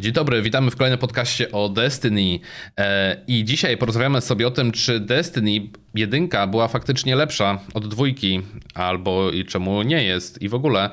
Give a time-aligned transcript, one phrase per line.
[0.00, 2.38] Dzień dobry, witamy w kolejnym podcaście o Destiny.
[2.78, 5.50] E, I dzisiaj porozmawiamy sobie o tym, czy Destiny
[5.94, 8.42] jedynka była faktycznie lepsza od dwójki,
[8.74, 10.90] albo i czemu nie jest, i w ogóle.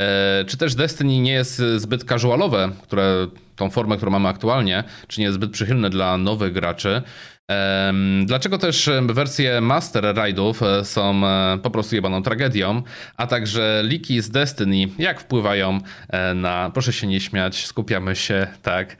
[0.00, 5.20] E, czy też Destiny nie jest zbyt casualowe, które, tą formę, którą mamy aktualnie, czy
[5.20, 7.02] nie jest zbyt przychylne dla nowych graczy.
[8.24, 12.82] Dlaczego też wersje Master Ride'ów e, są e, po prostu jebaną tragedią,
[13.16, 18.46] a także liki z Destiny, jak wpływają e, na, proszę się nie śmiać, skupiamy się,
[18.62, 18.96] tak,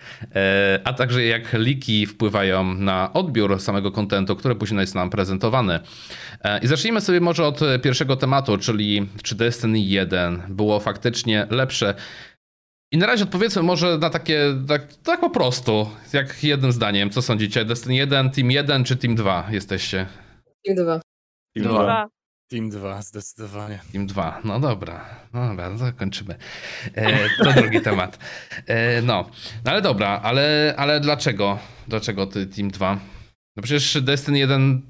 [0.85, 5.81] a także jak liki wpływają na odbiór samego kontentu, który później jest nam prezentowany.
[6.63, 11.95] I zacznijmy sobie może od pierwszego tematu, czyli czy Destiny 1 było faktycznie lepsze.
[12.93, 17.11] I na razie odpowiedzmy może na takie, tak, tak po prostu, jak jednym zdaniem.
[17.11, 17.65] Co sądzicie?
[17.65, 20.07] Destiny 1, Team 1 czy Team 2 jesteście?
[20.65, 21.01] Team 2.
[21.55, 22.09] Team 2.
[22.51, 23.81] Team 2, zdecydowanie.
[23.93, 26.35] Team 2, no dobra, no dobra, no zakończymy.
[26.95, 28.19] E, to drugi temat.
[28.67, 29.31] E, no.
[29.65, 31.59] no, ale dobra, ale, ale dlaczego?
[31.89, 32.99] Dlaczego ty Team 2?
[33.57, 34.83] No przecież Destiny 1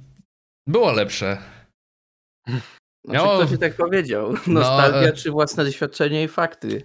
[0.67, 1.39] było lepsze.
[2.47, 3.45] Znaczy, Miało...
[3.45, 4.33] ktoś tak powiedział.
[4.33, 6.83] No, Nostalgia no, czy własne doświadczenie i fakty.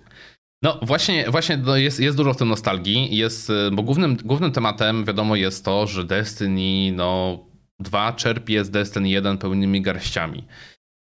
[0.64, 4.52] No właśnie, właśnie no jest, jest dużo w tym nostalgii, jest, y, bo głównym, głównym
[4.52, 7.40] tematem wiadomo jest to, że Destiny no,
[7.80, 10.48] 2 czerpie z Destiny 1 pełnymi garściami.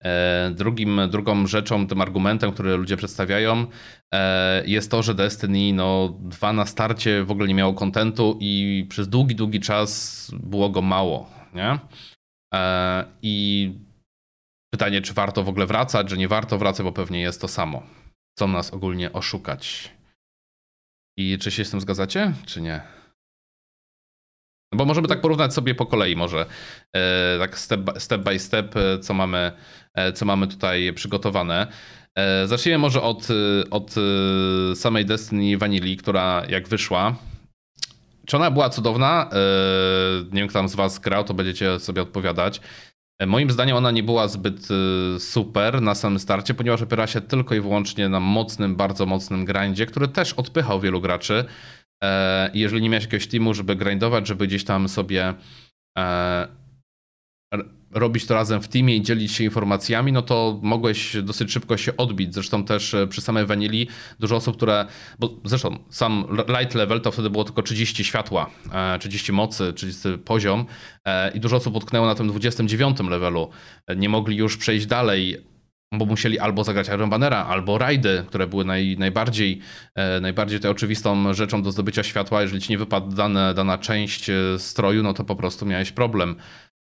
[0.04, 3.66] E, drugim, drugą rzeczą, tym argumentem, który ludzie przedstawiają,
[4.14, 8.86] e, jest to, że Destiny no, 2 na starcie w ogóle nie miało kontentu i
[8.88, 11.30] przez długi, długi czas było go mało.
[11.54, 11.78] Nie?
[12.54, 13.72] E, I
[14.70, 18.03] pytanie, czy warto w ogóle wracać, że nie warto wracać, bo pewnie jest to samo
[18.36, 19.90] chcą nas ogólnie oszukać.
[21.16, 22.80] I czy się z tym zgadzacie, czy nie?
[24.72, 26.46] No bo możemy tak porównać sobie po kolei może,
[26.96, 29.52] e, tak step by, step by step, e, co mamy,
[29.94, 31.66] e, co mamy tutaj przygotowane.
[32.44, 33.28] Zacznijmy może od,
[33.70, 33.94] od
[34.74, 37.16] samej Destiny Vanilli, która jak wyszła,
[38.26, 39.30] czy ona była cudowna?
[40.32, 42.60] Nie wiem, kto tam z was grał, to będziecie sobie odpowiadać.
[43.18, 47.20] E, moim zdaniem ona nie była zbyt e, super na samym starcie, ponieważ opiera się
[47.20, 51.44] tylko i wyłącznie na mocnym, bardzo mocnym grindzie, który też odpychał wielu graczy.
[52.04, 55.34] E, jeżeli nie miałeś jakiegoś teamu, żeby grindować, żeby gdzieś tam sobie
[57.94, 61.96] robić to razem w teamie i dzielić się informacjami, no to mogłeś dosyć szybko się
[61.96, 62.34] odbić.
[62.34, 63.88] Zresztą też e, przy samej Vanilli
[64.20, 64.86] dużo osób, które,
[65.18, 66.24] bo zresztą sam
[66.58, 68.50] light level to wtedy było tylko 30 światła,
[69.00, 70.66] 30 e, mocy, 30 poziom
[71.04, 73.50] e, i dużo osób utknęło na tym 29 levelu.
[73.96, 75.36] Nie mogli już przejść dalej,
[75.92, 79.60] bo musieli albo zagrać Iron Bannera, albo rajdy, które były naj, najbardziej,
[80.20, 82.42] najbardziej tej oczywistą rzeczą do zdobycia światła.
[82.42, 86.36] Jeżeli ci nie wypadła dana, dana część stroju, no to po prostu miałeś problem.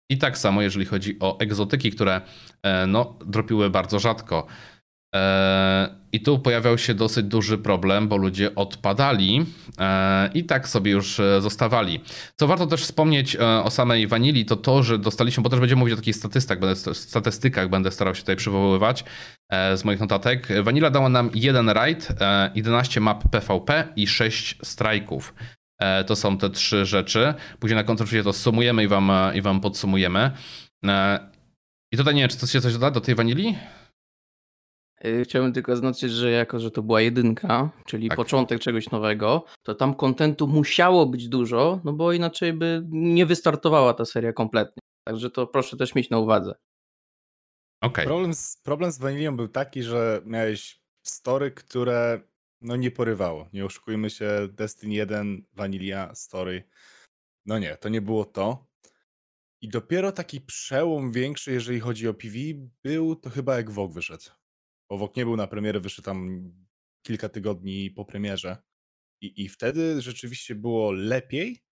[0.09, 2.21] I tak samo, jeżeli chodzi o egzotyki, które
[2.63, 4.47] e, no, dropiły bardzo rzadko.
[5.15, 9.45] E, I tu pojawiał się dosyć duży problem, bo ludzie odpadali
[9.79, 11.99] e, i tak sobie już zostawali.
[12.39, 15.93] Co warto też wspomnieć o samej Vanili, to to, że dostaliśmy, bo też będziemy mówić
[15.93, 19.03] o takich statystykach, będę, statystykach będę starał się tutaj przywoływać
[19.75, 20.47] z moich notatek.
[20.63, 22.07] Vanilla dała nam jeden raid,
[22.55, 25.33] 11 map PvP i 6 strajków.
[25.79, 27.33] E, to są te trzy rzeczy.
[27.59, 30.31] Później na końcu oczywiście to sumujemy i wam, e, i wam podsumujemy.
[30.85, 31.29] E,
[31.91, 33.57] I tutaj nie wiem, czy coś się coś doda do tej wanili?
[35.23, 38.15] Chciałbym tylko zaznaczyć, że jako, że to była jedynka, czyli tak.
[38.15, 43.93] początek czegoś nowego, to tam kontentu musiało być dużo, no bo inaczej by nie wystartowała
[43.93, 44.81] ta seria kompletnie.
[45.07, 46.55] Także to proszę też mieć na uwadze.
[47.81, 48.05] Okay.
[48.05, 52.21] Problem, z, problem z Vanillią był taki, że miałeś story, które
[52.61, 53.49] no nie porywało.
[53.53, 56.69] Nie oszukujmy się, Destiny 1, Vanilla, Story.
[57.45, 58.69] No nie, to nie było to.
[59.61, 62.37] I dopiero taki przełom większy, jeżeli chodzi o PV,
[62.83, 64.29] był to chyba jak WoG wyszedł.
[64.89, 66.51] Bo WoG nie był na premierę, wyszedł tam
[67.05, 68.57] kilka tygodni po premierze.
[69.21, 71.63] I, i wtedy rzeczywiście było lepiej.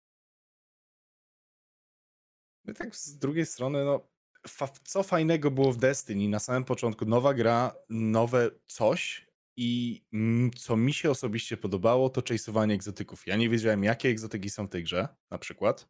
[2.65, 4.09] No tak z drugiej strony, no
[4.49, 7.05] fa co fajnego było w Destiny na samym początku?
[7.05, 9.26] Nowa gra, nowe coś,
[9.57, 13.27] i mm, co mi się osobiście podobało, to chase'owanie egzotyków.
[13.27, 15.89] Ja nie wiedziałem, jakie egzotyki są w tej grze, na przykład.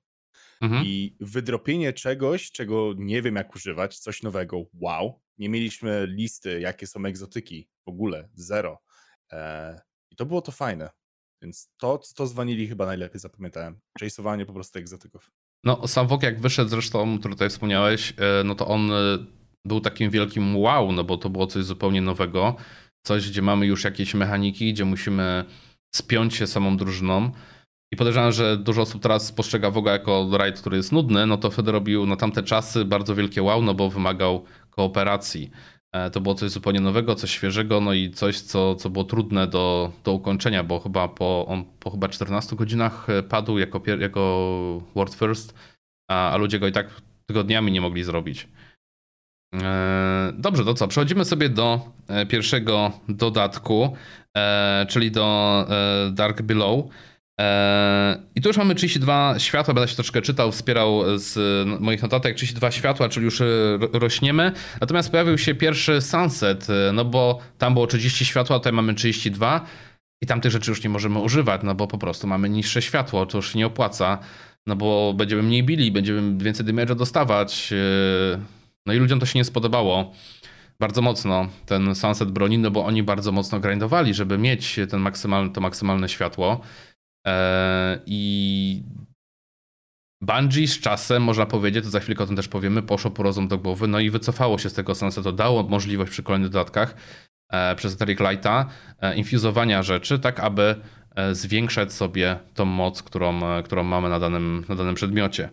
[0.60, 0.84] Mhm.
[0.84, 5.20] I wydropienie czegoś, czego nie wiem jak używać, coś nowego, wow.
[5.38, 8.82] Nie mieliśmy listy, jakie są egzotyki, w ogóle, zero.
[9.30, 9.76] Eee,
[10.10, 10.90] I to było to fajne.
[11.42, 13.80] Więc to, to z Vanilli chyba najlepiej zapamiętałem.
[14.00, 15.30] Chase'owanie po prostu egzotyków.
[15.64, 19.19] No, sam Wok jak wyszedł zresztą, który tutaj wspomniałeś, e, no to on e,
[19.64, 22.56] był takim wielkim wow, no bo to było coś zupełnie nowego
[23.06, 25.44] coś, gdzie mamy już jakieś mechaniki, gdzie musimy
[25.94, 27.31] spiąć się samą drużyną.
[27.93, 31.50] I podejrzewam, że dużo osób teraz postrzega Woga jako raid, który jest nudny, no to
[31.50, 35.50] wtedy robił na tamte czasy bardzo wielkie wow, no bo wymagał kooperacji.
[36.12, 39.93] To było coś zupełnie nowego, coś świeżego, no i coś, co, co było trudne do,
[40.05, 45.55] do ukończenia, bo chyba po, on po chyba 14 godzinach padł jako, jako World First,
[46.11, 48.49] a, a ludzie go i tak tygodniami nie mogli zrobić.
[49.54, 50.88] E, dobrze, to co?
[50.88, 53.96] Przechodzimy sobie do e, pierwszego dodatku,
[54.37, 55.66] e, czyli do
[56.12, 56.84] Dark Below.
[58.34, 61.38] I tu już mamy 32 światła, będę się troszkę czytał, wspierał z
[61.81, 63.43] moich notatek 32 światła, czyli już
[63.93, 64.52] rośniemy.
[64.81, 69.66] Natomiast pojawił się pierwszy sunset, no bo tam było 30 światła, tutaj mamy 32
[70.22, 73.26] i tam tych rzeczy już nie możemy używać, no bo po prostu mamy niższe światło,
[73.26, 74.19] to już nie opłaca,
[74.66, 77.75] no bo będziemy mniej bili, będziemy więcej damage'a dostawać.
[78.86, 80.12] No i ludziom to się nie spodobało
[80.80, 85.04] bardzo mocno, ten sunset broni, no bo oni bardzo mocno grindowali, żeby mieć ten
[85.52, 86.60] to maksymalne światło.
[87.26, 88.82] Eee, I
[90.22, 93.48] Bungie z czasem, można powiedzieć, to za chwilkę o tym też powiemy, poszło po rozum
[93.48, 96.94] do głowy, no i wycofało się z tego sunsetu, dało możliwość przy kolejnych dodatkach
[97.52, 98.66] e, przez Eteric Lighta
[99.00, 104.20] e, infuzowania rzeczy, tak aby E, zwiększać sobie tą moc, którą, e, którą mamy na
[104.20, 105.48] danym, na danym przedmiocie.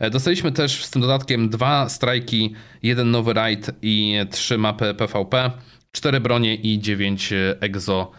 [0.00, 5.50] E, dostaliśmy też z tym dodatkiem dwa strajki, jeden nowy raid i trzy mapy PvP,
[5.92, 8.10] cztery bronie i dziewięć exo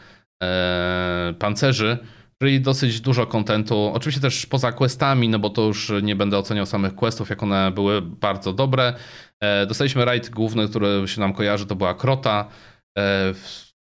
[0.44, 1.98] e, pancerzy.
[2.42, 3.92] Czyli dosyć dużo kontentu.
[3.94, 7.72] Oczywiście też poza questami, no bo to już nie będę oceniał samych questów, jak one
[7.72, 8.94] były bardzo dobre.
[9.68, 12.48] Dostaliśmy raid główny, który się nam kojarzy, to była Krota.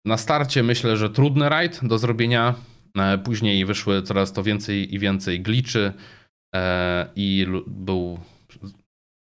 [0.05, 2.55] Na starcie myślę, że trudny raid do zrobienia.
[2.97, 5.93] E, później wyszły coraz to więcej i więcej gliczy
[6.55, 8.19] e, i był,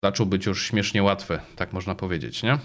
[0.04, 2.58] zaczął być już śmiesznie łatwy, tak można powiedzieć, nie?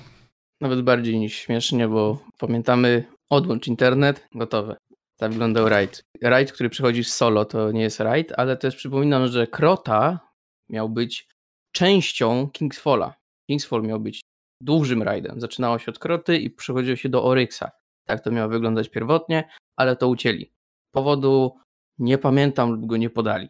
[0.60, 4.76] Nawet bardziej niż śmiesznie, bo pamiętamy odłącz internet, gotowe.
[5.18, 6.04] Tak wyglądał raid.
[6.22, 10.20] Raid, który przychodzi z solo, to nie jest raid, ale też przypominam, że Krota
[10.68, 11.28] miał być
[11.72, 13.14] częścią Kingsfalla.
[13.50, 14.20] Kingsfall miał być
[14.60, 15.40] dużym raidem.
[15.40, 17.70] Zaczynało się od Kroty i przechodziło się do Oryxa.
[18.06, 20.55] Tak to miało wyglądać pierwotnie, ale to ucięli
[20.96, 21.56] powodu
[21.98, 23.48] nie pamiętam lub go nie podali.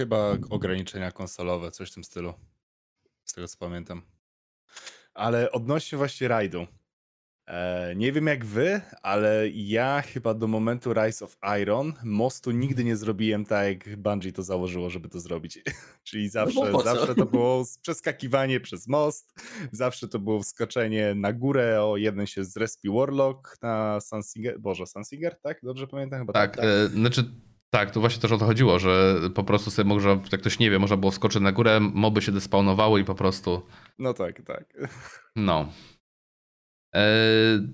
[0.00, 2.34] Chyba ograniczenia konsolowe, coś w tym stylu.
[3.24, 4.02] Z tego co pamiętam.
[5.14, 6.66] Ale odnośnie właśnie rajdu.
[7.50, 12.84] E, nie wiem jak wy, ale ja chyba do momentu Rise of Iron mostu nigdy
[12.84, 15.58] nie zrobiłem tak, jak Bungie to założyło, żeby to zrobić.
[16.04, 19.34] Czyli no zawsze, no zawsze to było przeskakiwanie przez most,
[19.72, 25.40] zawsze to było wskoczenie na górę, o jeden się zrespi Warlock na Sunsinger, Boże, Sunsinger,
[25.40, 25.60] tak?
[25.62, 26.18] Dobrze pamiętam?
[26.18, 26.64] Chyba tak, tak, tak.
[26.64, 27.24] E, znaczy
[27.70, 30.70] tak, to właśnie też o to chodziło, że po prostu sobie można, jak ktoś nie
[30.70, 33.62] wie, można było wskoczyć na górę, moby się despawnowały i po prostu...
[33.98, 34.88] No tak, tak.
[35.36, 35.68] No.
[36.92, 37.68] Eee,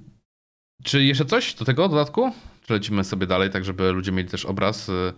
[0.84, 2.32] czy jeszcze coś do tego dodatku?
[2.66, 4.88] Czy lecimy sobie dalej, tak żeby ludzie mieli też obraz?
[4.88, 5.12] Eee...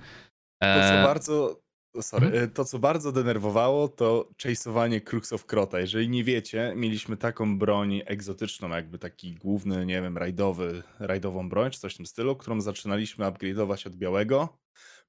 [0.60, 1.60] To co bardzo,
[2.00, 2.50] sorry, mhm.
[2.50, 5.80] to co bardzo denerwowało to chase'owanie Crux of Crota.
[5.80, 11.70] Jeżeli nie wiecie, mieliśmy taką broń egzotyczną, jakby taki główny, nie wiem, rajdowy, rajdową broń,
[11.70, 14.58] czy coś w tym stylu, którą zaczynaliśmy upgrade'ować od białego.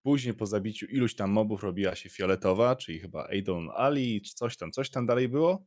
[0.03, 4.57] Później po zabiciu iluś tam mobów robiła się fioletowa, czyli chyba Aidon Ali, czy coś
[4.57, 5.65] tam, coś tam dalej było.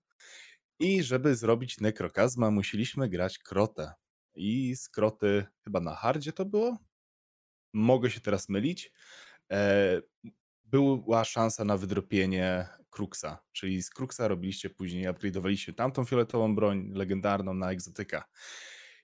[0.78, 3.92] I żeby zrobić nekrokazma, musieliśmy grać krotę.
[4.34, 6.78] I z kroty chyba na hardzie to było?
[7.72, 8.92] Mogę się teraz mylić.
[9.52, 10.00] E,
[10.64, 17.54] była szansa na wydropienie Kruxa, czyli z Kruxa robiliście później, upgrade'owaliście tamtą fioletową broń legendarną
[17.54, 18.24] na egzotyka.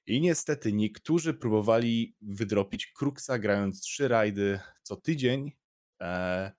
[0.06, 5.53] I niestety niektórzy próbowali wydropić Kruxa grając trzy rajdy co tydzień
[6.02, 6.52] e,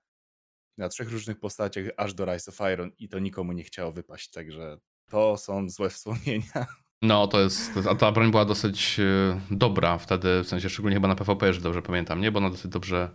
[0.78, 4.30] na trzech różnych postaciach aż do Rise of Iron i to nikomu nie chciało wypaść,
[4.30, 4.78] także
[5.10, 6.66] to są złe wspomnienia.
[7.02, 11.08] No, to jest, a ta broń była dosyć e, dobra wtedy, w sensie szczególnie chyba
[11.08, 12.32] na PvP, jeżeli dobrze pamiętam, nie?
[12.32, 13.10] Bo ona dosyć dobrze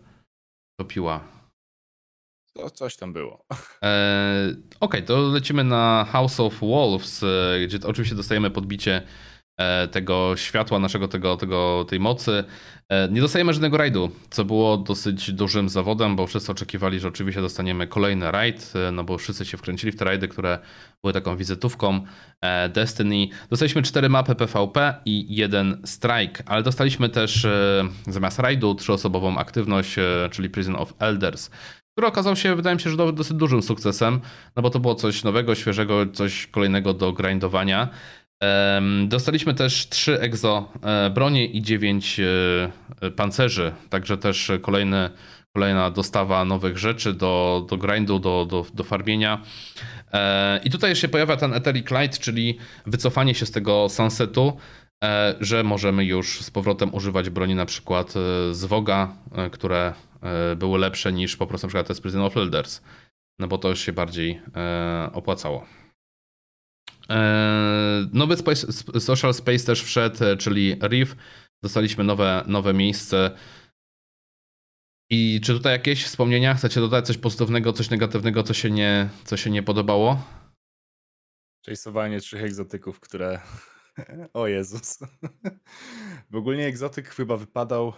[0.79, 1.23] topiła.
[2.53, 3.45] To coś tam było.
[3.83, 9.01] E, Okej, okay, to lecimy na House of Wolves, e, gdzie oczywiście dostajemy podbicie
[9.91, 12.43] tego światła, naszego tego, tego, tej mocy.
[12.89, 17.41] E, nie dostajemy żadnego rajdu, co było dosyć dużym zawodem, bo wszyscy oczekiwali, że oczywiście
[17.41, 20.59] dostaniemy kolejny rajd, e, no bo wszyscy się wkręcili w te rajdy, które
[21.03, 22.01] były taką wizytówką
[22.69, 23.27] Destiny.
[23.49, 27.47] Dostaliśmy cztery mapy PvP i jeden strike, ale dostaliśmy też
[28.07, 29.95] zamiast rajdu trzyosobową aktywność,
[30.31, 31.49] czyli Prison of Elders
[31.95, 34.21] który okazał się, wydaje mi się, że dosyć dużym sukcesem,
[34.55, 37.89] no bo to było coś nowego, świeżego, coś kolejnego do grindowania.
[39.07, 45.09] Dostaliśmy też 3 exo e, bronie i 9 e, pancerzy, także też kolejny,
[45.55, 49.41] kolejna dostawa nowych rzeczy do, do grindu, do, do, do farmienia.
[50.13, 54.57] E, I tutaj się pojawia ten Etheric Light, czyli wycofanie się z tego sunsetu,
[55.39, 58.13] że możemy już z powrotem używać broni na przykład
[58.51, 59.15] z Woga,
[59.51, 59.93] które
[60.55, 62.81] były lepsze niż po prostu na przykład te z Prison of Elders,
[63.39, 64.41] no bo to już się bardziej
[65.13, 65.65] opłacało.
[68.13, 71.15] Nowy space, social space też wszedł, czyli Reef.
[71.63, 73.31] Dostaliśmy nowe, nowe miejsce.
[75.09, 76.53] I czy tutaj jakieś wspomnienia?
[76.53, 80.23] Chcecie dodać coś pozytywnego, coś negatywnego, co się nie, co się nie podobało?
[81.67, 83.39] Chase'owanie trzech egzotyków, które...
[84.33, 84.99] o Jezus.
[86.31, 87.93] w ogóle egzotyk chyba wypadał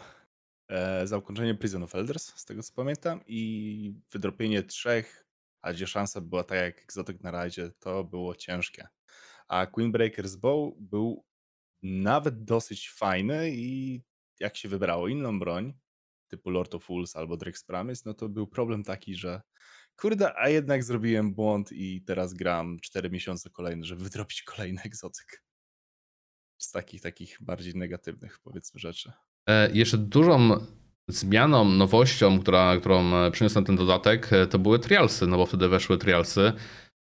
[0.69, 5.25] e, za ukończenie Prison of Elders, z tego co pamiętam, i wydropienie trzech,
[5.61, 8.87] a gdzie szansa była tak jak egzotyk na razie, to było ciężkie.
[9.47, 11.25] A Queenbreaker's Bow był
[11.83, 14.01] nawet dosyć fajny i
[14.39, 15.73] jak się wybrało inną broń,
[16.27, 19.41] typu Lord of Fools albo Drex Promise, no to był problem taki, że
[19.95, 25.43] kurde, a jednak zrobiłem błąd i teraz gram 4 miesiące kolejne, żeby wydrobić kolejny egzotyk.
[26.57, 29.11] Z takich, takich bardziej negatywnych, powiedzmy, rzeczy.
[29.49, 30.57] E, jeszcze dużą
[31.07, 35.67] zmianą, nowością, która, którą e, przyniósł ten dodatek, e, to były trialsy, no bo wtedy
[35.67, 36.53] weszły trialsy.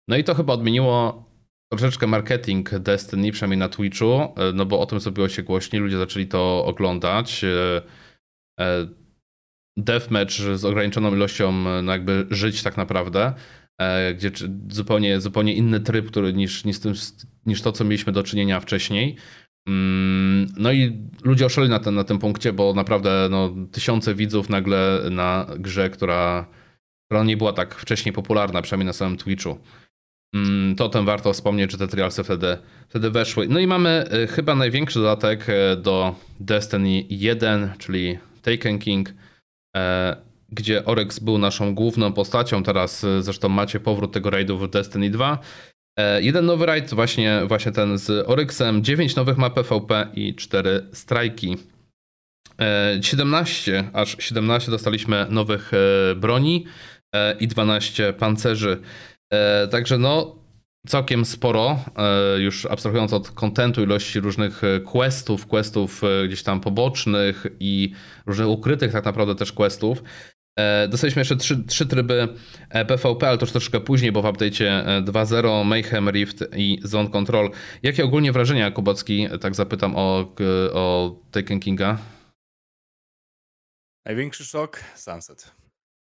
[0.07, 1.26] No i to chyba odmieniło
[1.71, 5.97] troszeczkę marketing Destiny, przynajmniej na Twitchu, e, no bo o tym zrobiło się głośniej, ludzie
[5.97, 7.45] zaczęli to oglądać.
[9.77, 11.51] Deathmatch z ograniczoną ilością,
[11.83, 13.33] no jakby żyć tak naprawdę,
[14.15, 14.31] gdzie
[14.69, 16.93] zupełnie, zupełnie inny tryb który, niż, niż, tym,
[17.45, 19.17] niż to, co mieliśmy do czynienia wcześniej.
[19.67, 24.49] Mm, no i ludzie oszaleli na, ten, na tym punkcie, bo naprawdę no, tysiące widzów
[24.49, 26.47] nagle na grze, która,
[27.05, 29.57] która nie była tak wcześniej popularna, przynajmniej na samym Twitchu.
[30.35, 32.57] Mm, to o tym warto wspomnieć, że te trialsy wtedy,
[32.89, 33.47] wtedy weszły.
[33.47, 39.79] No i mamy y, chyba największy dodatek y, do Destiny 1, czyli Taken King, y,
[40.49, 42.63] gdzie Oryx był naszą główną postacią.
[42.63, 45.39] Teraz zresztą macie powrót tego raidu w Destiny 2.
[45.97, 50.87] E, jeden nowy raid, właśnie, właśnie ten z Oryxem, 9 nowych map PvP i 4
[50.93, 51.57] strajki.
[53.01, 56.65] 17, e, aż 17 dostaliśmy nowych e, broni
[57.39, 58.81] i 12 pancerzy.
[59.71, 60.35] Także no,
[60.87, 61.79] całkiem sporo,
[62.37, 67.93] już abstrahując od kontentu, ilości różnych questów, questów gdzieś tam pobocznych i
[68.25, 70.03] różnych ukrytych tak naprawdę też questów.
[70.57, 72.27] E, dostaliśmy jeszcze trzy, trzy tryby
[72.69, 76.79] PvP, e, ale to już troszkę później, bo w update'cie 2.0 e, Mayhem, Rift i
[76.83, 77.51] Zone Control.
[77.83, 80.35] Jakie ogólnie wrażenia, Kubocki, tak zapytam o,
[80.73, 81.97] o Taken Kinga?
[84.05, 84.83] Największy szok?
[84.95, 85.56] Sunset.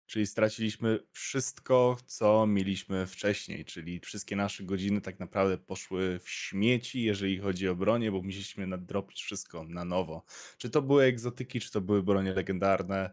[0.07, 7.03] Czyli straciliśmy wszystko, co mieliśmy wcześniej, czyli wszystkie nasze godziny tak naprawdę poszły w śmieci,
[7.03, 10.24] jeżeli chodzi o bronię, bo musieliśmy nadrobić wszystko na nowo.
[10.57, 13.12] Czy to były egzotyki, czy to były bronie legendarne.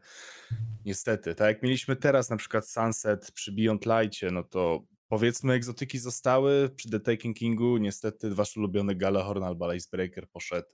[0.85, 5.99] Niestety, tak jak mieliśmy teraz na przykład Sunset przy Beyond Lightie, no to powiedzmy egzotyki
[5.99, 10.69] zostały, przy The Taking Kingu niestety wasz ulubiony Galahorn albo Icebreaker poszedł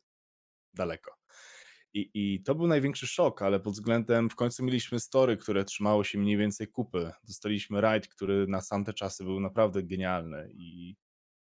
[0.75, 1.18] daleko.
[1.99, 6.05] I, I to był największy szok, ale pod względem w końcu mieliśmy story, które trzymało
[6.05, 7.13] się mniej więcej kupy.
[7.25, 10.97] Dostaliśmy raid, który na samte czasy był naprawdę genialny i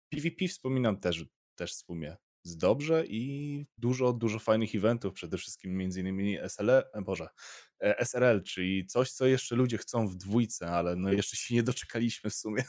[0.08, 1.24] PvP wspominam też,
[1.56, 6.82] też w sumie z dobrze i dużo, dużo fajnych eventów, przede wszystkim między innymi SLE,
[7.02, 7.28] Boże,
[7.82, 11.62] e, SRL, czyli coś, co jeszcze ludzie chcą w dwójce, ale no jeszcze się nie
[11.62, 12.64] doczekaliśmy w sumie.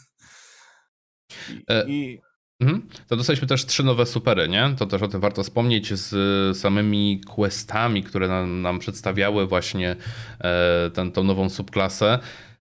[1.50, 2.22] I, e, i
[2.62, 2.88] Mhm.
[3.08, 4.76] To dostaliśmy też trzy nowe supery, nie?
[4.78, 9.96] To też o tym warto wspomnieć z samymi questami, które nam, nam przedstawiały właśnie
[10.40, 12.20] e, ten, tą nową subklasę.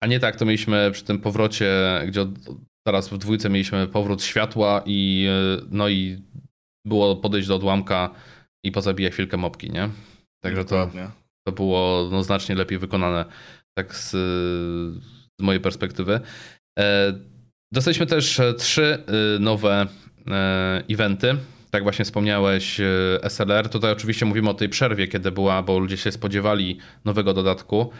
[0.03, 1.71] A nie tak, to mieliśmy przy tym powrocie,
[2.07, 2.25] gdzie
[2.87, 6.21] teraz w dwójce mieliśmy powrót światła i e, no i
[6.85, 8.09] było podejść do odłamka
[8.63, 9.89] i pozabijać chwilkę mopki, nie?
[10.43, 10.91] Także to,
[11.47, 13.25] to było no, znacznie lepiej wykonane,
[13.77, 14.11] tak z,
[15.39, 16.19] z mojej perspektywy.
[16.79, 17.13] E,
[17.71, 19.03] Dostaliśmy też e, trzy
[19.37, 19.87] e, nowe
[20.27, 21.35] e, eventy.
[21.71, 22.81] Tak właśnie wspomniałeś,
[23.23, 23.69] SLR.
[23.69, 27.91] Tutaj oczywiście mówimy o tej przerwie, kiedy była, bo ludzie się spodziewali nowego dodatku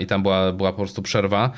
[0.00, 1.50] i tam była, była po prostu przerwa.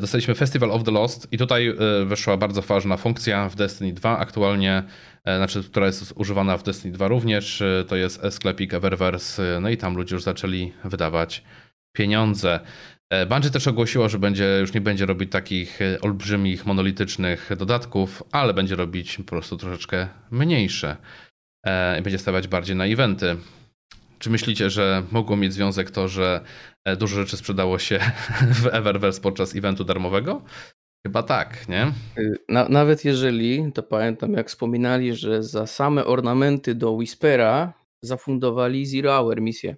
[0.00, 1.74] Dostaliśmy Festival of the Lost i tutaj
[2.06, 4.82] weszła bardzo ważna funkcja w Destiny 2 aktualnie,
[5.24, 7.62] znaczy, która jest używana w Destiny 2 również.
[7.88, 11.44] To jest sklepik Eververse, no i tam ludzie już zaczęli wydawać
[11.92, 12.60] pieniądze.
[13.10, 18.22] E, Bungie też ogłosiło, że będzie, już nie będzie robić takich e, olbrzymich, monolitycznych dodatków,
[18.32, 20.96] ale będzie robić po prostu troszeczkę mniejsze
[21.66, 23.36] e, i będzie stawiać bardziej na eventy.
[24.18, 26.40] Czy myślicie, że mogło mieć związek to, że
[26.98, 27.98] dużo rzeczy sprzedało się
[28.62, 30.42] w Eververse podczas eventu darmowego?
[31.06, 31.92] Chyba tak, nie?
[32.18, 37.72] Y, na, nawet jeżeli, to pamiętam jak wspominali, że za same ornamenty do Whispera
[38.02, 39.76] zafundowali Zero Hour misję.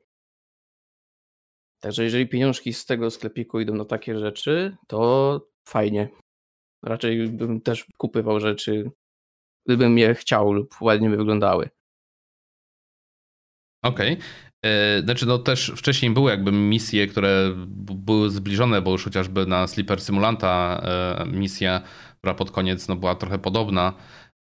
[1.81, 6.09] Także jeżeli pieniążki z tego sklepiku idą na takie rzeczy, to fajnie.
[6.85, 8.91] Raczej bym też kupywał rzeczy,
[9.67, 11.71] gdybym je chciał lub ładnie by wyglądały.
[13.85, 14.13] Okej.
[14.13, 14.25] Okay.
[14.65, 19.67] E, znaczy, no też wcześniej były jakby misje, które były zbliżone, bo już chociażby na
[19.67, 21.83] Sleeper Simulanta e, misja
[22.21, 23.93] która pod koniec no, była trochę podobna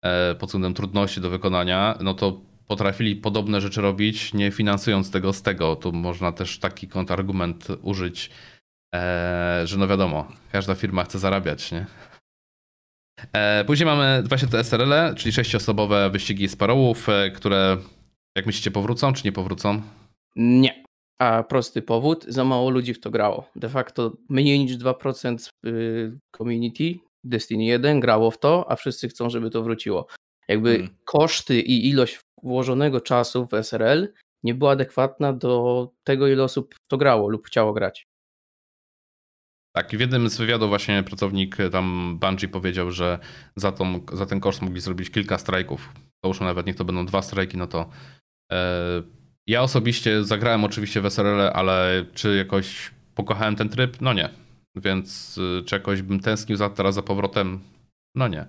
[0.02, 5.34] e, pod względem trudności do wykonania, no to potrafili podobne rzeczy robić, nie finansując tego
[5.34, 5.76] z tego.
[5.76, 8.30] Tu można też taki kontrargument użyć,
[8.96, 11.86] e, że no wiadomo, każda firma chce zarabiać, nie?
[13.34, 17.78] E, później mamy właśnie te SRL, czyli sześciosobowe wyścigi sparołów, e, które
[18.36, 19.82] jak myślicie powrócą, czy nie powrócą?
[20.36, 20.84] Nie.
[21.22, 23.50] A prosty powód, za mało ludzi w to grało.
[23.56, 29.30] De facto mniej niż 2% y, community Destiny 1 grało w to, a wszyscy chcą,
[29.30, 30.08] żeby to wróciło.
[30.48, 30.96] Jakby hmm.
[31.06, 36.98] koszty i ilość włożonego czasu w SRL nie była adekwatna do tego, ile osób to
[36.98, 38.08] grało lub chciało grać.
[39.76, 43.20] Tak, w jednym z wywiadów właśnie pracownik e, tam Bungie powiedział, że
[43.56, 45.94] za, tą, za ten koszt mogli zrobić kilka strajków.
[46.24, 47.90] Załóżmy nawet niech to będą dwa strajki, no to
[48.52, 49.04] e,
[49.48, 54.02] ja osobiście zagrałem oczywiście w SRL, ale czy jakoś pokochałem ten tryb?
[54.02, 54.30] No nie.
[54.76, 57.60] Więc e, czy jakoś bym tęsknił za, teraz za powrotem?
[58.16, 58.46] No nie.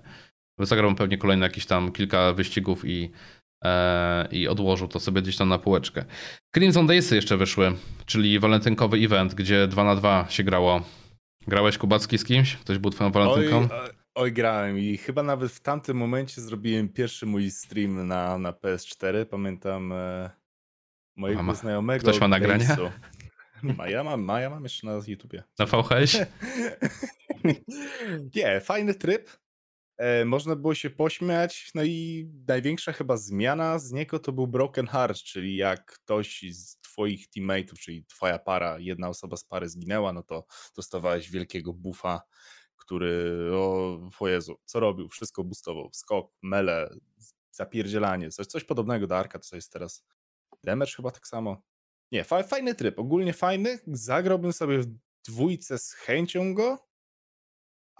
[0.59, 3.11] Zagrałbym pewnie kolejne jakieś tam kilka wyścigów i,
[4.31, 6.05] i odłożył to sobie gdzieś tam na półeczkę.
[6.55, 7.73] Crimson Daysy jeszcze wyszły,
[8.05, 10.81] czyli walentynkowy event, gdzie 2 na 2 się grało
[11.47, 12.55] Grałeś Kubacki z kimś?
[12.55, 13.57] Ktoś był twoją walentynką?
[13.57, 18.51] Oj, oj, grałem i chyba nawet w tamtym momencie zrobiłem pierwszy mój stream na, na
[18.51, 19.25] PS4.
[19.25, 20.29] Pamiętam e,
[21.15, 21.53] mojego Mama.
[21.53, 22.01] znajomego.
[22.01, 22.77] Ktoś ma nagrania?
[23.77, 25.43] Ma, ja mam, ma, ja mam jeszcze na YouTubie.
[25.59, 26.17] Na VHS?
[28.35, 29.29] Nie, fajny tryb.
[30.01, 31.71] E, można było się pośmiać.
[31.75, 36.77] No i największa chyba zmiana z niego to był Broken Heart, czyli jak ktoś z
[36.81, 42.21] twoich teammateów, czyli twoja para, jedna osoba z pary zginęła, no to dostawałeś wielkiego buffa,
[42.77, 45.09] który, o, o Jezu, co robił?
[45.09, 46.89] Wszystko boostował, skok, mele,
[47.51, 50.05] zapierdzielanie, coś, coś podobnego do Arka, co jest teraz.
[50.63, 51.61] Damage chyba tak samo.
[52.11, 53.79] Nie, fajny tryb, ogólnie fajny.
[53.87, 54.85] Zagrałbym sobie w
[55.27, 56.90] dwójce z chęcią go,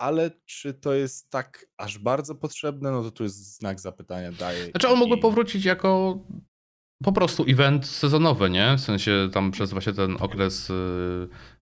[0.01, 4.65] ale czy to jest tak aż bardzo potrzebne, no to tu jest znak zapytania daje.
[4.71, 6.19] Znaczy on mógłby powrócić jako
[7.03, 8.75] po prostu event sezonowy, nie?
[8.77, 10.73] W sensie tam przez właśnie ten okres y,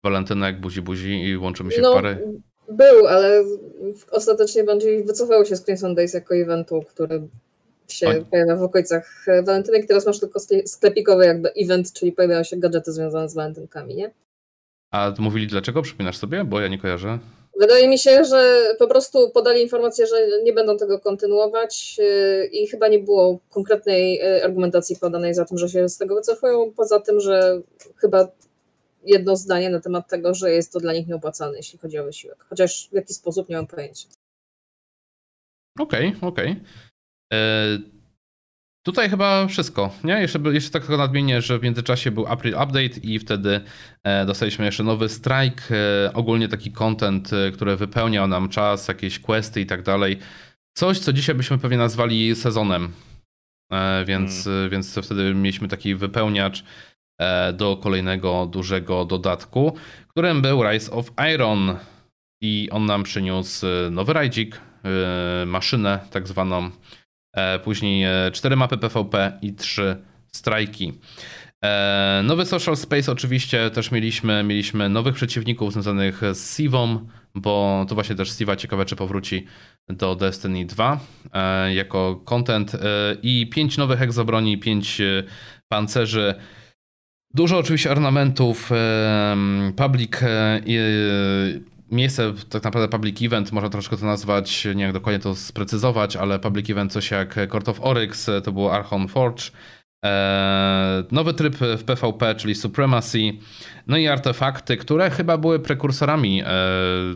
[0.03, 2.41] walentynek, buzi-buzi i łączymy się no, w pary.
[2.71, 3.43] Był, ale
[4.11, 7.27] ostatecznie będzie wycofało się z Crimson Days jako eventu, który
[7.87, 8.25] się On...
[8.25, 9.85] pojawia w okolicach walentynek.
[9.87, 14.11] Teraz masz tylko sklepikowy jakby event, czyli pojawiają się gadżety związane z walentynkami, nie?
[14.91, 15.81] A mówili dlaczego?
[15.81, 16.43] Przypominasz sobie?
[16.43, 17.19] Bo ja nie kojarzę.
[17.59, 22.67] Wydaje mi się, że po prostu podali informację, że nie będą tego kontynuować yy, i
[22.67, 26.99] chyba nie było konkretnej yy, argumentacji podanej za tym, że się z tego wycofują, poza
[26.99, 27.61] tym, że
[27.95, 28.27] chyba
[29.03, 32.45] jedno zdanie na temat tego, że jest to dla nich nieopłacalne, jeśli chodzi o wysiłek.
[32.49, 34.07] Chociaż w jaki sposób nie mam pojęcia.
[35.79, 36.51] Okej, okay, okej.
[37.31, 37.96] Okay.
[38.87, 40.21] E, Tutaj chyba wszystko, nie?
[40.21, 43.61] Jeszcze, jeszcze tak tylko nadmienię, że w międzyczasie był April Update i wtedy
[44.03, 49.19] e, dostaliśmy jeszcze nowy strike, e, ogólnie taki content, e, który wypełniał nam czas, jakieś
[49.19, 50.17] questy i tak dalej.
[50.77, 52.91] Coś, co dzisiaj byśmy pewnie nazwali sezonem,
[54.05, 54.69] więc, hmm.
[54.69, 56.63] więc wtedy mieliśmy taki wypełniacz
[57.53, 61.75] do kolejnego dużego dodatku, którym był Rise of Iron
[62.43, 64.61] i on nam przyniósł nowy rajdzik,
[65.45, 67.06] maszynę tak zwaną, E,
[67.63, 69.95] później 4 e, mapy PvP i 3
[70.31, 70.93] strajki.
[71.63, 77.95] E, nowy Social Space oczywiście też mieliśmy, mieliśmy nowych przeciwników związanych z Sivą, bo to
[77.95, 79.45] właśnie też Siva ciekawe czy powróci
[79.89, 80.99] do Destiny 2
[81.73, 82.71] jako content
[83.21, 85.01] i 5 nowych egzobroni, 5
[85.67, 86.35] pancerzy.
[87.33, 88.69] Dużo oczywiście ornamentów,
[89.75, 90.11] public
[91.91, 96.39] miejsce, tak naprawdę public event, można troszkę to nazwać, nie jak dokładnie to sprecyzować, ale
[96.39, 99.43] public event coś jak Court of Oryx, to było Archon Forge,
[100.05, 103.19] e, nowy tryb w PvP, czyli Supremacy,
[103.87, 106.47] no i artefakty, które chyba były prekursorami e,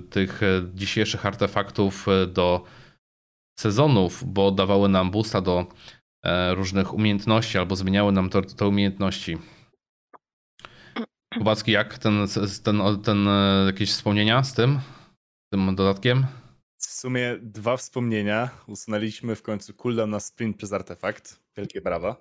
[0.10, 0.41] tych
[0.73, 2.63] dzisiejszych artefaktów do
[3.60, 5.65] sezonów, bo dawały nam boosta do
[6.23, 9.38] e, różnych umiejętności albo zmieniały nam te umiejętności.
[11.38, 12.28] Kubacki, jak ten,
[12.63, 14.80] ten, ten, e, jakieś wspomnienia z tym,
[15.54, 16.26] tym dodatkiem?
[16.78, 18.50] W sumie dwa wspomnienia.
[18.67, 21.39] Usunęliśmy w końcu cooldown na sprint przez artefakt.
[21.58, 22.15] Wielkie brawa.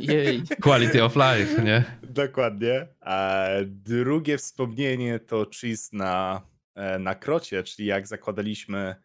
[0.00, 0.42] Jej.
[0.62, 1.84] Quality of life, nie?
[2.02, 2.88] Dokładnie.
[3.00, 6.42] A drugie wspomnienie to cheese na,
[6.74, 8.96] e, na krocie, czyli jak zakładaliśmy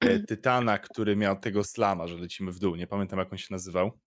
[0.00, 2.76] e, Tytana, który miał tego slama, że lecimy w dół.
[2.76, 4.00] Nie pamiętam jak on się nazywał.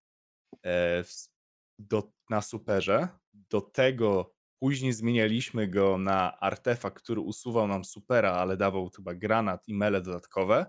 [1.79, 3.07] Do, na superze.
[3.33, 9.67] Do tego Później zmienialiśmy go na artefakt, który usuwał nam supera, ale dawał chyba granat
[9.67, 10.65] i mele dodatkowe.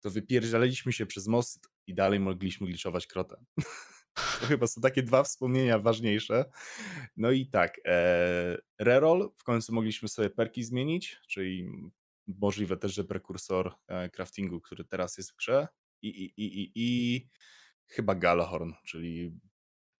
[0.00, 3.44] To wypierdzieliliśmy się przez most i dalej mogliśmy gliczować krotę.
[4.40, 6.44] To chyba są takie dwa wspomnienia ważniejsze.
[7.16, 11.70] No i tak, e, reroll, w końcu mogliśmy sobie perki zmienić, czyli
[12.26, 15.68] możliwe też, że prekursor e, craftingu, który teraz jest w grze
[16.02, 17.28] i, i, i, i, i
[17.86, 19.32] chyba Galahorn, czyli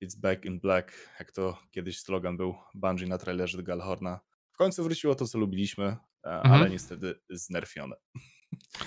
[0.07, 4.21] It's Back in Black, jak to kiedyś slogan był Bungie na trailerze do Galahorna.
[4.53, 5.97] W końcu wróciło to, co lubiliśmy, e,
[6.31, 6.55] Mhm.
[6.55, 7.97] ale niestety znerfione.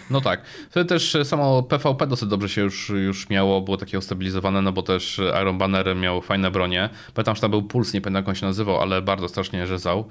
[0.09, 0.45] No tak.
[0.69, 4.71] Wtedy też e, samo PvP dosyć dobrze się już, już miało, było takie ustabilizowane, no
[4.71, 6.89] bo też Iron Banner miał fajne bronie.
[7.13, 10.09] Pamiętam, że tam był Puls, nie pamiętam jak on się nazywał, ale bardzo strasznie rzezał.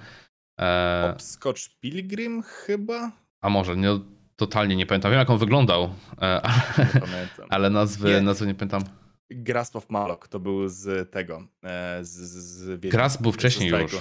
[0.60, 3.12] E, Scotch Pilgrim chyba?
[3.40, 3.88] a może, nie,
[4.36, 5.10] totalnie nie pamiętam.
[5.10, 5.90] Wiem jak on wyglądał,
[6.22, 8.20] e, ale, ale nazwy, Nie.
[8.20, 8.82] nazwy nie pamiętam.
[9.30, 11.42] Grasp of Malok to był z tego.
[11.64, 13.96] e, Z, z, Grasp był ze wcześniej już.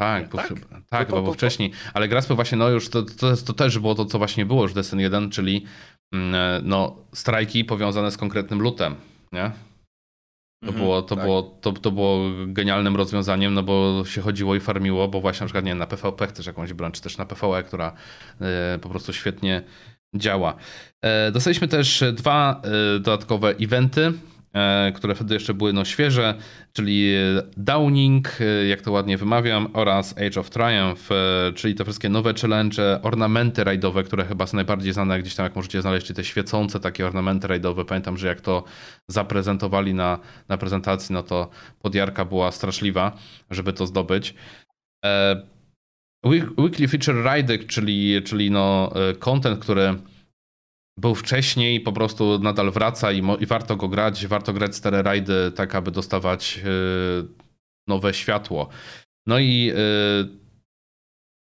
[0.00, 0.50] Tak, Nie, był, tak?
[0.70, 1.70] No tak, to- chyba to- był to- wcześniej.
[1.94, 4.72] Ale Graspy właśnie, no już to, to, to też było to, co właśnie było już
[4.74, 5.64] Destiny 1, czyli
[6.14, 8.94] mm, no, strajki powiązane z konkretnym lutem,
[9.32, 9.50] nie?
[10.64, 11.24] To, Mhm, było, to, tak.
[11.24, 15.46] było, to, to było genialnym rozwiązaniem, no bo się chodziło i farmiło, bo właśnie na
[15.46, 17.92] przykład nie na PvP chcesz jakąś broń, czy też na PvE, która
[18.40, 19.62] e, po prostu świetnie
[20.16, 20.54] działa.
[21.04, 24.12] E, dostaliśmy też dwa e, dodatkowe eventy, e,
[24.94, 26.34] które wtedy jeszcze były no, świeże,
[26.72, 27.14] czyli
[27.56, 32.34] Downing, e, jak to ładnie wymawiam, oraz Age of Triumph, e, czyli te wszystkie nowe
[32.34, 36.80] challenge, ornamenty rajdowe, które chyba są najbardziej znane gdzieś tam, jak możecie znaleźć, te świecące
[36.80, 37.84] takie ornamenty rajdowe.
[37.84, 38.64] Pamiętam, że jak to
[39.08, 41.50] zaprezentowali na, na prezentacji, no to
[41.82, 43.18] podjarka była straszliwa,
[43.50, 44.34] żeby to zdobyć.
[45.04, 45.42] E,
[46.26, 49.94] week- Weekly Feature Ride, czyli, czyli no, e, content, który
[51.00, 54.26] był wcześniej, po prostu nadal wraca i, i warto go grać.
[54.26, 56.70] Warto grać stare rajdy, tak aby dostawać e,
[57.88, 58.68] nowe światło.
[59.26, 60.40] No i, e,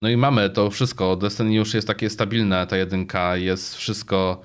[0.02, 1.16] no i mamy to wszystko.
[1.16, 4.42] Destiny już jest takie stabilne, ta jedynka, jest wszystko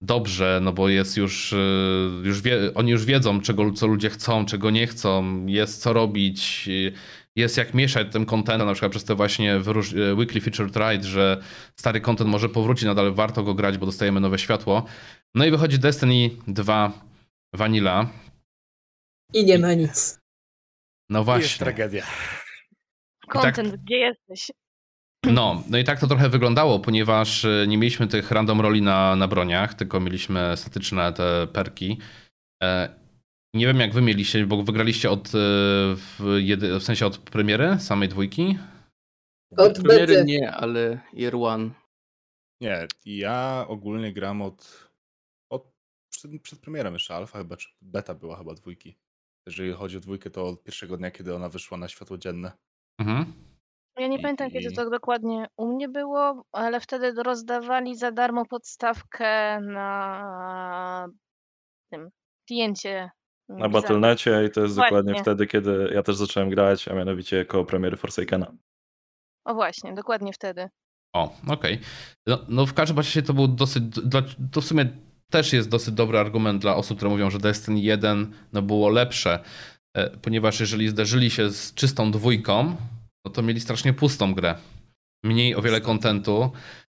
[0.00, 1.56] dobrze, no bo jest już, y,
[2.22, 6.68] już wie, oni już wiedzą, czego, co ludzie chcą, czego nie chcą, jest co robić,
[6.68, 6.92] y,
[7.38, 11.42] jest jak mieszać tym contentem, na przykład przez te właśnie y, weekly featured ride, że
[11.76, 14.84] stary content może powrócić, nadal warto go grać, bo dostajemy nowe światło.
[15.34, 16.92] No i wychodzi Destiny 2
[17.54, 18.10] Vanilla.
[19.34, 20.20] I nie ma nic.
[21.10, 21.58] No Jest właśnie.
[21.58, 22.06] tragedia.
[23.28, 24.50] Content, gdzie jesteś?
[25.26, 29.16] No, no i tak to trochę wyglądało, ponieważ y, nie mieliśmy tych random roli na,
[29.16, 31.98] na broniach, tylko mieliśmy statyczne te perki.
[33.54, 35.30] E, Nie wiem jak wy mieliście, bo wygraliście od, y,
[35.96, 38.58] w, jedy, w sensie od premiery samej dwójki.
[39.56, 40.24] Od Premiery bety.
[40.24, 41.70] nie, ale Year One.
[42.60, 44.88] Nie, ja ogólnie gram od,
[45.52, 45.72] od
[46.12, 48.96] przed, przed premierem jeszcze alfa chyba, czy beta była chyba dwójki.
[49.46, 52.52] Jeżeli chodzi o dwójkę, to od pierwszego dnia, kiedy ona wyszła na światło dzienne.
[53.00, 53.32] Mhm.
[53.98, 58.46] Ja nie I- pamiętam, kiedy to dokładnie u mnie było, ale wtedy rozdawali za darmo
[58.46, 61.08] podstawkę na
[61.92, 62.10] tym
[62.48, 63.10] kliencie.
[63.48, 63.80] Na Blizzarda.
[63.80, 65.22] Battle.necie i to jest dokładnie Właśnie.
[65.22, 68.52] wtedy, kiedy ja też zacząłem grać, a mianowicie koło premiery Forsakena.
[69.44, 70.68] O właśnie, dokładnie wtedy.
[71.14, 71.78] O, okej.
[72.26, 74.88] No, no w każdym razie to był dosyć, dla, to w sumie
[75.30, 79.38] też jest dosyć dobry argument dla osób, które mówią, że Destiny 1 no, było lepsze,
[79.96, 82.76] e, ponieważ jeżeli zderzyli się z czystą dwójką,
[83.24, 84.54] no to mieli strasznie pustą grę.
[85.24, 86.50] Mniej o wiele kontentu.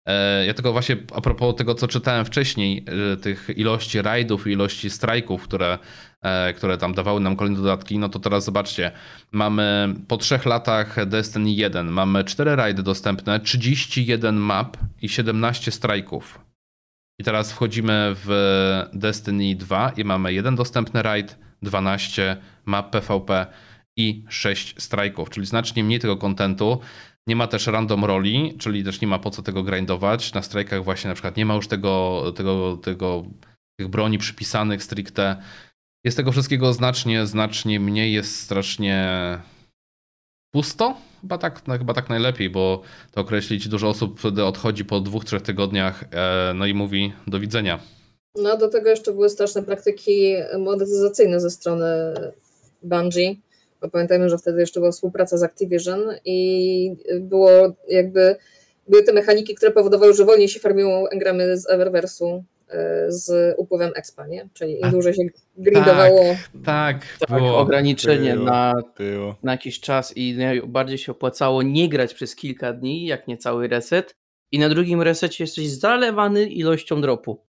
[0.08, 4.50] E, Ja tylko właśnie a propos tego, co czytałem wcześniej, e, tych ilości rajdów i
[4.50, 5.78] ilości strajków, które,
[6.56, 8.92] które tam dawały nam kolejne dodatki, no to teraz zobaczcie,
[9.32, 16.40] mamy po trzech latach Destiny 1, mamy 4 rajdy dostępne, 31 map i 17 strajków.
[17.20, 18.28] I teraz wchodzimy w
[18.92, 23.46] Destiny 2 i mamy jeden dostępny rajd, 12 map PvP
[23.96, 26.80] i 6 strajków, czyli znacznie mniej tego kontentu.
[27.26, 30.34] Nie ma też random roli, czyli też nie ma po co tego grindować.
[30.34, 33.24] Na strajkach właśnie na przykład nie ma już tego, tego, tego
[33.78, 35.36] tych broni przypisanych stricte.
[36.04, 39.08] Jest tego wszystkiego znacznie, znacznie mniej, jest strasznie
[40.50, 40.96] pusto.
[41.20, 45.24] Chyba tak, no, chyba tak najlepiej, bo to określić dużo osób wtedy odchodzi po dwóch,
[45.24, 47.80] trzech tygodniach, e, no i mówi do widzenia.
[48.36, 51.86] No do tego jeszcze były straszne praktyki monetyzacyjne ze strony
[52.82, 53.34] Bungie,
[53.80, 57.50] bo pamiętajmy, że wtedy jeszcze była współpraca z Activision i było
[57.88, 58.36] jakby,
[58.88, 62.44] były te mechaniki, które powodowały, że wolniej się farmiło engramy z Everversu
[63.08, 64.48] z upływem expa, nie?
[64.54, 65.22] Czyli im dłużej się
[65.56, 67.58] grindowało, Tak, Tak, było.
[67.58, 68.44] ograniczenie Było.
[68.46, 69.36] na, Było.
[69.42, 73.68] na jakiś czas i najbardziej się opłacało nie grać przez kilka dni, jak nie cały
[73.68, 74.16] reset.
[74.52, 77.46] I na drugim resecie jesteś zalewany ilością dropu.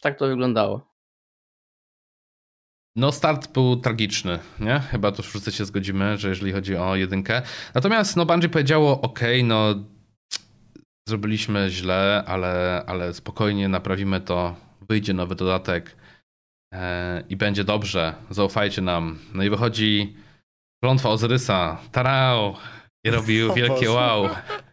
[0.00, 0.88] Tak to wyglądało.
[2.96, 4.80] No start był tragiczny, nie?
[4.90, 7.42] Chyba to wszyscy się zgodzimy, że jeżeli chodzi o jedynkę.
[7.74, 9.74] Natomiast no Bungie powiedziało, ok, no
[11.08, 14.56] zrobiliśmy źle, ale, ale spokojnie naprawimy to,
[14.88, 15.96] wyjdzie nowy dodatek
[16.74, 19.18] e, i będzie dobrze, zaufajcie nam.
[19.34, 20.16] No i wychodzi
[20.84, 22.54] klątwa Ozyrysa, tarau,
[23.04, 23.90] i robił O wielkie Boże.
[23.90, 24.28] wow.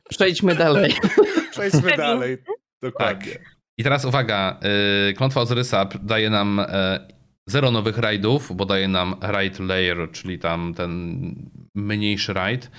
[0.09, 0.93] Przejdźmy dalej.
[1.51, 1.97] Przejdźmy Kevin.
[1.97, 2.37] dalej.
[2.81, 3.31] Dokładnie.
[3.77, 4.59] I teraz uwaga,
[5.07, 6.99] yy, klątwa Ozyrysa daje nam e,
[7.47, 11.31] zero nowych rajdów, bo daje nam raid layer, czyli tam ten
[11.75, 12.71] mniejszy raid.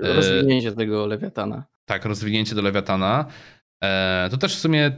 [0.00, 1.64] Rozwinięcie tego lewiatana.
[1.88, 3.24] Tak, rozwinięcie do Lewiatana.
[3.84, 4.92] E, to też w sumie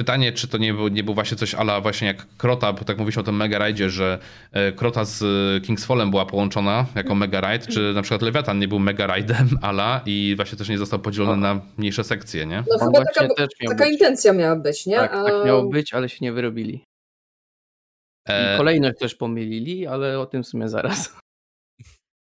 [0.00, 2.98] pytanie, czy to nie był, nie był właśnie coś ala właśnie jak Krota, bo tak
[2.98, 4.18] mówiliśmy o tym Mega Raidzie, że
[4.52, 8.68] e, Krota z e, Kingsfallem była połączona jako Mega Raid, czy na przykład Lewiatan nie
[8.68, 12.64] był Mega Raidem ala i właśnie też nie został podzielony na mniejsze sekcje, nie?
[12.70, 13.92] No chyba taka, też miał taka być.
[13.92, 14.96] intencja miała być, nie?
[14.96, 16.74] Tak, A- tak miało być, ale się nie wyrobili.
[16.74, 21.18] I E, kolejność też pomylili, ale o tym w sumie zaraz.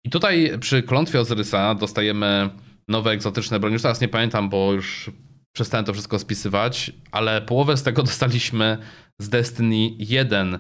[0.06, 2.50] I tutaj przy klątwie Ozyrysa dostajemy
[2.90, 3.74] nowe egzotyczne broń.
[3.74, 5.12] Już teraz nie pamiętam, bo już
[5.52, 8.78] przestałem to wszystko spisywać, ale połowę z tego dostaliśmy
[9.20, 10.60] z Destiny 1,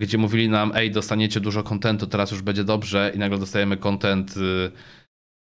[0.00, 4.36] gdzie mówili nam, ej, dostaniecie dużo kontentu, teraz już będzie dobrze i nagle dostajemy kontent
[4.36, 4.70] y,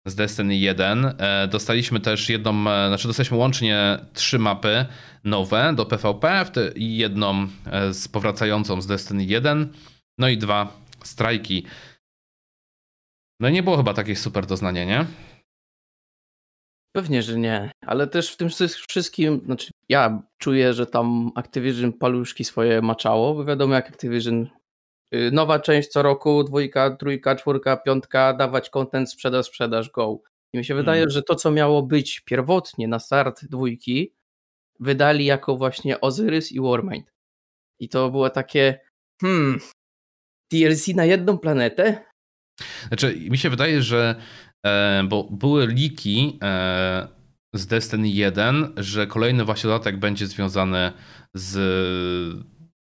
[0.06, 1.06] z Destiny 1.
[1.18, 4.86] E, Dostaliśmy też jedną, e, znaczy dostaliśmy łącznie trzy mapy
[5.24, 9.74] nowe do PvP i jedną e, z powracającą z Destiny 1,
[10.18, 11.66] no i dwa strajki.
[13.40, 15.06] No i nie było chyba takiej super doznania, nie?
[16.96, 21.94] Pewnie, że nie, ale też w tym wszy- wszystkim, znaczy ja czuję, że tam Activision
[21.94, 24.48] paluszki swoje maczało, bo wiadomo jak Activision,
[25.16, 30.22] y, nowa część co roku, dwójka, trójka, czwórka, piątka, dawać content, sprzedaż, sprzedaż, go.
[30.54, 34.14] I mi się wydaje, że to co miało być pierwotnie na start dwójki,
[34.80, 37.12] wydali jako właśnie Ozyrys i Warmind.
[37.80, 38.80] I to było takie,
[39.22, 39.60] hmm,
[40.52, 42.06] DLC na jedną planetę?
[42.88, 44.16] Znaczy, mi się wydaje, że
[45.04, 47.08] bo były liki e,
[47.54, 50.92] z Destiny 1, że kolejny właśnie dodatek będzie związany
[51.34, 51.62] z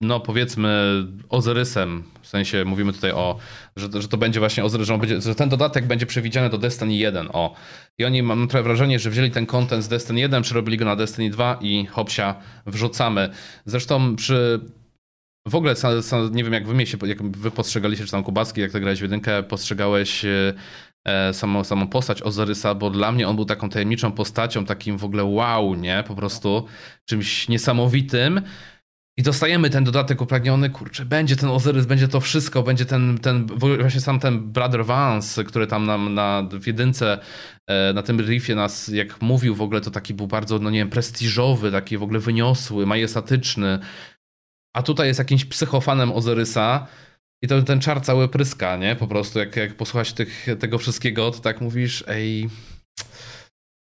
[0.01, 3.37] no powiedzmy Ozyrysem, w sensie mówimy tutaj o,
[3.75, 7.29] że, że to będzie właśnie Ozyrys, że, że ten dodatek będzie przewidziany do Destiny 1,
[7.33, 7.55] o.
[7.97, 10.95] I oni, mam trochę wrażenie, że wzięli ten content z Destiny 1, przerobili go na
[10.95, 13.29] Destiny 2 i hopsia wrzucamy.
[13.65, 14.59] Zresztą przy
[15.47, 15.75] w ogóle,
[16.31, 19.01] nie wiem jak wy, się, jak wy postrzegaliście, czy tam Kubacki, jak ty grałeś w
[19.01, 20.53] jedynkę, postrzegałeś e, e,
[21.33, 25.23] samą, samą postać Ozyrysa, bo dla mnie on był taką tajemniczą postacią, takim w ogóle
[25.23, 26.03] wow, nie?
[26.07, 26.65] Po prostu
[27.05, 28.41] czymś niesamowitym.
[29.19, 33.47] I dostajemy ten dodatek upragniony, kurczę, będzie ten Ozyrys, będzie to wszystko, będzie ten, ten
[33.79, 37.17] właśnie sam ten Brother Vance, który tam nam na, w jedynce
[37.67, 40.79] e, na tym riffie nas, jak mówił w ogóle, to taki był bardzo, no nie
[40.79, 43.79] wiem, prestiżowy, taki w ogóle wyniosły, majestatyczny.
[44.75, 46.87] A tutaj jest jakimś psychofanem Ozyrysa
[47.41, 48.95] i to ten czar cały pryska, nie?
[48.95, 52.49] Po prostu jak, jak posłuchać tych, tego wszystkiego, to tak mówisz, ej,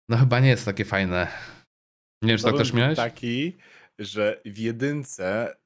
[0.08, 1.28] no chyba nie jest takie fajne.
[2.22, 2.96] Nie wiem, czy tak też miałeś?
[2.96, 3.56] taki,
[3.98, 5.56] że w jedynce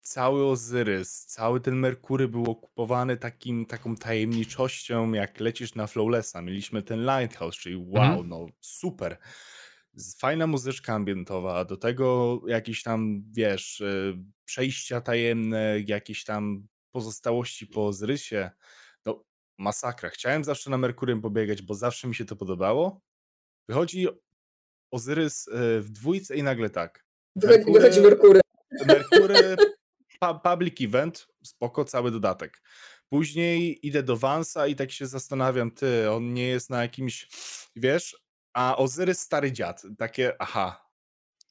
[0.00, 6.42] cały Ozyrys, cały ten Merkury był okupowany takim, taką tajemniczością, jak lecisz na Flawlessa.
[6.42, 8.28] Mieliśmy ten Lighthouse, czyli wow, Mhm.
[8.28, 9.18] no super.
[10.18, 16.66] Fajna muzyczka ambientowa, do tego jakieś tam, wiesz, y, przejścia tajemne, jakieś tam
[17.00, 18.50] pozostałości po Ozyrysie.
[19.06, 19.24] No,
[19.58, 20.08] masakra.
[20.10, 23.00] Chciałem zawsze na Merkurym pobiegać, bo zawsze mi się to podobało.
[23.68, 24.08] Wychodzi
[24.92, 27.04] Ozyrys y, w dwójce i nagle tak.
[27.36, 28.40] Wychodzi, Merkury- wychodzi Merkury.
[28.86, 29.56] Merkury,
[30.22, 32.62] pu- public event, spoko, cały dodatek.
[33.08, 37.28] Później idę do Vansa i tak się zastanawiam, ty, on nie jest na jakimś,
[37.76, 38.16] wiesz,
[38.54, 39.82] a Ozyrys stary dziad.
[39.98, 40.85] Takie, aha.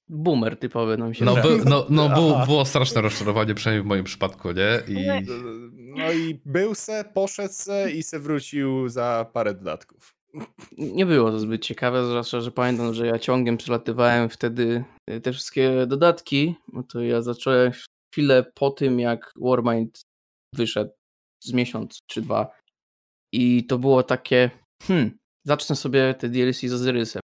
[0.10, 2.10] Boomer typowy nam się No, by, no, no
[2.46, 4.96] było, straszne rozczarowanie, przynajmniej w moim przypadku, nie?
[5.00, 5.08] I
[5.96, 10.15] No i był se, poszedł se i se wrócił za parę dodatków.
[10.78, 15.34] Nie było to zbyt ciekawe, zwłaszcza, że pamiętam, że ja ciągiem przelatywałem wtedy y, te
[15.34, 17.72] wszystkie dodatki, no to ja zacząłem
[18.13, 20.02] chwilę po tym, jak Warmind
[20.54, 20.91] wyszedł
[21.44, 22.52] z miesiąc czy dwa
[23.34, 24.52] i to było takie,
[24.84, 27.22] hmm, zacznę sobie te DLC z Ozyrysem.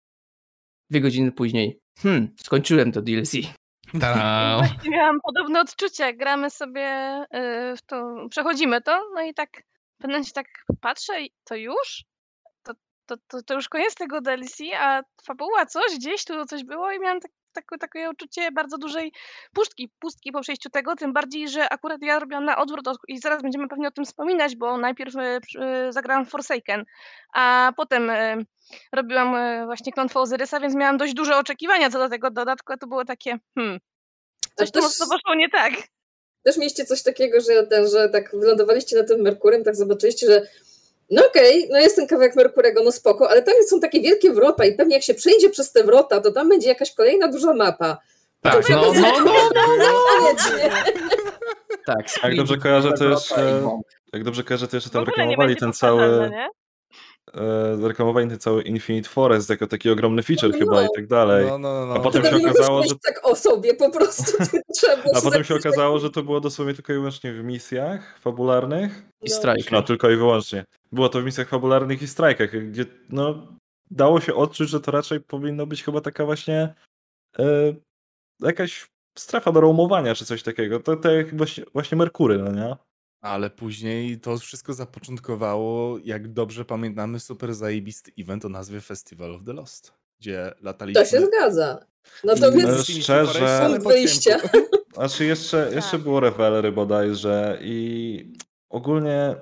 [0.89, 3.31] Dwie godziny później, hmm, skończyłem to DLC.
[4.57, 6.13] Właśnie miałam podobne odczucie.
[6.13, 9.49] Gramy sobie y, w to, przechodzimy to, no i tak
[9.97, 10.47] w pewnym momencie tak
[10.81, 12.03] patrzę i to już?
[12.63, 12.73] To,
[13.05, 16.99] to, to, to już koniec tego DLC, a fabuła coś, gdzieś tu coś było i
[16.99, 17.31] miałam tak,
[17.69, 19.11] tak, takie uczucie bardzo dużej
[19.53, 23.19] pustki, pustki po przejściu tego, tym bardziej, że akurat ja robiłam na odwrót od- i
[23.19, 26.85] zaraz będziemy pewnie o tym wspominać, bo najpierw przy- y, zagrałam Forsaken,
[27.33, 28.45] a potem y,
[28.93, 32.87] robiłam właśnie klątwę Ozyrysa, więc miałam dość duże oczekiwania co do tego dodatku, a to
[32.87, 33.79] było takie, hmm,
[34.55, 35.73] coś tu mocno poszło nie tak.
[36.43, 40.47] też mieliście coś takiego, że, ten, że tak wylądowaliście na tym Merkurem, tak zobaczyliście, że
[41.11, 44.65] no okej, no jest ten kawałek Merkurego, no spoko, ale tam są takie wielkie wrota
[44.65, 47.97] i pewnie jak się przejdzie przez te wrota, to tam będzie jakaś kolejna duża mapa.
[48.41, 50.71] tak, no, no, no, Koniecznie.
[51.85, 53.61] Tak, Jak dobrze kojarzę, to jeszcze,
[54.13, 56.31] jak dobrze kojarzę, to jeszcze tam reklamowali ten cały,
[57.33, 61.45] e, reklamowali ten cały Infinite Forest jako taki ogromny feature No, chyba i tak dalej.
[61.47, 61.93] No, no, no.
[61.93, 64.31] A potem się okazało, że- tak o sobie, po prostu
[64.75, 69.03] trzeba A potem się okazało, że to było dosłownie tylko i wyłącznie w misjach fabularnych.
[69.21, 69.35] I No.
[69.35, 69.71] strajk.
[69.71, 70.65] No, tylko i wyłącznie.
[70.91, 73.47] Było to w misjach fabularnych i strajkach, gdzie no,
[73.91, 76.73] dało się odczuć, że to raczej powinno być chyba taka właśnie
[77.39, 77.73] e,
[78.39, 78.87] jakaś
[79.17, 80.79] strefa do roamowania czy coś takiego.
[80.79, 82.75] To, to jak właśnie, właśnie Merkury, no nie?
[83.21, 89.43] Ale później to wszystko zapoczątkowało, jak dobrze pamiętamy, super zajebisty event o nazwie Festival of
[89.45, 91.03] the Lost, gdzie lataliśmy...
[91.03, 91.79] To się zgadza.
[92.23, 94.37] No to więc szczerze- punkt wyjścia.
[94.93, 96.01] Znaczy jeszcze, jeszcze Tak.
[96.01, 98.33] było Revelery bodajże i
[98.69, 99.35] ogólnie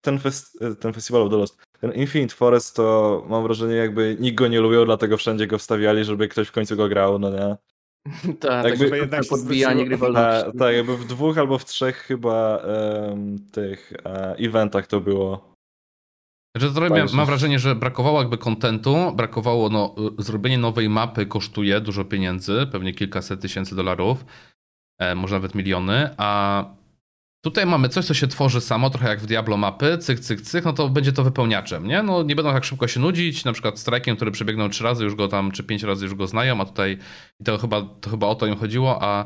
[0.00, 4.38] ten, fest, ten Festival of the Lost, ten Infinite Forest to mam wrażenie jakby nikt
[4.38, 7.56] go nie lubił, dlatego wszędzie go wstawiali, żeby ktoś w końcu go grał, no nie?
[8.40, 10.58] Tak, Jakby- tak, jednak się podbijanie grywalności.
[10.58, 15.50] Tak, jakby w dwóch albo w trzech chyba em, tych e, eventach to było.
[16.56, 16.70] Że-
[17.16, 22.66] mam wrażenie, że brakowało jakby kontentu, brakowało, no, y, zrobienie nowej mapy kosztuje dużo pieniędzy,
[22.72, 24.24] pewnie kilkaset tysięcy dolarów,
[25.00, 26.64] e, może nawet miliony, a
[27.40, 30.64] tutaj mamy coś, co się tworzy samo, trochę jak w Diablo mapy, cyk, cyk, cyk,
[30.64, 32.02] no to będzie to wypełniaczem, nie?
[32.02, 35.14] No nie będą tak szybko się nudzić, na przykład strajkiem, który przebiegną trzy razy, już
[35.14, 36.98] go tam, czy pięć razy już go znają, a tutaj
[37.40, 39.24] i to chyba, to chyba o to im chodziło, a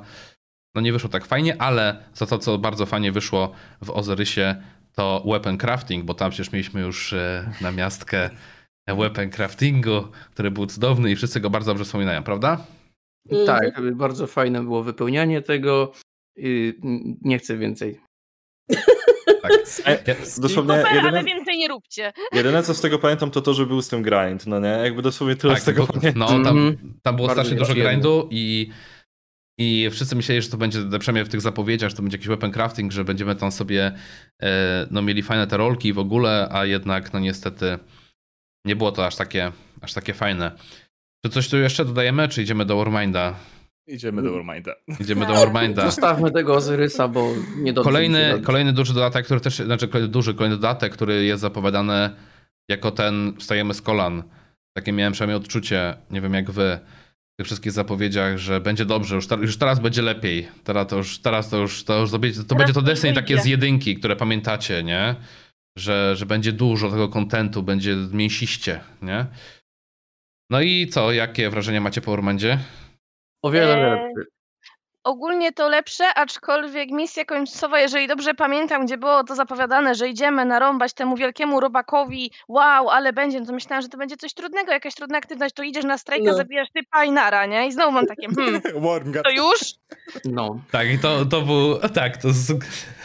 [0.75, 4.55] no nie wyszło tak fajnie, ale za to, co bardzo fajnie wyszło w Ozyrysie,
[4.95, 8.31] to weapon crafting, bo tam przecież mieliśmy już e, na miastkę
[8.99, 12.67] weapon craftingu, który był cudowny i wszyscy go bardzo dobrze wspominają, prawda?
[13.31, 13.47] Mhm.
[13.47, 15.93] Tak, bardzo fajne było wypełnianie tego.
[17.23, 18.04] Nie chcę więcej.
[19.43, 19.53] Tak.
[20.39, 22.13] Dosłownie Super, ale jedyne, więcej nie róbcie.
[22.33, 24.69] jedyne co z tego pamiętam to to, że był z tym grind, no nie?
[24.69, 26.21] Jakby dosłownie tyle z tego bo, pamiętam.
[26.21, 26.95] no tam, Mhm.
[27.03, 28.71] tam było Bardzo strasznie dużo grindu i,
[29.59, 32.51] i wszyscy myśleli, że to będzie, przynajmniej w tych zapowiedziach, że to będzie jakiś weapon
[32.53, 33.93] crafting, że będziemy tam sobie
[34.43, 37.79] e, no, mieli fajne te rolki w ogóle, a jednak no niestety
[38.67, 40.53] nie było to aż takie, aż takie fajne.
[41.27, 43.35] Czy coś tu jeszcze dodajemy, czy idziemy do Warminda?
[43.87, 44.73] Idziemy do Warminda.
[45.01, 45.85] Idziemy do Warminda.
[45.85, 50.35] Zostawmy tego Ozyrysa, bo nie się Kolejny, kolejny duży dodatek, który też, znaczy kolejny duży,
[50.35, 52.11] kolejny dodatek, który jest zapowiadany
[52.69, 54.23] jako ten wstajemy z kolan.
[54.77, 56.79] Takie miałem przynajmniej odczucie, nie wiem jak wy,
[57.35, 60.49] w tych wszystkich zapowiedziach, że będzie dobrze, już, już teraz będzie lepiej.
[60.65, 62.87] Teraz to już, teraz to już, to już to będzie to, Teraz będzie to to
[62.87, 63.21] Destiny wyjdzie.
[63.23, 65.15] takie z jedynki, które pamiętacie, nie?
[65.79, 69.27] Że, że będzie dużo tego kontentu, będzie mięsiście, nie?
[70.51, 72.59] No i co, jakie wrażenia macie po Ormandzie?
[73.45, 74.27] O wiele Eee, lepszy.
[75.05, 80.45] Ogólnie to lepsze, aczkolwiek misja końcowa, jeżeli dobrze pamiętam, gdzie było to zapowiadane, że idziemy
[80.45, 84.73] narąbać temu wielkiemu robakowi, wow, ale będzie, no to myślałem, że to będzie coś trudnego,
[84.73, 86.37] jakaś trudna aktywność, to idziesz na strajka, No.
[86.37, 87.67] zabijasz typa i nara, nie?
[87.67, 88.61] I znowu mam takie, hmm,
[89.25, 89.61] to już?
[90.25, 90.59] No.
[90.71, 92.53] Tak, i to, to był, tak, to jest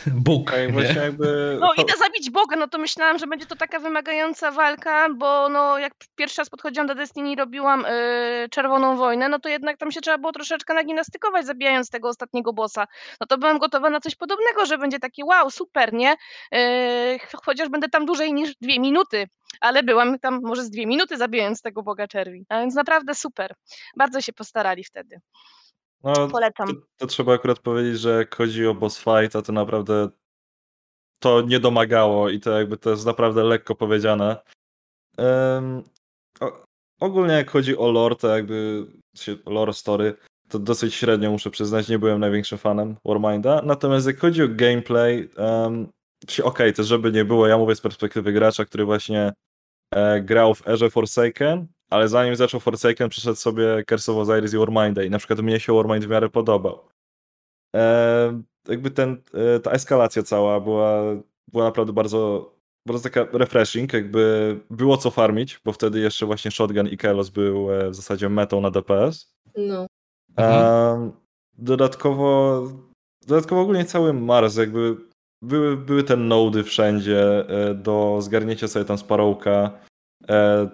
[0.26, 0.72] Bóg, Tak, nie?
[0.74, 1.58] właśnie jakby...
[1.62, 5.78] No idę zabić Boga, no to myślałam, że będzie to taka wymagająca walka, bo no
[5.78, 7.82] jak pierwszy raz podchodziłam do Destiny i robiłam
[8.42, 12.54] yy, Czerwoną Wojnę, no to jednak tam się trzeba było troszeczkę nagimnastykować, zabijając tego ostatniego
[12.54, 12.88] bossa.
[13.22, 16.16] No to byłam gotowa na coś podobnego, że będzie takie wow, super, nie?
[16.52, 19.28] Yy, ch- chociaż będę tam dłużej niż dwie minuty,
[19.62, 22.46] ale byłam tam może z dwie minuty zabijając tego Boga Czerwi.
[22.50, 23.56] A więc naprawdę super.
[23.98, 25.20] Bardzo się postarali wtedy.
[26.04, 26.68] No, Polecam.
[26.68, 30.10] To, to trzeba akurat powiedzieć, że jak chodzi o boss fight, to naprawdę
[31.20, 34.38] to nie domagało i to jakby to jest naprawdę lekko powiedziane.
[35.18, 35.84] Em,
[36.40, 36.64] o,
[37.00, 38.86] ogólnie jak chodzi o lore, to jakby
[39.46, 40.16] lore story,
[40.50, 43.62] to dosyć średnio muszę przyznać, nie byłem największym fanem Warminda.
[43.66, 45.88] Natomiast jak chodzi o gameplay, um,
[46.44, 49.34] okej, to żeby nie było, ja mówię z perspektywy gracza, który właśnie
[49.96, 54.58] e, grał w Erze Forsaken, ale zanim zaczął Forsaken, przeszedł sobie Curse of Osiris i
[54.58, 56.80] Warminda i na przykład mnie się Warmind w miarę podobał.
[57.76, 61.02] E, jakby ten, e, ta eskalacja cała była,
[61.52, 62.54] była naprawdę bardzo,
[62.88, 67.74] bardzo taka refreshing, jakby było co farmić, bo wtedy jeszcze właśnie Shotgun i Kelos był
[67.74, 69.34] e, w zasadzie metą na DPS.
[69.58, 69.88] No.
[70.38, 71.02] Mhm.
[71.02, 71.12] Em,
[71.58, 72.62] dodatkowo,
[73.28, 74.98] dodatkowo ogólnie cały Mars, jakby
[75.42, 79.72] były, były te nody wszędzie e, do zgarnięcia sobie tam Sparrowka
[80.30, 80.70] e,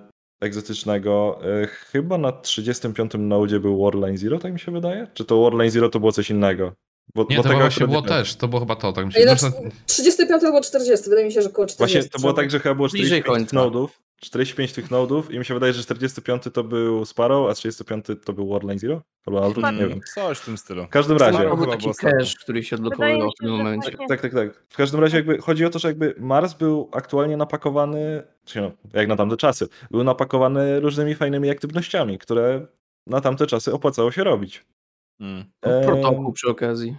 [0.46, 1.40] egzotycznego.
[1.64, 5.08] E, chyba na 35 nodzie był Warline Zero, tak mi się wydaje?
[5.14, 6.72] Czy to Warline Zero to było coś innego?
[7.16, 9.14] Bo, Nie, bo to tego właśnie było nie też, to było chyba to, tak mi
[9.14, 11.98] się znaczy, 35 albo 40, wydaje mi się, że około 40.
[11.98, 13.66] Właśnie to było tak, że chyba było Bliżej 45 tych końca.
[13.66, 14.05] nodów.
[14.22, 18.34] 45 tych nodów i mi się wydaje, że 45 to był Sparrow, a 35 to
[18.34, 19.02] był Warline Zero?
[19.26, 20.02] Albo odwrót, nie wiem.
[20.16, 20.86] Coś w tym stylu.
[20.86, 21.34] W każdym razie.
[21.34, 23.92] Sparrow To był taki cache, który się odblokowywał w tym momencie.
[24.08, 24.66] Tak, tak, tak.
[24.70, 28.72] W każdym razie jakby chodzi o to, że jakby Mars był aktualnie napakowany, czy no,
[28.94, 32.68] jak na tamte czasy, był napakowany różnymi fajnymi aktywnościami, które
[33.08, 34.66] na tamte czasy opłacało się robić.
[35.20, 35.46] Mm.
[35.62, 36.96] Em, Protokół przy okazji.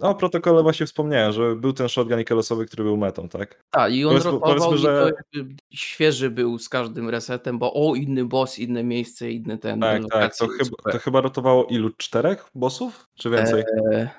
[0.00, 3.60] O protokole właśnie wspomniałem, że był ten shotgun Ikelosowy, który był metą, tak?
[3.70, 7.94] Tak, i on Powiedzmy- rotował że- to jakby świeży był z każdym resetem, bo o,
[7.94, 10.36] inny boss, inne miejsce, inny ten, Tak, tak.
[10.36, 11.90] To, chyba, to chyba rotowało ilu?
[11.96, 13.04] Czterech bossów?
[13.18, 13.64] Czy więcej?
[13.92, 14.10] E,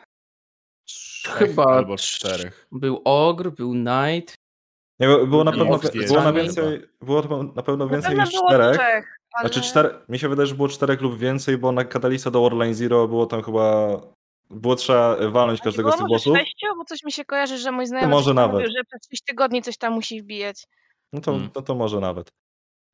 [0.88, 2.68] Trzech Chyba albo czterech.
[2.72, 4.36] Był Ogr, był Knight,
[5.00, 7.22] Nie, było- było na pewno, było na więcej, było
[7.56, 8.78] na pewno Na więcej pewno niż czterech.
[8.78, 9.50] trzech, ale...
[9.50, 12.74] Znaczy cztery, mi się wydaje, że było czterech lub więcej, bo na Catalysta do Warline
[12.74, 13.88] Zero było tam chyba,
[14.52, 16.38] było trzeba walnąć każdego z tych może bossów.
[16.38, 18.54] sześciu, bo coś mi się kojarzy, że mój znajomy może nawet.
[18.54, 20.68] mówił, że przez 6 tygodni coś tam musi wbijać.
[21.14, 21.50] No to, Mm.
[21.56, 22.32] no to może nawet.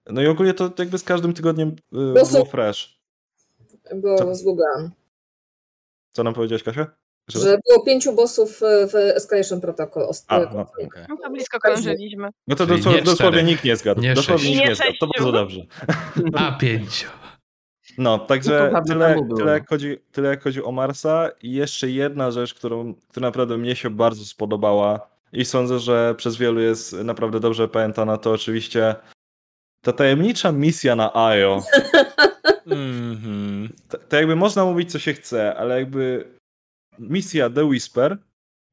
[0.09, 1.75] No i ogólnie to jakby z każdym tygodniem
[2.19, 2.97] y, są- było fresh.
[3.95, 4.91] Bo zgooglałam.
[6.11, 6.87] Co nam powiedziałeś, Kasia?
[7.33, 7.43] Raz?
[7.43, 10.07] Że było pięciu bossów e, w Escalation Protocol.
[10.27, 11.03] A, e, no, Okej.
[11.09, 12.29] No to blisko krążyliśmy.
[12.47, 14.01] No to dosłownie, nie dosłownie nikt nie zgadł.
[14.01, 14.93] Nie dosłownie nikt nie Nie zgadł.
[14.99, 15.61] To bardzo dobrze.
[16.35, 17.07] A pięciu.
[17.97, 21.29] No, No także prawie tyle, tyle, jak chodzi, tyle jak chodzi o Marsa.
[21.41, 26.37] I jeszcze jedna rzecz, którą, która naprawdę mnie się bardzo spodobała i sądzę, że przez
[26.37, 28.95] wielu jest naprawdę dobrze pamiętana, to oczywiście
[29.81, 31.61] ta tajemnicza misja na Ajo.
[32.67, 33.69] Mhm.
[33.89, 36.31] To, to jakby można mówić, co się chce, ale jakby
[36.99, 38.17] misja The Whisper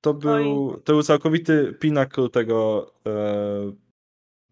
[0.00, 3.72] to był, to był całkowity pinnacle tego, e,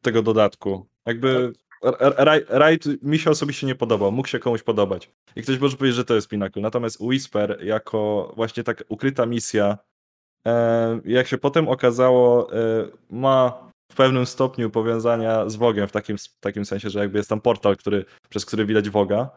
[0.03, 0.87] tego dodatku.
[1.07, 1.53] Jakby
[1.83, 5.11] r- r- raid mi się osobiście nie podobał, mógł się komuś podobać.
[5.37, 6.63] I ktoś może powiedzieć, że to jest pinnacle.
[6.63, 9.79] Natomiast Whisper jako właśnie tak ukryta misja,
[10.47, 16.17] e, jak się potem okazało, e, ma w pewnym stopniu powiązania z Wogiem, w takim,
[16.41, 19.31] takim sensie, że jakby jest tam portal, który, przez który widać Woga.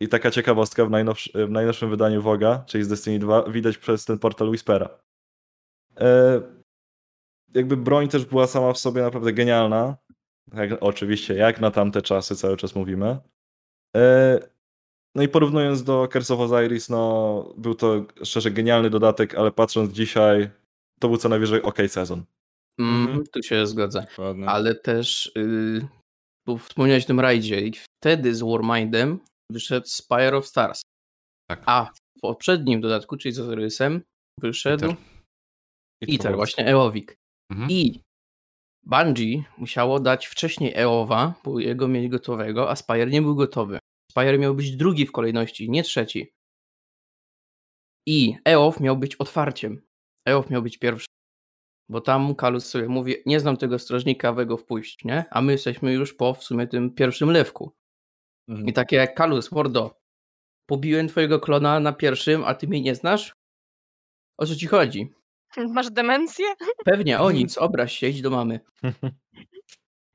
[0.00, 4.04] I taka ciekawostka w, najnowsz, w najnowszym wydaniu Woga, czyli z Destiny 2, widać przez
[4.04, 4.88] ten portal Whispera.
[6.00, 6.40] E,
[7.54, 9.96] jakby broń też była sama w sobie naprawdę genialna.
[10.54, 13.18] Jak, oczywiście, jak na tamte czasy cały czas mówimy.
[13.96, 14.38] E,
[15.14, 19.92] no i porównując do Curse of Osiris, no był to szczerze genialny dodatek, ale patrząc
[19.92, 20.50] dzisiaj,
[21.00, 22.24] to był co najwyżej ok sezon.
[22.80, 24.06] mm, tu się zgodzę.
[24.10, 24.48] Dokładnie.
[24.48, 25.88] Ale też, yy,
[26.46, 29.18] bo wspomniałeś o tym rajdzie i wtedy z Warmindem
[29.52, 30.82] wyszedł Spire of Stars.
[31.50, 31.62] Tak.
[31.66, 34.02] A w poprzednim dodatku, czyli z Osirysem,
[34.40, 36.14] wyszedł Iter.
[36.14, 37.16] Iter, właśnie Eowik.
[37.52, 37.70] Mhm.
[37.70, 38.00] I
[38.82, 43.78] Bungie musiało dać wcześniej Eowa, bo jego mieli gotowego, a Spire nie był gotowy.
[44.10, 46.32] Spire miał być drugi w kolejności, nie trzeci.
[48.06, 49.82] I Eow miał być otwarciem.
[50.26, 51.06] Eow miał być pierwszy.
[51.88, 55.24] Bo tam Kalus sobie mówi, nie znam tego strażnika, we go wpuść, nie?
[55.30, 57.72] A my jesteśmy już po w sumie tym pierwszym lewku.
[58.48, 58.68] Mhm.
[58.68, 60.00] I takie jak Kalus, mordo,
[60.66, 63.34] pobiłem twojego klona na pierwszym, a ty mnie nie znasz?
[64.38, 65.12] O co ci chodzi?
[65.74, 66.46] Masz demencję?
[66.84, 68.60] Pewnie, o nic, obraź się, idź do mamy.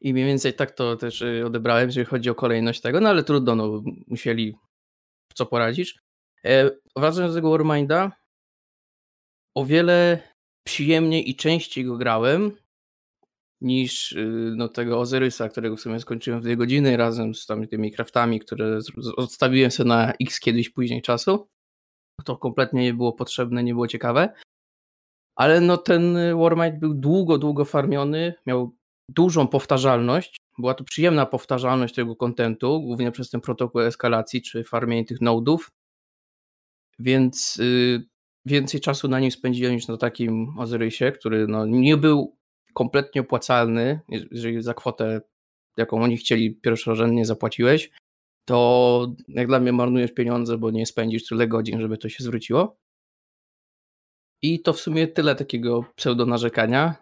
[0.01, 3.23] I mniej więcej tak to też y, odebrałem, jeżeli chodzi o kolejność tego, no ale
[3.23, 4.55] trudno, no, musieli
[5.33, 5.99] co poradzisz.
[6.45, 8.11] E, wracając do tego Warminda,
[9.55, 10.19] o wiele
[10.67, 12.51] przyjemniej i częściej go grałem
[13.61, 17.67] niż y, no, tego Ozyrysa, którego w sumie skończyłem w dwie godziny razem z tam
[17.67, 18.79] tymi craftami, które
[19.17, 21.47] odstawiłem sobie na x kiedyś później czasu.
[22.25, 24.33] To kompletnie nie było potrzebne, nie było ciekawe.
[25.36, 28.75] Ale no ten y, Warmind był długo, długo farmiony, miał
[29.09, 30.38] dużą powtarzalność.
[30.59, 35.71] Była to przyjemna powtarzalność tego kontentu, głównie przez ten protokół eskalacji czy farmienie tych nodów.
[36.99, 38.03] Więc y,
[38.45, 42.38] więcej czasu na nim spędziłem niż na takim Ozyrysie, który no, nie był
[42.73, 43.99] kompletnie opłacalny,
[44.31, 45.21] jeżeli za kwotę,
[45.77, 47.91] jaką oni chcieli pierwszorzędnie zapłaciłeś,
[48.45, 52.77] to jak dla mnie marnujesz pieniądze, bo nie spędzisz tyle godzin, żeby to się zwróciło.
[54.45, 56.95] I to w sumie tyle takiego pseudo narzekania.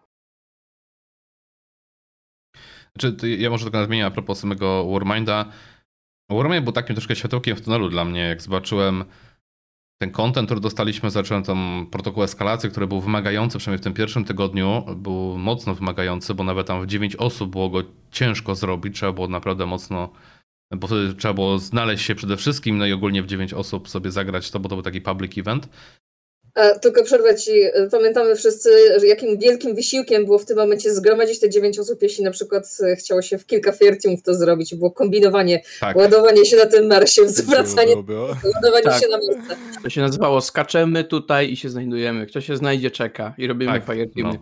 [2.96, 5.46] Znaczy, ja może tylko nadmienię a propos samego Warminda.
[6.30, 9.06] Warmind był takim troszkę światełkiem w tunelu dla mnie, jak zobaczyłem
[10.02, 14.26] ten content, który dostaliśmy, zacząłem tam protokół eskalacji, który był wymagający, przynajmniej w tym pierwszym
[14.26, 19.12] tygodniu, był mocno wymagający, bo nawet tam w 9 osób było go ciężko zrobić, trzeba
[19.12, 20.10] było naprawdę mocno,
[20.76, 24.12] bo wtedy trzeba było znaleźć się przede wszystkim, no i ogólnie w 9 osób sobie
[24.12, 25.70] zagrać to, bo to był taki public event.
[26.56, 27.52] A, tylko przerwę ci,
[27.92, 28.70] pamiętamy wszyscy,
[29.08, 32.96] jakim wielkim wysiłkiem było w tym momencie zgromadzić te dziewięć osób, jeśli na przykład e,
[32.96, 34.76] chciało się w kilka Fairteamów to zrobić.
[34.76, 35.96] Było kombinowanie, Tak.
[35.96, 38.54] ładowanie się na tym Marsie, zwracanie, Było, było, było.
[38.56, 39.02] ładowanie Tak.
[39.02, 39.56] się na Marsa.
[39.84, 42.26] To się nazywało skaczemy tutaj i się znajdujemy.
[42.28, 44.34] Kto się znajdzie, czeka i robimy Tak, no.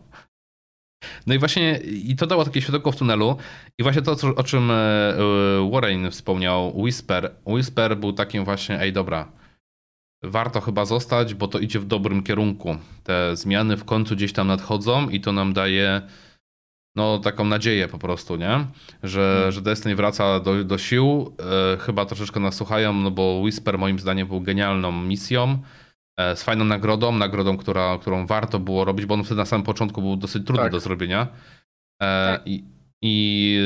[1.27, 3.35] No i właśnie, i to dało takie światełko w tunelu.
[3.79, 7.31] I właśnie to, o czym e, e, Warren wspomniał, Whisper.
[7.45, 9.31] Whisper był takim właśnie, ej dobra,
[10.23, 12.75] warto chyba zostać, bo to idzie w dobrym kierunku.
[13.03, 16.01] Te zmiany w końcu gdzieś tam nadchodzą i to nam daje
[16.95, 18.65] no taką nadzieję po prostu, nie?
[19.03, 21.35] Że, że Destiny wraca do, do sił.
[21.73, 25.57] E, chyba troszeczkę nas słuchają, no bo Whisper moim zdaniem był genialną misją.
[26.19, 29.65] e, z fajną nagrodą, nagrodą, która, którą warto było robić, bo on wtedy na samym
[29.65, 30.71] początku był dosyć trudny Tak.
[30.71, 31.27] do zrobienia.
[32.01, 32.63] E, I,
[33.01, 33.59] i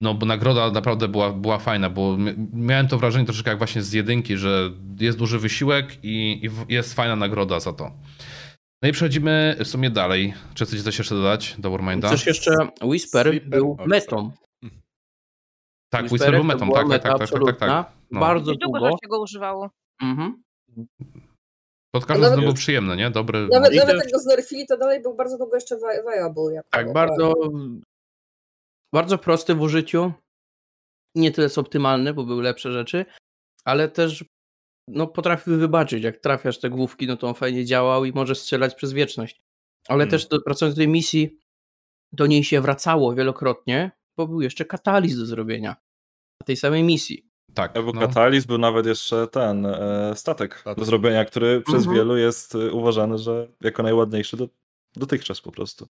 [0.00, 3.82] no, bo nagroda naprawdę była, była fajna, bo mi- miałem to wrażenie troszeczkę jak właśnie
[3.82, 4.70] z jedynki, że
[5.00, 7.90] jest duży wysiłek i, i jest fajna nagroda za to.
[8.82, 10.34] No i przechodzimy w sumie dalej.
[10.54, 12.10] Czy chcecie coś jeszcze dodać do Warminda?
[12.10, 12.50] Też jeszcze
[12.82, 14.30] Whisper Sleeper był metą.
[15.92, 17.66] Tak, Whisper Whisperek był metą, tak, tak, tak, tak, tak, tak, absolutna.
[17.84, 17.92] tak.
[18.10, 18.20] No.
[18.20, 18.92] Bardzo I długo długo.
[19.02, 19.70] się go używało.
[20.02, 20.42] Mhm.
[21.94, 23.10] Pod każdym względem był przyjemny, nie?
[23.10, 23.48] Dobry.
[23.52, 26.54] Nawet, nawet jak go znerfili, to dalej był bardzo długo jeszcze vi- viable.
[26.54, 27.32] Jako Tak, bardzo,
[28.92, 30.12] bardzo prosty w użyciu.
[31.14, 33.04] Nie tyle co optymalny, bo były lepsze rzeczy,
[33.64, 34.24] ale też
[34.88, 36.04] no, potrafił wybaczyć.
[36.04, 39.42] Jak trafiasz te główki, no to on fajnie działał i może strzelać przez wieczność.
[39.88, 40.10] Ale Hmm.
[40.10, 41.38] też do, pracując w tej misji,
[42.12, 45.76] do niej się wracało wielokrotnie, bo był jeszcze katalizm do zrobienia
[46.40, 47.28] na tej samej misji.
[47.54, 47.72] Tak.
[47.72, 48.00] Był no.
[48.00, 50.84] katalizm, był nawet jeszcze ten e, statek do Statek.
[50.84, 51.96] zrobienia, który przez Mhm.
[51.96, 54.48] wielu jest e, uważany, że jako najładniejszy do,
[54.96, 55.86] dotychczas po prostu.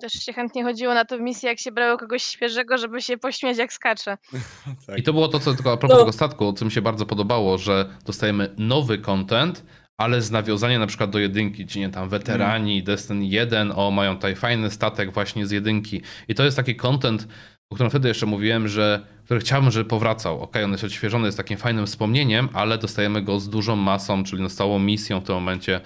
[0.00, 3.58] Też się chętnie chodziło na tę misję, jak się brało kogoś świeżego, żeby się pośmiać
[3.58, 4.18] jak skacze.
[4.86, 4.98] Tak.
[4.98, 6.00] I to było to, co tylko a propos No.
[6.02, 9.64] tego statku, co mi się bardzo podobało, że dostajemy nowy content,
[9.98, 14.14] ale z nawiązaniem na przykład do jedynki, ci nie tam weterani, Destiny 1, o mają
[14.14, 16.02] tutaj fajny statek właśnie z jedynki.
[16.28, 17.28] I to jest taki content,
[17.70, 20.40] o którym wtedy jeszcze mówiłem, że który chciałbym, żeby powracał.
[20.42, 24.42] Okej, on jest odświeżony, jest takim fajnym wspomnieniem, ale dostajemy go z dużą masą, czyli
[24.42, 25.80] no stałą misją w tym momencie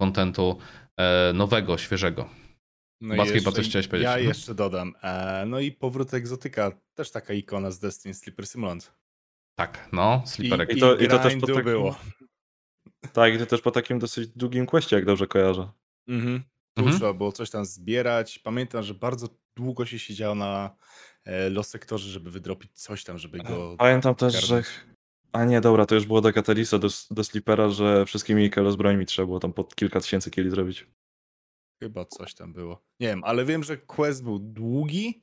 [0.00, 0.58] contentu
[0.96, 2.39] e, nowego, świeżego.
[3.00, 4.04] No chyba coś chciałeś powiedzieć.
[4.04, 4.28] Ja Mhm.
[4.28, 4.94] jeszcze dodam.
[5.02, 8.92] E, no i powrót egzotyka, też taka ikona z Destiny Sleeper Simulant.
[9.58, 10.70] Tak, no, sliperek.
[10.70, 11.96] I, I to- i to też po takim- było.
[13.12, 15.70] Tak, i to też po takim dosyć długim questie, jak dobrze kojarzę.
[16.08, 16.42] Mhm.
[16.74, 16.98] Tu Mhm.
[16.98, 18.38] trzeba było coś tam zbierać.
[18.38, 20.76] Pamiętam, że bardzo długo się siedziało na
[21.24, 23.76] e, Los Sektorze, żeby wydropić coś tam, żeby go...
[23.78, 24.62] Pamiętam też, że...
[25.32, 29.06] A nie, dobra, to już było do Catalysta, do, do Sleepera, że wszystkimi Kelos brońmi
[29.06, 30.86] trzeba było tam po kilka tysięcy kili zrobić.
[31.82, 32.82] Chyba coś tam było.
[33.00, 35.22] Nie wiem, ale wiem, że quest był długi,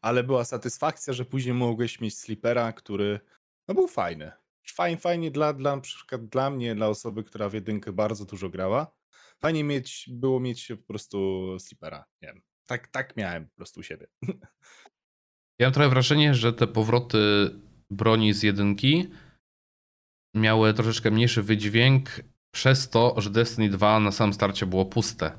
[0.00, 3.20] ale była satysfakcja, że później mogłeś mieć Sleepera, który
[3.68, 4.32] no był fajny.
[4.66, 8.48] Fajnie, fajnie dla, dla, na przykład dla mnie, dla osoby, która w jedynkę bardzo dużo
[8.48, 8.94] grała.
[9.40, 12.04] Fajnie mieć, było mieć po prostu Sleepera.
[12.22, 12.42] Nie wiem.
[12.66, 14.06] Tak, tak miałem po prostu u siebie.
[15.58, 17.18] Ja mam trochę wrażenie, że te powroty
[17.90, 19.10] broni z jedynki
[20.36, 22.20] miały troszeczkę mniejszy wydźwięk
[22.54, 25.38] przez to, że Destiny 2 na samym starcie było puste.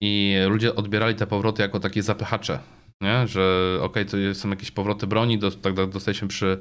[0.00, 2.58] I ludzie odbierali te powroty jako takie zapychacze.
[3.00, 3.28] Nie?
[3.28, 6.58] Że okej, to są jakieś powroty broni, do, tak tak dostaliśmy przy,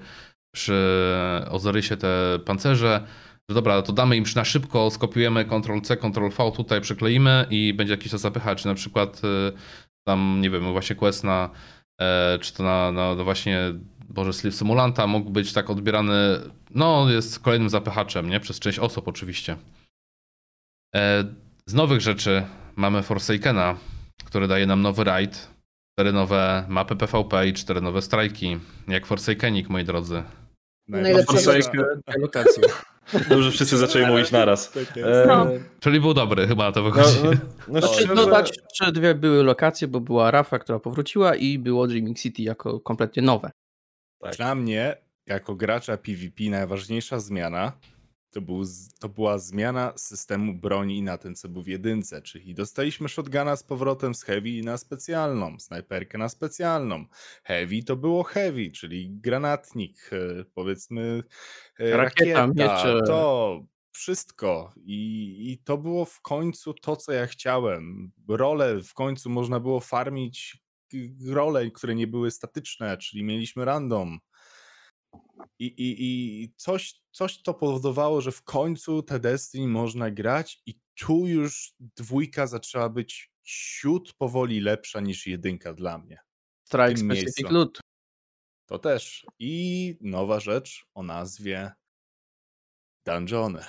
[0.56, 0.76] przy
[1.50, 3.08] Ozyrysie te pancerze,
[3.50, 8.12] że dobra, to damy im na szybko, skopiujemy Ctrl-C, Ctrl-V, tutaj przykleimy i będzie jakiś
[8.12, 8.66] to zapychacz.
[8.66, 9.52] Na przykład y,
[10.08, 11.50] tam, nie wiem, właśnie quest na
[12.02, 13.60] e, czy to na, na, na właśnie
[14.10, 16.14] Boże Sleep Simulanta mógł być tak odbierany,
[16.70, 18.40] no jest kolejnym zapychaczem, nie?
[18.40, 19.58] Przez część osób oczywiście.
[20.96, 21.24] E,
[21.66, 22.44] z nowych rzeczy
[22.76, 23.78] mamy Forsakena,
[24.26, 25.48] który daje nam nowy raid,
[25.94, 30.24] cztery nowe mapy PvP i cztery nowe strajki, jak Forsakenik, moi drodzy.
[30.88, 31.52] Najlepsza
[32.06, 32.64] Te lokacje.
[33.30, 34.72] Dobrze, wszyscy zaczęli mówić naraz.
[34.72, 34.98] Tak.
[34.98, 35.48] E, No.
[35.80, 37.20] Czyli był dobry, chyba to no, wychodzi.
[37.24, 37.32] no,
[37.68, 41.88] no, Znaczy, szczerze, dodać, że dwie były lokacje, bo była Rafa, która powróciła i było
[41.88, 43.52] Dreaming City jako kompletnie nowe.
[44.22, 44.36] tak.
[44.36, 44.96] Dla mnie,
[45.28, 47.72] jako gracza PvP, najważniejsza zmiana
[48.34, 48.64] to, był,
[49.00, 52.22] to była zmiana systemu broni na ten, co był w jedynce.
[52.22, 57.06] Czyli dostaliśmy shotguna z powrotem z heavy na specjalną, snajperkę na specjalną.
[57.44, 61.24] Heavy to było heavy, czyli granatnik, e, powiedzmy
[61.80, 63.00] e, Rakieta, rakieta, miecze.
[63.08, 64.74] to wszystko.
[64.86, 68.12] I, I to było w końcu to, co ja chciałem.
[68.28, 70.64] Role w końcu można było farmić
[71.28, 74.20] role, które nie były statyczne, czyli mieliśmy random.
[75.60, 80.80] I, i, i coś, coś to powodowało, że w końcu te Destiny można grać i
[80.96, 86.20] tu już dwójka zaczęła być ciut powoli lepsza niż jedynka dla mnie.
[86.64, 87.54] Strike Specific miejscu.
[87.54, 87.80] Loot.
[88.66, 89.26] To też.
[89.40, 91.72] I nowa rzecz o nazwie
[93.06, 93.64] Dungeony.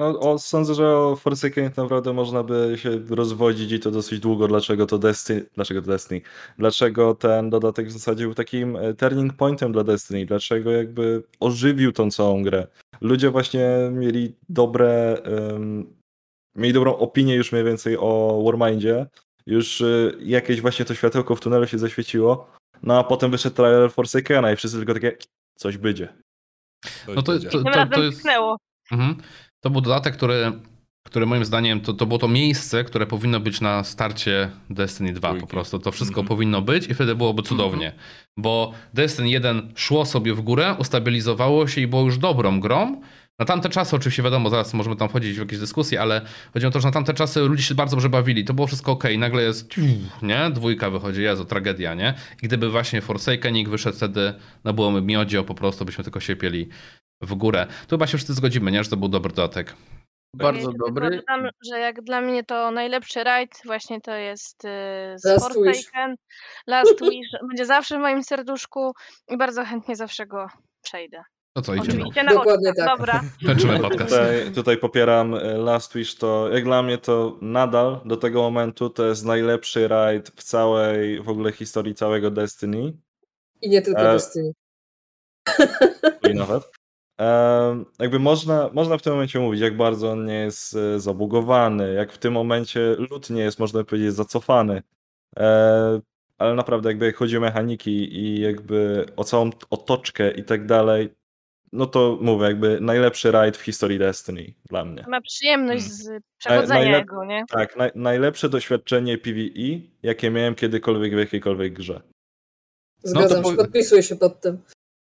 [0.00, 4.48] No, o, sądzę, że o Forsaken naprawdę można by się rozwodzić i to dosyć długo,
[4.48, 6.20] dlaczego to Destiny, dlaczego to Destiny,
[6.58, 11.92] dlaczego ten dodatek w zasadzie był takim e, turning pointem dla Destiny, dlaczego jakby ożywił
[11.92, 12.66] tą całą grę.
[13.00, 15.96] Ludzie właśnie mieli dobre, em,
[16.56, 19.06] mieli dobrą opinię już mniej więcej o Warmindzie,
[19.46, 22.50] już y, jakieś właśnie to światełko w tunelu się zaświeciło,
[22.82, 25.16] no a potem wyszedł trailer Forsakena i wszyscy tylko takie,
[25.58, 26.08] coś będzie.
[27.06, 27.50] Coś No to, będzie.
[27.50, 28.26] to, to, razem to jest...
[28.92, 29.16] Mhm.
[29.60, 30.52] To był dodatek, który,
[31.06, 35.34] który moim zdaniem to, to było to miejsce, które powinno być na starcie Destiny 2
[35.34, 35.78] po prostu.
[35.78, 36.28] To wszystko Mhm.
[36.28, 37.92] powinno być i wtedy byłoby cudownie.
[38.36, 43.00] Bo Destiny 1 szło sobie w górę, ustabilizowało się i było już dobrą grą.
[43.38, 46.20] Na tamte czasy, oczywiście wiadomo, zaraz możemy tam wchodzić w jakieś dyskusje, ale
[46.54, 48.44] chodzi o to, że na tamte czasy ludzie się bardzo dobrze bawili.
[48.44, 49.04] To było wszystko ok.
[49.18, 49.74] Nagle jest,
[50.22, 50.50] nie?
[50.50, 52.14] Dwójka wychodzi, Jezu, tragedia, nie?
[52.42, 54.34] I gdyby właśnie Forsakening wyszedł wtedy,
[54.64, 56.68] no byłoby miodzio po prostu, byśmy tylko siepieli
[57.20, 57.66] w górę.
[57.82, 58.84] Tu chyba się wszyscy zgodzimy, nie?
[58.84, 59.74] Że to był dobry dodatek.
[60.36, 61.10] Bardzo dobry.
[61.16, 64.68] Dodam, że jak dla mnie to najlepszy rajd właśnie to jest y,
[65.24, 65.64] Last Wish.
[65.64, 66.16] Forsaken.
[66.66, 68.92] Last Wish będzie zawsze w moim serduszku
[69.28, 70.46] i bardzo chętnie zawsze go
[70.82, 71.22] przejdę.
[71.56, 71.98] To co, idziemy?
[71.98, 72.86] Oczywiście na Dokładnie tak.
[72.86, 73.22] Dobra.
[73.46, 74.10] Kończymy podcast.
[74.10, 78.90] Tutaj, tutaj popieram e, Last Wish, to jak dla mnie to nadal do tego momentu
[78.90, 82.92] to jest najlepszy raid w całej w ogóle historii całego Destiny.
[83.62, 84.52] I nie tylko E, Destiny.
[86.30, 86.79] i nawet.
[87.98, 92.12] Jakby można, można w tym momencie mówić, jak bardzo on nie jest e, zabugowany, jak
[92.12, 94.82] w tym momencie lód nie jest, można powiedzieć, zacofany.
[95.38, 96.00] E,
[96.38, 101.14] ale naprawdę, jakby jak chodzi o mechaniki i jakby o całą otoczkę i tak dalej,
[101.72, 105.04] no to mówię, jakby najlepszy raid w historii Destiny dla mnie.
[105.08, 106.20] Ma przyjemność Hmm.
[106.20, 107.44] z przechodzenia najlep- jego, nie?
[107.50, 112.00] Tak, naj, najlepsze doświadczenie PvE, jakie miałem kiedykolwiek w jakiejkolwiek grze.
[113.04, 114.58] Zgadzam to się, po- podpisuję się pod tym.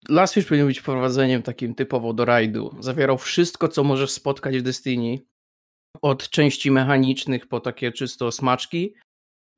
[0.09, 2.76] Last Wish powinien być wprowadzeniem takim typowo do rajdu.
[2.80, 5.18] Zawierał wszystko, co możesz spotkać w Destiny.
[6.02, 8.94] Od części mechanicznych po takie czysto smaczki.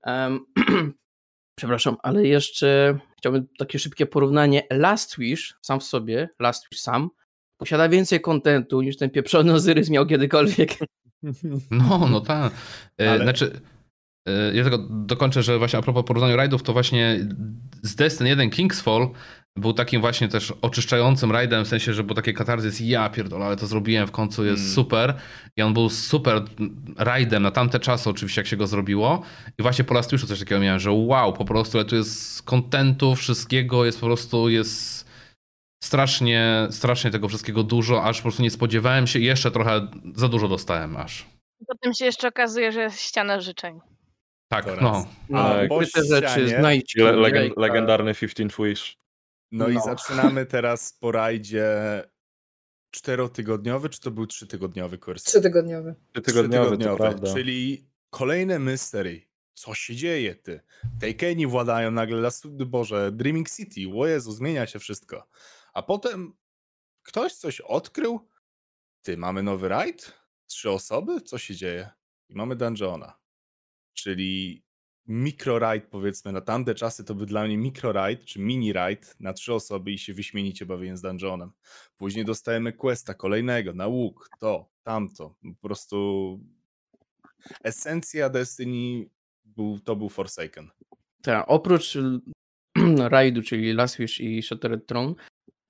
[0.05, 0.40] Em,
[1.59, 4.62] przepraszam, ale jeszcze chciałbym takie szybkie porównanie.
[4.72, 7.11] Last Wish sam w sobie, Last Wish sam,
[7.61, 10.70] posiada więcej kontentu niż ten pieprzony Ozyrys miał kiedykolwiek.
[11.70, 12.53] No, no tak.
[13.01, 13.61] E, Ale- Znaczy,
[14.28, 17.28] e, ja tylko dokończę, że właśnie a propos porównania rajdów, to właśnie
[17.82, 19.11] z Destiny 1 Kingsfall
[19.57, 23.57] był takim właśnie też oczyszczającym rajdem, w sensie, że był taki katarzys, ja pierdolę, ale
[23.57, 24.74] to zrobiłem w końcu, jest Mm.
[24.74, 25.14] super.
[25.57, 26.42] I on był super
[26.96, 29.22] rajdem na tamte czasy oczywiście, jak się go zrobiło.
[29.59, 32.42] I właśnie po Last Wishu coś takiego miałem, że wow, po prostu, ale tu jest
[32.42, 35.07] kontentu, wszystkiego, jest po prostu, jest
[35.84, 40.28] strasznie, strasznie tego wszystkiego dużo, aż po prostu nie spodziewałem się i jeszcze trochę za
[40.28, 41.26] dużo dostałem aż.
[41.66, 43.80] Potem się jeszcze okazuje, że jest ściana życzeń.
[44.48, 45.07] Tak, no.
[45.28, 48.96] No, A po rzeczy, znajdźki, Le, legendarny 15 Wish.
[49.53, 49.80] No, i No.
[49.84, 51.68] zaczynamy teraz po rajdzie
[52.90, 55.22] czterotygodniowy, czy to był trzytygodniowy kurs?
[55.24, 55.94] Trzytygodniowy.
[56.24, 57.32] Tygodniowy, to prawda.
[57.34, 59.26] czyli kolejne mystery.
[59.55, 60.61] Co się dzieje, ty?
[61.01, 65.28] Takeni władają nagle, las, Boże, Dreaming City, o Jezu, zmienia się wszystko.
[65.72, 66.34] A potem
[67.03, 68.28] ktoś coś odkrył?
[69.03, 70.12] Ty, mamy nowy raid?
[70.47, 71.20] Trzy osoby?
[71.20, 71.90] Co się dzieje?
[72.28, 73.18] I mamy dungeona.
[73.94, 74.64] Czyli
[75.09, 79.16] mikro raid, powiedzmy, na tamte czasy to był dla mnie mikro raid, czy mini raid
[79.20, 81.50] na trzy osoby i się wyśmienicie bawiłem z dungeonem.
[81.96, 85.34] Później dostajemy questa kolejnego na łuk, to, tamto.
[85.61, 86.40] Po prostu
[87.64, 89.09] esencja Destiny
[89.44, 90.70] był, to był Forsaken.
[91.22, 91.98] Tak, oprócz
[93.09, 95.14] rajdu, czyli Last Wish i Shattered Throne,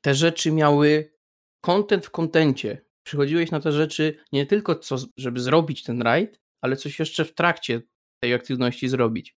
[0.00, 1.12] te rzeczy miały
[1.60, 2.86] content w kontencie.
[3.02, 7.34] Przychodziłeś na te rzeczy nie tylko, co, żeby zrobić ten rajd, ale coś jeszcze w
[7.34, 7.82] trakcie
[8.20, 9.36] tej aktywności zrobić.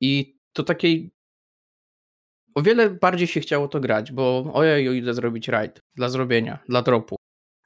[0.00, 1.10] I to takiej.
[2.54, 6.82] O wiele bardziej się chciało to grać, bo ojej, idę zrobić rajd dla zrobienia, dla
[6.82, 7.16] dropu.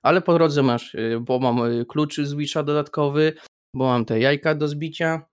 [0.03, 3.33] Ale po drodze masz, y, bo mam y, kluczy z Wisha dodatkowy,
[3.75, 5.27] bo mam te jajka do zbicia,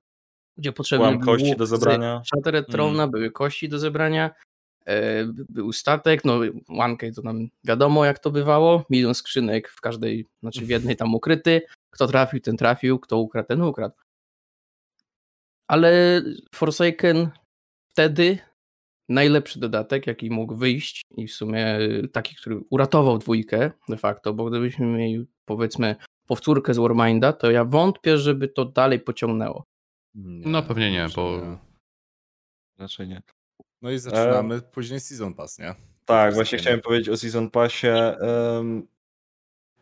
[0.57, 2.21] gdzie potrzebny Mam był kości do zebrania.
[2.25, 2.67] Shattered
[3.11, 4.31] były kości do zebrania,
[5.25, 10.27] by- był statek, no OneK to nam wiadomo jak to bywało, milion skrzynek w każdej,
[10.39, 13.95] znaczy w jednej tam ukryty, kto trafił, ten trafił, kto ukradł, ten ukradł.
[15.73, 16.21] Ale
[16.55, 17.29] Forsaken
[17.89, 18.37] wtedy
[19.09, 24.33] najlepszy dodatek, jaki mógł wyjść i w sumie e, taki, który uratował dwójkę de facto,
[24.33, 25.95] bo gdybyśmy mieli powiedzmy
[26.27, 29.63] powtórkę z Warminda, to ja wątpię, żeby to dalej pociągnęło.
[30.15, 31.57] Nie, No pewnie nie, bo nie.
[32.79, 33.21] Raczej nie.
[33.81, 35.75] No i zaczynamy później Season Pass, nie?
[36.05, 37.87] Tak, właśnie chciałem powiedzieć o Season Passie.
[37.87, 38.87] Em,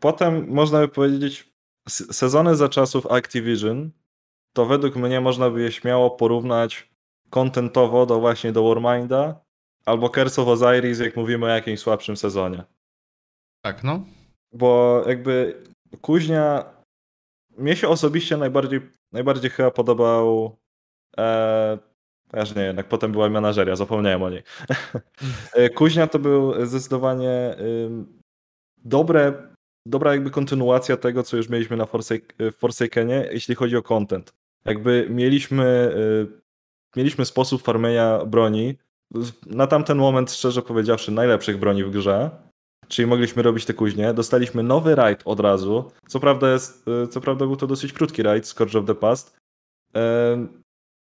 [0.00, 1.52] Potem można by powiedzieć,
[1.88, 3.90] sezony za czasów Activision,
[4.52, 6.90] to według mnie można by je śmiało porównać
[7.30, 9.40] kontentowo do właśnie do Warminda
[9.84, 12.64] albo Curse of Osiris, jak mówimy o jakimś słabszym sezonie.
[13.64, 14.04] tak, no.
[14.52, 15.62] Bo jakby
[16.00, 16.64] Kuźnia
[17.58, 18.80] mnie się osobiście najbardziej,
[19.12, 20.56] najbardziej chyba podobał
[21.18, 21.78] e,
[22.28, 24.42] też nie, jednak potem była menażeria, zapomniałem o niej.
[25.54, 27.56] E, Kuźnia to był zdecydowanie
[28.84, 29.32] dobre,
[29.86, 34.34] dobra jakby kontynuacja tego, co już mieliśmy na Forsake, w Forsakenie, jeśli chodzi o content.
[34.64, 36.42] Jakby mieliśmy, y,
[36.96, 38.78] mieliśmy sposób farmienia broni,
[39.46, 42.30] na tamten moment, szczerze powiedziawszy, najlepszych broni w grze,
[42.88, 44.14] czyli mogliśmy robić te kuźnie.
[44.14, 45.90] Dostaliśmy nowy raid od razu.
[46.08, 49.36] Co prawda, jest, y, co prawda był to dosyć krótki raid, Scourge of the Past.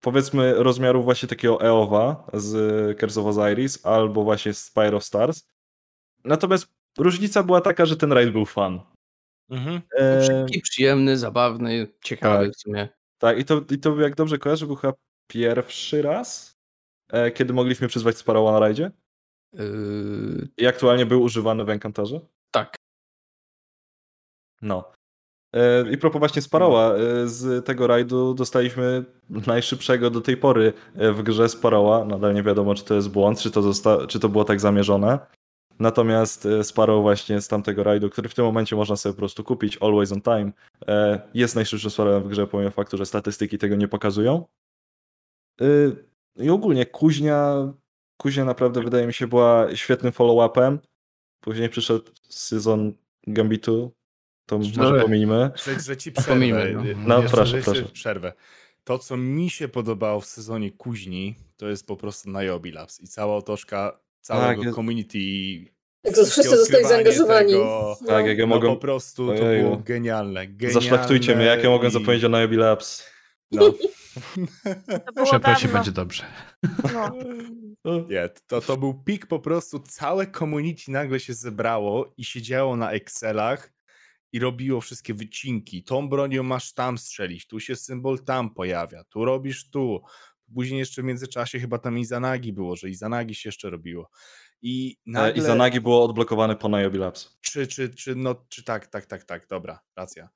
[0.01, 5.47] Powiedzmy rozmiaru właśnie takiego Eowa z Curse of Osiris albo właśnie Spire of Stars.
[6.23, 8.79] Natomiast różnica była taka, że ten raid był fun.
[9.49, 9.81] Mhm.
[9.99, 12.55] E, Szybki, przyjemny, zabawny, ciekawy Tak.
[12.55, 12.89] w sumie.
[13.21, 14.93] Tak, i to, i to jak dobrze kojarzę, był chyba
[15.27, 16.57] pierwszy raz,
[17.11, 18.91] e, kiedy mogliśmy przyzwać Sparrowa na rajdzie.
[19.53, 22.19] Yy, I aktualnie był używany w Encantarze.
[22.51, 22.75] tak.
[24.61, 24.91] No.
[25.55, 31.11] E, I propos właśnie Sparrowa, e, z tego rajdu dostaliśmy najszybszego do tej pory e,
[31.11, 32.05] w grze Sparrowa.
[32.05, 35.19] Nadal nie wiadomo, czy to jest błąd, czy to, zosta- czy to było tak zamierzone.
[35.81, 39.43] Natomiast e, Sparrow właśnie z tamtego rajdu, który w tym momencie można sobie po prostu
[39.43, 40.51] kupić, Always on Time,
[40.87, 44.45] e, jest najszybszym Sparrowem w grze, pomimo faktu, że statystyki tego nie pokazują.
[45.61, 45.65] E,
[46.35, 47.73] I ogólnie Kuźnia,
[48.17, 50.77] Kuźnia naprawdę wydaje mi się była świetnym follow-upem.
[51.39, 52.93] Później przyszedł sezon
[53.27, 53.91] Gambitu,
[54.45, 55.01] to może Szczerze?
[55.01, 55.51] pominijmy.
[55.65, 56.93] Że, że ci Pomijmy, przerwę.
[56.95, 57.07] no.
[57.07, 57.83] No, Jeszcze, proszę, proszę.
[57.83, 58.33] Przerwę.
[58.83, 63.07] To, co mi się podobało w sezonie kuźni, to jest po prostu Niobe Labs i
[63.07, 65.19] cała otoczka całego jest- community.
[66.03, 67.51] Jak to wszyscy zostali zaangażowani.
[67.51, 68.07] Tego, No.
[68.07, 68.67] Tak, jak ja no mogę...
[68.69, 69.63] po prostu to Ojeju.
[69.63, 70.47] było genialne.
[70.47, 73.05] genialne Zaszlachtujcie mnie, jak ja mogę i- zapomnieć o Niobe Labs.
[73.51, 73.61] No,
[75.05, 75.73] To było Przeprosi, dawno.
[75.73, 76.23] będzie dobrze.
[77.85, 77.99] No.
[78.09, 82.91] nie, to, to był pik po prostu, całe community nagle się zebrało i siedziało na
[82.91, 83.71] Excelach
[84.33, 85.83] i robiło wszystkie wycinki.
[85.83, 90.01] Tą bronią masz tam strzelić, tu się symbol tam pojawia, tu robisz tu.
[90.55, 94.09] Później jeszcze w międzyczasie chyba tam Izanagi było, że Izanagi się jeszcze robiło.
[94.61, 95.33] I E, nagle...
[95.33, 97.37] I Zanagi było odblokowane po Niobe Labs.
[97.41, 100.29] Czy, czy, czy, no, czy tak, tak, tak, tak, dobra, racja.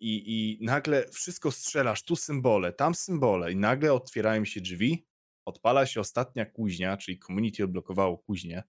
[0.00, 0.22] I,
[0.60, 5.06] I nagle wszystko strzelasz, tu symbole, tam symbole i nagle otwierają się drzwi,
[5.44, 8.62] odpala się ostatnia kuźnia, czyli community odblokowało kuźnię,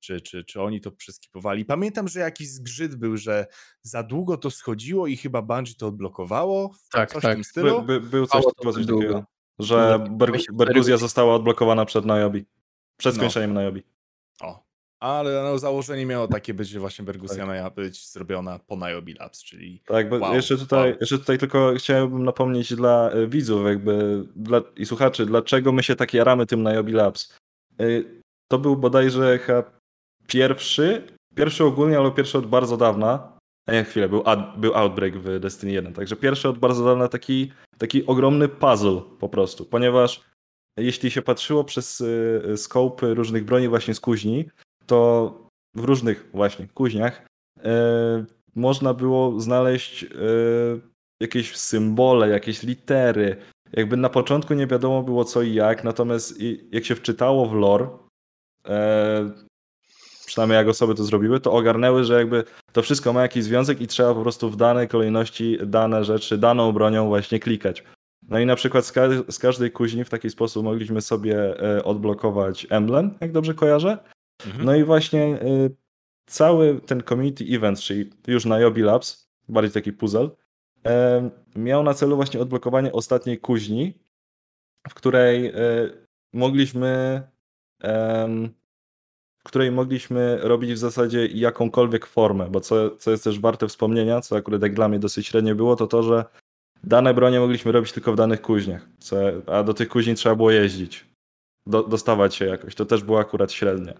[0.00, 1.64] czy, czy, czy oni to przeskipowali.
[1.64, 3.46] Pamiętam, że jakiś zgrzyt był, że
[3.82, 7.32] za długo to schodziło i chyba Bungie to odblokowało, Tak, coś tak.
[7.32, 7.82] w tym stylu.
[7.82, 9.06] By, by, był coś, było coś długo.
[9.06, 9.26] takiego,
[9.62, 10.98] że Nie, Ber, 24 Berguzja godziny.
[10.98, 12.38] została odblokowana przed Niobe.
[12.96, 13.18] Przed No.
[13.18, 13.80] skończeniem Niobe.
[14.42, 14.62] O.
[15.00, 19.42] Ale no, założenie miało takie być, że właśnie Bergusia miała być zrobiona po Niobe Labs,
[19.44, 20.98] czyli Tak, bo Wow, jeszcze, tutaj, wow.
[21.00, 25.96] jeszcze tutaj tylko chciałbym napomnieć dla e, widzów jakby dla, i słuchaczy, dlaczego my się
[25.96, 27.36] tak jaramy tym Niobe Labs.
[27.80, 27.84] E,
[28.48, 29.38] To był bodajże
[30.26, 35.18] pierwszy, pierwszy ogólnie, ale pierwszy od bardzo dawna, a nie chwilę, był, ad, był Outbreak
[35.18, 40.30] w Destiny 1, także pierwszy od bardzo dawna taki, taki ogromny puzzle po prostu, ponieważ
[40.76, 44.44] jeśli się patrzyło przez y, skopy różnych broni właśnie z kuźni,
[44.86, 47.26] to w różnych właśnie kuźniach
[47.64, 50.08] e, można było znaleźć e,
[51.20, 53.36] jakieś symbole, jakieś litery.
[53.72, 56.40] Jakby na początku nie wiadomo było co i jak, natomiast
[56.72, 57.88] jak się wczytało w lore,
[58.68, 59.30] e,
[60.30, 63.86] przynajmniej jak osoby to zrobiły, to ogarnęły, że jakby to wszystko ma jakiś związek i
[63.86, 67.84] trzeba po prostu w danej kolejności dane rzeczy, daną bronią właśnie klikać.
[68.28, 71.84] No i na przykład z, ka- z każdej kuźni w taki sposób mogliśmy sobie e,
[71.84, 73.98] odblokować emblem, jak dobrze kojarzę.
[74.46, 74.64] Mhm.
[74.64, 75.76] No i właśnie y,
[76.26, 80.30] cały ten community event, czyli już na Yobi Labs, bardziej taki puzzle,
[80.84, 83.94] em, miał na celu właśnie odblokowanie ostatniej kuźni,
[84.88, 85.52] w której e,
[86.32, 87.22] mogliśmy
[89.42, 94.36] której mogliśmy robić w zasadzie jakąkolwiek formę, bo co, co jest też warte wspomnienia, co
[94.36, 96.24] akurat jak dla mnie dosyć średnie było, to to, że
[96.84, 99.16] dane bronie mogliśmy robić tylko w danych kuźniach, co,
[99.46, 101.06] a do tych kuźni trzeba było jeździć,
[101.66, 103.94] do, dostawać się jakoś, to też było akurat średnie.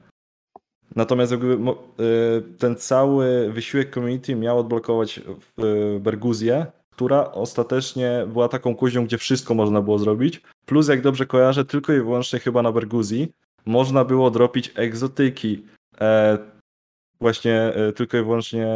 [0.97, 8.75] Natomiast jakby y, ten cały wysiłek community miał odblokować y, Berguzję, która ostatecznie była taką
[8.75, 10.43] kuźnią, gdzie wszystko można było zrobić.
[10.67, 13.33] Plus, jak dobrze kojarzę, tylko i wyłącznie chyba na Berguzji
[13.67, 15.67] można było dropić egzotyki.
[16.01, 16.39] E,
[17.21, 18.67] właśnie e, tylko i wyłącznie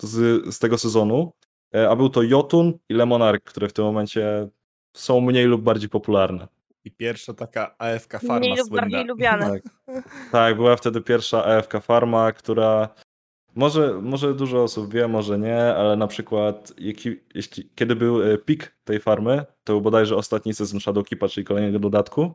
[0.00, 1.32] z, z tego sezonu.
[1.74, 4.48] E, a był to Jotun i Lemonark, które w tym momencie
[4.96, 6.48] są mniej lub bardziej popularne.
[6.84, 8.80] I pierwsza taka AFK farma Mniej lub słynna.
[8.82, 9.50] bardziej lubiane.
[9.50, 9.62] Tak.
[10.32, 12.88] Tak, była wtedy pierwsza AFK Farma, która
[13.54, 18.38] może, może dużo osób wie, może nie, ale na przykład jaki, jeśli, kiedy był e,
[18.38, 22.32] pik tej farmy, to był bodajże ostatni sezon Shadowkeepa, czyli kolejnego dodatku,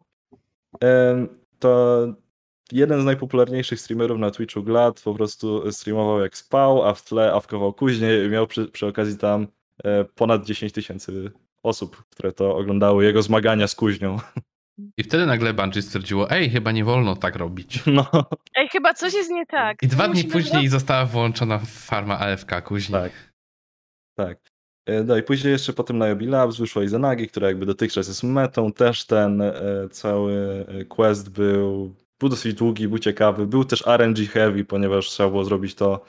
[1.60, 2.06] to
[2.72, 7.34] jeden z najpopularniejszych streamerów na Twitchu Glad po prostu streamował jak spał, a w tle
[7.34, 9.48] awkował później i miał przy, przy okazji tam
[9.84, 11.32] e, ponad 10 tysięcy
[11.64, 14.18] osób, które to oglądały jego zmagania z kuźnią.
[14.98, 17.80] I wtedy nagle Bungie stwierdziło, ej, chyba nie wolno tak robić.
[17.88, 18.06] No,
[18.56, 19.84] Ej, chyba coś jest nie tak.
[19.84, 22.94] I dwa dni później została włączona farma AFK kuźni.
[22.94, 23.12] Tak.
[24.16, 24.49] Tak.
[24.90, 28.08] E, No i później jeszcze po tym na Yobi Labs wyszła Izanagi, która jakby dotychczas
[28.08, 28.74] jest metą.
[28.74, 29.54] Też ten e,
[29.92, 33.48] cały e, quest był, był dosyć długi, był ciekawy.
[33.48, 36.06] Był też RNG heavy, ponieważ trzeba było zrobić to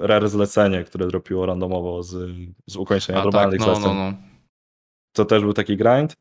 [0.00, 2.30] rare zlecenie, które dropiło randomowo z,
[2.66, 3.82] z ukończenia A tak, normalnych no, zleceń.
[3.84, 4.16] no, no.
[5.12, 6.14] To też był taki grind.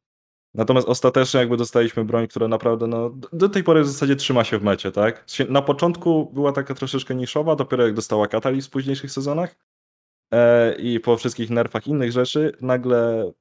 [0.54, 4.58] Natomiast ostatecznie jakby dostaliśmy broń, która naprawdę no, do tej pory w zasadzie trzyma się
[4.58, 5.26] w mecie, tak?
[5.50, 9.56] Na początku była taka troszeczkę niszowa, dopiero jak dostała Katali w późniejszych sezonach
[10.78, 13.32] i po wszystkich nerfach innych rzeczy, nagle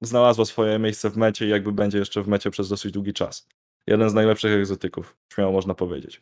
[0.00, 3.48] znalazła swoje miejsce w mecie i jakby będzie jeszcze w mecie przez dosyć długi czas.
[3.86, 6.20] Jeden z najlepszych egzotyków, śmiało można powiedzieć.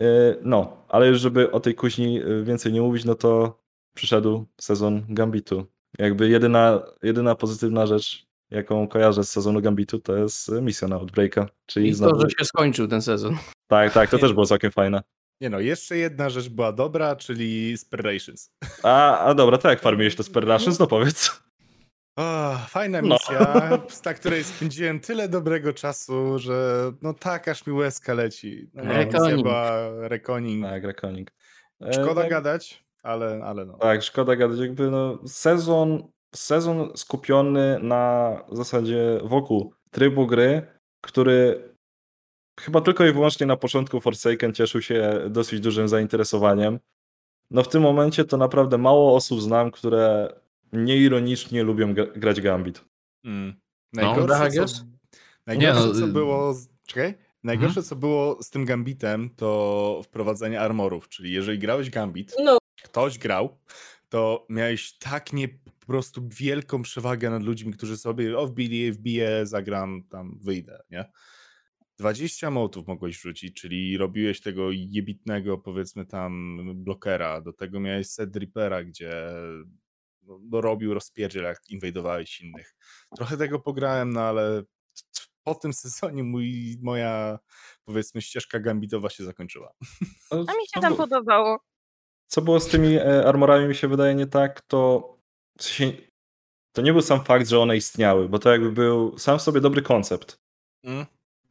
[0.00, 0.06] E,
[0.42, 3.58] no, ale już żeby o tej kuźni e, więcej nie mówić, no to
[3.94, 5.66] przyszedł sezon Gambitu.
[5.98, 11.48] Jakby jedyna, jedyna pozytywna rzecz, jaką kojarzę z sezonu Gambitu, to jest misja na Outbreaka.
[11.66, 12.14] Czyli I znowu...
[12.14, 13.36] to, że się skończył ten sezon.
[13.66, 15.02] Tak, tak, to też było całkiem fajne.
[15.40, 18.50] Nie no, jeszcze jedna rzecz była dobra, czyli Sperations.
[18.82, 21.44] A, a dobra, to jak farmiłeś to Sperations, no powiedz.
[22.18, 23.08] O, fajna No.
[23.14, 23.54] misja,
[24.04, 28.70] na której spędziłem tyle dobrego czasu, że no tak, aż mi łezka leci.
[28.74, 29.42] No, misja Reconing.
[29.42, 30.64] była Reconing.
[30.64, 31.30] Tak, Reconing.
[31.82, 33.78] E, Szkoda tak, gadać, ale, ale no.
[33.78, 34.58] Tak, szkoda gadać.
[34.58, 40.66] Jakby no, sezon, sezon skupiony na zasadzie wokół trybu gry,
[41.00, 41.68] który
[42.60, 46.78] chyba tylko i wyłącznie na początku Forsaken cieszył się dosyć dużym zainteresowaniem.
[47.50, 50.34] No w tym momencie to naprawdę mało osób znam, które
[50.72, 52.84] nieironicznie lubią gra- grać Gambit.
[53.24, 53.54] Mm.
[53.92, 54.84] No, Najgorsze, tak co,
[55.46, 56.54] najgorsze Nie, no, co było.
[56.54, 56.68] Z...
[56.86, 57.14] Czekaj.
[57.44, 61.08] Najgorsze, co było z tym Gambitem, to wprowadzenie armorów.
[61.08, 63.58] Czyli jeżeli grałeś Gambit, No, ktoś grał,
[64.08, 69.46] to miałeś tak nie po prostu wielką przewagę nad ludźmi, którzy sobie o wbili, wbiję,
[69.46, 71.04] zagram, tam wyjdę, nie?
[71.98, 78.36] 20 motów mogłeś wrzucić, czyli robiłeś tego jebitnego, powiedzmy tam, blokera, do tego miałeś set
[78.36, 79.26] Reapera, gdzie
[80.22, 82.74] no, no, robił rozpierdziel, jak inwajdowałeś innych.
[83.16, 84.62] Trochę tego pograłem, no ale
[85.44, 87.38] po tym sezonie mój, moja,
[87.84, 89.72] powiedzmy, ścieżka gambitowa się zakończyła.
[90.30, 91.58] No, A mi się tam było- podobało.
[92.26, 95.08] Co było z tymi e, armorami, mi się wydaje nie tak, to
[95.58, 95.92] w sensie,
[96.72, 99.60] to nie był sam fakt, że one istniały, bo to jakby był sam w sobie
[99.60, 100.40] dobry koncept.
[100.84, 101.06] Mm?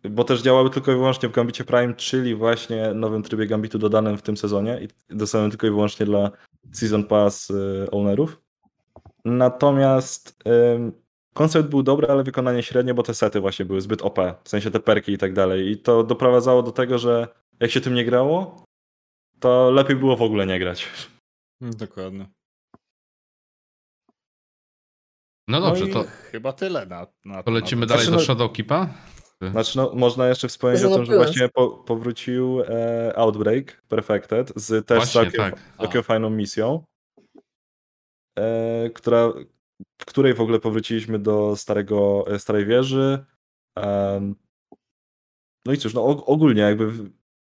[0.09, 4.17] Bo też działały tylko i wyłącznie w Gambicie Prime, czyli właśnie nowym trybie Gambitu dodanym
[4.17, 6.31] w tym sezonie i dostępnym tylko i wyłącznie dla
[6.71, 8.41] Season Pass y, ownerów.
[9.25, 10.43] Natomiast
[10.75, 10.91] ym,
[11.33, 14.71] koncept był dobry, ale wykonanie średnie, bo te sety właśnie były zbyt OP, w sensie
[14.71, 15.71] te perki i tak dalej.
[15.71, 17.27] I to doprowadzało do tego, że
[17.59, 18.65] jak się tym nie grało,
[19.39, 20.87] to lepiej było w ogóle nie grać.
[21.61, 22.29] Dokładnie.
[25.47, 28.89] No dobrze, i to, chyba tyle na, na to lecimy na dalej do no- Shadowkeepa.
[29.51, 34.87] Znaczy, no, można jeszcze wspomnieć o tym, że właśnie po, powrócił e, Outbreak Perfected z
[34.87, 35.77] też Właśnie, całkiem, tak.
[35.77, 36.03] całkiem A.
[36.03, 36.83] fajną misją,
[38.39, 39.33] e, która,
[40.01, 43.25] w której w ogóle powróciliśmy do starego, e, starej wieży.
[43.77, 44.35] Em,
[45.65, 46.91] no i cóż, no og- ogólnie jakby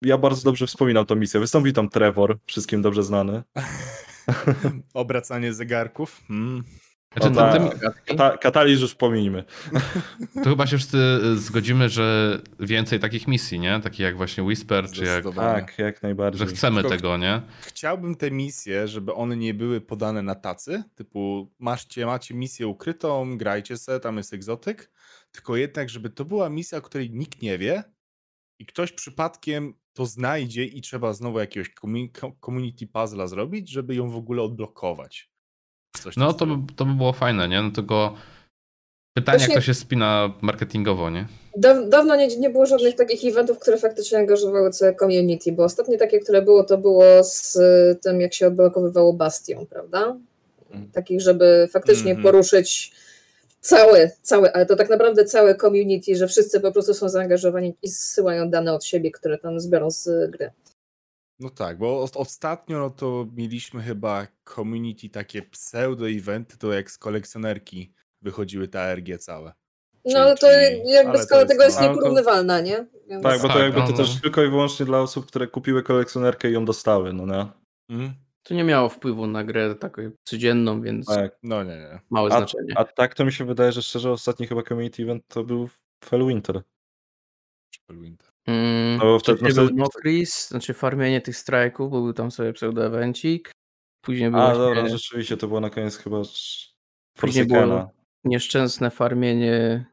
[0.01, 1.39] ja bardzo dobrze wspominam tą misję.
[1.39, 3.43] Wystąpił tam Trevor, wszystkim dobrze znany.
[4.93, 6.21] Obracanie zegarków.
[6.29, 6.63] Mm.
[7.13, 7.79] Znaczy, O, na tak.
[7.79, 9.43] tym, Kata, Kataliż już pominijmy.
[10.43, 13.79] to chyba się wszyscy y, zgodzimy, że więcej takich misji, nie?
[13.79, 15.25] Takich jak właśnie Whisper, czy jak.
[15.35, 16.47] Tak, jak że najbardziej.
[16.47, 17.41] chcemy Tylko- tego, nie?
[17.61, 23.37] Chciałbym te misje, żeby one nie były podane na tacy, typu macie, macie misję ukrytą,
[23.37, 24.91] grajcie se, tam jest egzotyk,
[25.31, 27.83] tylko jednak, żeby to była misja, o której nikt nie wie
[28.59, 33.95] i ktoś przypadkiem to znajdzie i trzeba znowu jakiegoś commu- co- community puzzle'a zrobić, żeby
[33.95, 35.29] ją w ogóle odblokować.
[35.95, 37.61] Coś No to by, to by było fajne, nie?
[37.61, 38.15] No tylko
[39.13, 41.25] pytanie, jak Właśnie- to się spina marketingowo, nie?
[41.57, 45.97] daw, dawno nie, nie było żadnych takich eventów, które faktycznie angażowały całe community, bo ostatnie
[45.97, 47.57] takie, które było, to było z
[48.01, 50.17] tym, jak się odblokowywało Bastion, prawda?
[50.69, 50.91] Mhm.
[50.91, 52.23] Takich, żeby faktycznie Mhm.
[52.23, 52.91] poruszyć
[53.61, 57.89] całe, całe, ale to tak naprawdę całe community, że wszyscy po prostu są zaangażowani i
[57.89, 60.51] zsyłają dane od siebie, które tam zbiorą z gry.
[61.39, 66.97] No tak, bo os- ostatnio no to mieliśmy chyba community takie pseudo-eventy, to jak z
[66.97, 69.53] kolekcjonerki wychodziły te ARG całe.
[70.05, 72.87] No ale to Czyli- jakby skala jest tego jest no- nieporównywalna, nie?
[73.09, 73.23] Więc...
[73.23, 74.21] Tak, bo to Tak, jakby to no, też no.
[74.21, 77.45] tylko i wyłącznie dla osób, które kupiły kolekcjonerkę i ją dostały, no nie?
[77.95, 78.13] Mm?
[78.43, 81.37] To nie miało wpływu na grę taką codzienną, więc Tak.
[81.43, 81.99] No nie, nie.
[82.09, 82.73] małe A, znaczenie.
[82.77, 85.69] a tak to mi się wydaje, że szczerze ostatni chyba community event to był
[86.05, 86.61] Fellwinter.
[87.89, 88.27] Winter.
[88.47, 92.31] Mm, No bo wtedy- no był wtedy- Nocris, znaczy farmienie tych strajków, bo był tam
[92.31, 93.51] sobie pseudoevencik.
[94.01, 96.21] Później było A właśnie dobra, rzeczywiście to było na koniec chyba
[97.17, 97.91] Później było-
[98.23, 99.85] nieszczęsne farmienie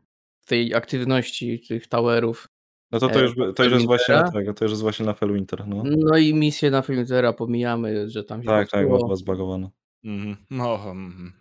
[0.46, 2.46] tej aktywności tych towerów.
[2.92, 4.40] No to to e, już, to już jest właśnie na Fellwintera.
[4.40, 5.82] tego, to już jest właśnie na Fellwinter, no.
[5.86, 8.98] No i misję na Filmtera pomijamy, że tam się Tak, tak, popsuło.
[9.04, 9.70] była zbagowana.
[10.04, 10.36] Mhm.
[10.50, 11.32] No, mhm.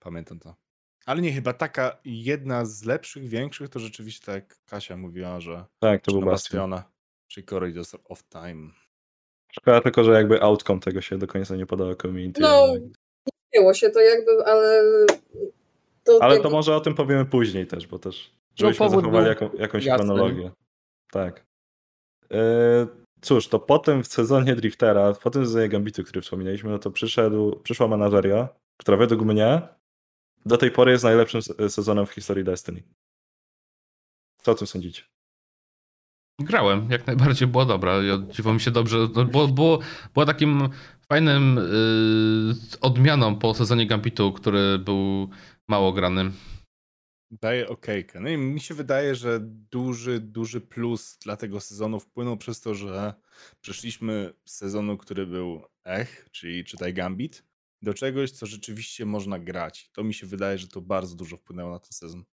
[0.00, 0.54] pamiętam to.
[1.06, 5.64] Ale nie, chyba taka jedna z lepszych, większych, to rzeczywiście tak jak Kasia mówiła, że
[5.78, 6.58] Tak, to był na Bastion.
[6.60, 6.90] Bastiona,
[7.28, 8.70] czyli Corridors of Time.
[9.52, 12.40] Szkoda tylko, że jakby outcome tego się do końca nie podało community.
[12.40, 12.98] No, jednak.
[13.52, 14.82] Wzięło się to jakby, ale...
[16.04, 19.26] To Ale jakby- to może o tym powiemy później też, bo też Żebyśmy powód zachowali
[19.28, 20.06] jaką, jakąś jasny.
[20.06, 20.50] chronologię.
[21.12, 21.46] Tak.
[22.32, 22.86] E,
[23.20, 27.60] cóż, to potem w sezonie Driftera, po tym sezonie Gambitu, który wspominaliśmy, no to przyszedł,
[27.60, 29.62] przyszła menażeria, która według mnie
[30.46, 32.82] do tej pory jest najlepszym se- sezonem w historii Destiny.
[34.42, 35.02] Co o tym sądzicie?
[36.40, 38.02] Grałem, jak najbardziej było dobra.
[38.02, 39.78] Ja dziwo mi się dobrze, no, było, było,
[40.14, 40.68] było takim
[41.08, 45.30] fajnym yy, odmianą po sezonie Gambitu, który był
[45.68, 46.30] mało grany.
[47.30, 48.20] Daję okejkę.
[48.20, 49.40] No i mi się wydaje, że
[49.70, 53.14] duży, duży plus dla tego sezonu wpłynął przez to, że
[53.60, 57.44] przeszliśmy z sezonu, który był ech, czyli czytaj Gambit,
[57.84, 59.90] do czegoś, co rzeczywiście można grać.
[59.92, 62.24] To mi się wydaje, że to bardzo dużo wpłynęło na ten sezon.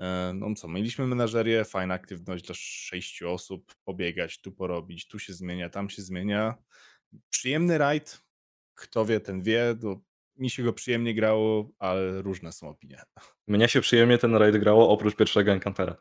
[0.00, 5.32] E, No co, mieliśmy menażerię, fajna aktywność dla sześciu osób, pobiegać, tu porobić, tu się
[5.32, 6.54] zmienia, tam się zmienia.
[7.30, 8.22] Przyjemny rajd,
[8.74, 10.00] kto wie, ten wie, no,
[10.36, 13.02] mi się go przyjemnie grało, ale różne są opinie.
[13.48, 15.96] Mnie się przyjemnie ten raid grało, oprócz pierwszego Encountera.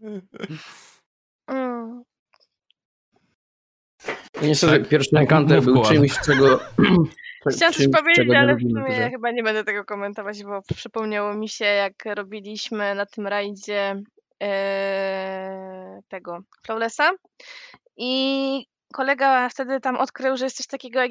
[0.00, 0.22] Mm.
[4.46, 4.88] Niestety Tak.
[4.88, 6.60] pierwszy encounter był czymś, czego...
[7.50, 11.48] Chciałam coś powiedzieć, ale w sumie że- chyba nie będę tego komentować, bo przypomniało mi
[11.48, 14.02] się, jak robiliśmy na tym rajdzie
[14.42, 17.10] e, tego Flawlessa
[17.96, 21.10] i kolega wtedy tam odkrył, że jest coś takiego jak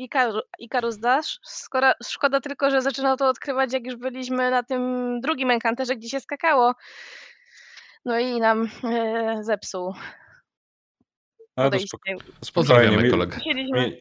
[0.60, 1.40] Ikarus Dash.
[1.44, 4.82] Skoro, szkoda tylko, że zaczynał to odkrywać, jak już byliśmy na tym
[5.22, 6.74] drugim enkanterze, gdzie się skakało.
[8.06, 9.94] No i nam e, zepsuł
[11.56, 11.98] podejście.
[12.54, 13.38] Pozdrawiamy kolegę.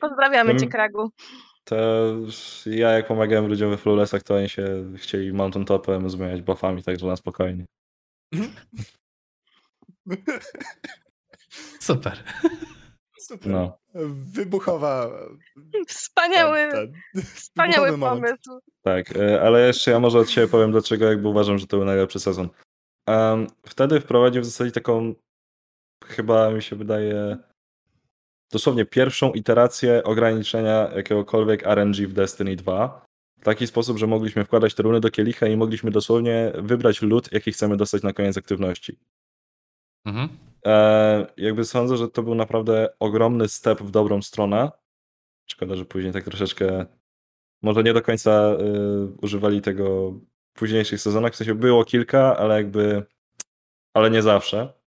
[0.01, 1.11] Pozdrawiamy cię, Kragu.
[1.65, 1.77] To
[2.67, 7.07] ja jak pomagałem ludziom we Flawlessach, to oni się chcieli mountain topem zmieniać buffami, także
[7.07, 7.65] na spokojnie.
[11.81, 12.25] Super.
[13.21, 13.49] Super.
[13.53, 13.79] No.
[14.35, 15.11] Wybuchowa.
[15.89, 18.61] Wspaniały, ten- ten wspaniały pomysł.
[18.83, 21.87] Tak, e, ale jeszcze ja może od siebie powiem, dlaczego jakby uważam, że to był
[21.87, 22.49] najlepszy sezon.
[23.09, 25.15] Em, wtedy wprowadził w zasadzie taką,
[26.13, 27.37] chyba mi się wydaje,
[28.53, 33.07] dosłownie pierwszą iterację ograniczenia jakiegokolwiek RNG w Destiny 2.
[33.41, 37.33] W taki sposób, że mogliśmy wkładać te runy do kielicha i mogliśmy dosłownie wybrać lód,
[37.33, 38.99] jaki chcemy dostać na koniec aktywności.
[40.07, 40.29] Mhm.
[40.67, 44.71] E, jakby sądzę, że to był naprawdę ogromny step w dobrą stronę.
[45.51, 46.87] Szkoda, że później tak troszeczkę
[47.63, 50.13] może nie do końca y, używali tego
[50.55, 51.33] w późniejszych sezonach.
[51.33, 53.07] W sensie było kilka, ale jakby
[53.95, 54.82] ale nie zawsze.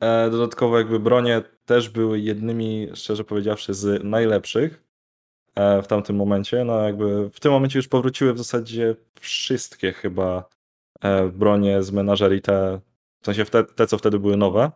[0.00, 4.84] E, dodatkowo jakby bronie też były jednymi, szczerze powiedziawszy, z najlepszych
[5.54, 6.64] e, w tamtym momencie.
[6.64, 10.48] No jakby w tym momencie już powróciły w zasadzie wszystkie chyba
[11.00, 12.80] e, bronie z menażerii te,
[13.22, 14.70] w sensie te, te, co wtedy były nowe,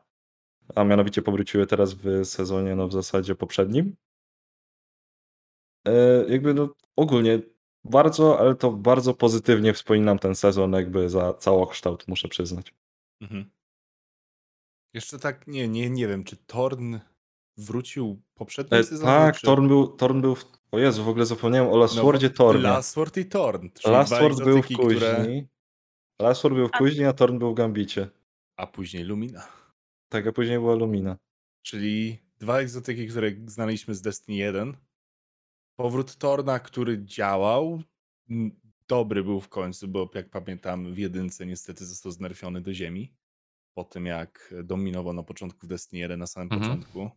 [0.74, 3.96] a mianowicie powróciły teraz w sezonie no w zasadzie poprzednim.
[6.28, 7.40] Jakby no ogólnie
[7.84, 12.74] bardzo, ale to bardzo pozytywnie wspominam ten sezon jakby za całokształt, muszę przyznać.
[13.20, 13.50] Mhm.
[14.94, 16.96] Jeszcze tak, nie, nie, nie wiem, czy Torn
[17.56, 19.06] wrócił poprzednim E, sezonie?
[19.12, 19.46] tak, czy...
[19.46, 20.44] Torn był, Torn był w...
[20.72, 22.02] O Jezu, w ogóle zapomniałem o Last No,
[22.34, 22.62] Tornie.
[22.62, 23.68] Last Sword i Torn.
[23.84, 24.96] Last Sword był w kuźni.
[24.96, 25.42] które-
[26.22, 28.08] Last Sword był w A- kuźni, a Torn był w Gambicie.
[28.56, 29.48] A później Lumina.
[30.08, 31.16] Tak, a później była Lumina.
[31.62, 34.76] Czyli dwa egzotyki, które znaliśmy z Destiny 1.
[35.76, 37.82] Powrót Torna, który działał.
[38.88, 43.12] Dobry był w końcu, bo jak pamiętam, w jedynce niestety został znerfiony do ziemi.
[43.74, 46.62] Po tym jak dominował na początku w Destiny 1 na samym Mhm.
[46.62, 47.10] początku.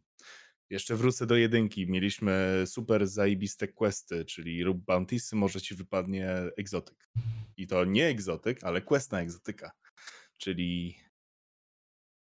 [0.70, 1.88] Jeszcze wrócę do jedynki.
[1.88, 7.10] Mieliśmy super zajebiste questy, czyli rób bountiesy, może ci wypadnie egzotyk.
[7.58, 9.72] I to nie egzotyk, ale quest na egzotyka.
[10.38, 10.96] Czyli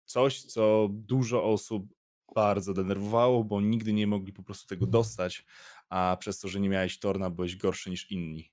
[0.05, 1.93] coś, co dużo osób
[2.35, 5.45] bardzo denerwowało, bo nigdy nie mogli po prostu tego dostać,
[5.89, 8.51] a przez to, że nie miałeś Torna, byłeś gorszy niż inni.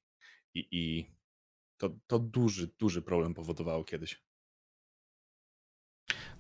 [0.55, 1.11] I, i
[1.77, 4.26] to, to duży, duży problem powodowało kiedyś.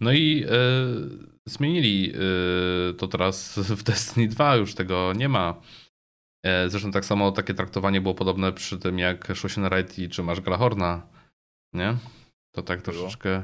[0.01, 0.49] No i e,
[1.47, 5.61] zmienili e, to teraz w Destiny 2, już tego nie ma.
[6.45, 9.99] E, zresztą tak samo takie traktowanie było podobne przy tym, jak szło się na raid
[9.99, 11.09] i czy masz Galahorna,
[11.73, 11.97] nie?
[12.55, 12.95] To tak Było.
[12.99, 13.43] troszeczkę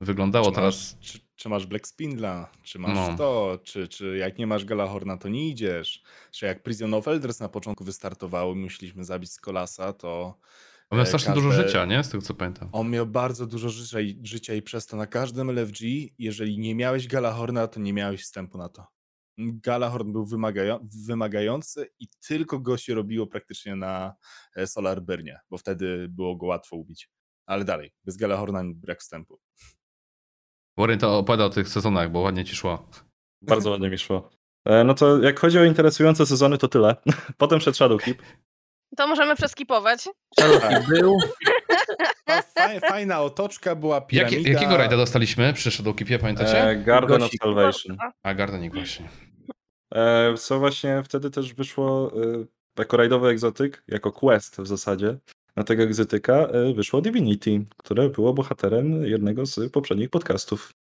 [0.00, 0.94] wyglądało Czy teraz.
[0.96, 3.16] masz, czy, czy masz Black Spindla, czy masz No.
[3.16, 6.02] to, czy, czy jak nie masz Galahorna, to nie idziesz.
[6.30, 10.38] Czy jak Prison of Elders na początku wystartowało musieliśmy zabić Skolasa, to
[10.90, 12.04] On miał e, strasznie dużo każde- życia, nie?
[12.04, 12.68] Z tego co pamiętam.
[12.72, 15.80] On miał bardzo dużo życia i, życia i przez to na każdym LFG,
[16.18, 18.86] jeżeli nie miałeś Galahorna, to nie miałeś wstępu na to.
[19.38, 24.14] Galahorn był wymagają, wymagający i tylko go się robiło praktycznie na
[24.56, 27.10] e, Solar Burnie, bo wtedy było go łatwo ubić.
[27.46, 29.40] Ale dalej, bez Galahorna brak wstępu.
[30.78, 32.90] Warren to opowiada o tych sezonach, bo ładnie ci szło.
[33.42, 34.30] Bardzo ładnie mi szło.
[34.64, 36.96] E, No to jak chodzi o interesujące sezony, to tyle.
[37.38, 38.22] Potem szedł Shadowkeep.
[38.96, 40.08] To możemy przeskipować.
[40.40, 41.16] Shadowkeep był.
[42.56, 44.36] fa- fajna otoczka była piramida.
[44.36, 46.62] Jakie, jakiego rajda dostaliśmy przy Shadowkeepie, pamiętacie?
[46.68, 47.30] E, Garden of.
[47.42, 47.96] Salvation.
[48.22, 49.08] A Gardening właśnie.
[49.94, 52.44] E, co właśnie wtedy też wyszło e,
[52.78, 55.18] jako rajdowy egzotyk, jako quest w zasadzie
[55.56, 60.72] na tego egzotyka e, wyszło Divinity, które było bohaterem jednego z poprzednich podcastów.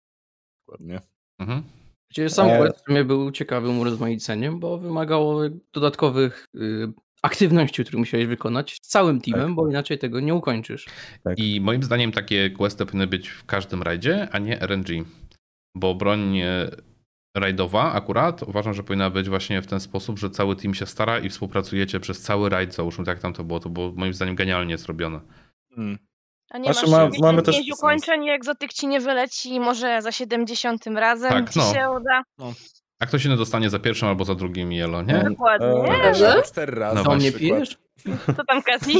[0.67, 1.01] Dokładnie.
[1.39, 1.63] Mhm.
[2.11, 5.41] Gdzie sam E- quest w sumie był ciekawym urozmaiceniem, bo wymagało
[5.73, 6.87] dodatkowych y,
[7.21, 10.85] aktywności, które musiałeś wykonać z całym teamem, bo inaczej tego nie ukończysz.
[11.23, 11.39] Tak.
[11.39, 14.87] I moim zdaniem takie questy powinny być w każdym rajdzie, a nie RNG.
[15.75, 16.69] Bo broń e,
[17.37, 21.19] rajdowa akurat uważam, że powinna być właśnie w ten sposób, że cały team się stara
[21.19, 23.59] i współpracujecie przez cały rajd, załóżmy tak tam to było.
[23.59, 25.19] To było moim zdaniem genialnie zrobione.
[25.77, 25.97] Mm.
[26.49, 30.01] A nie Znaczy, masz ma- ma, mamy też ukończeń egzotyk ci nie wyleci i może
[30.01, 31.73] za 70 razem Tak, ci no.
[31.73, 32.23] się uda.
[32.99, 35.23] A ktoś inny dostanie za pierwszym albo za drugim yellow, nie?
[35.29, 35.67] Dokładnie.
[35.67, 36.31] E?
[36.31, 36.95] Albo cztery razy.
[36.95, 37.77] No Co na mnie pijesz?
[38.35, 38.97] Co tam Kasi?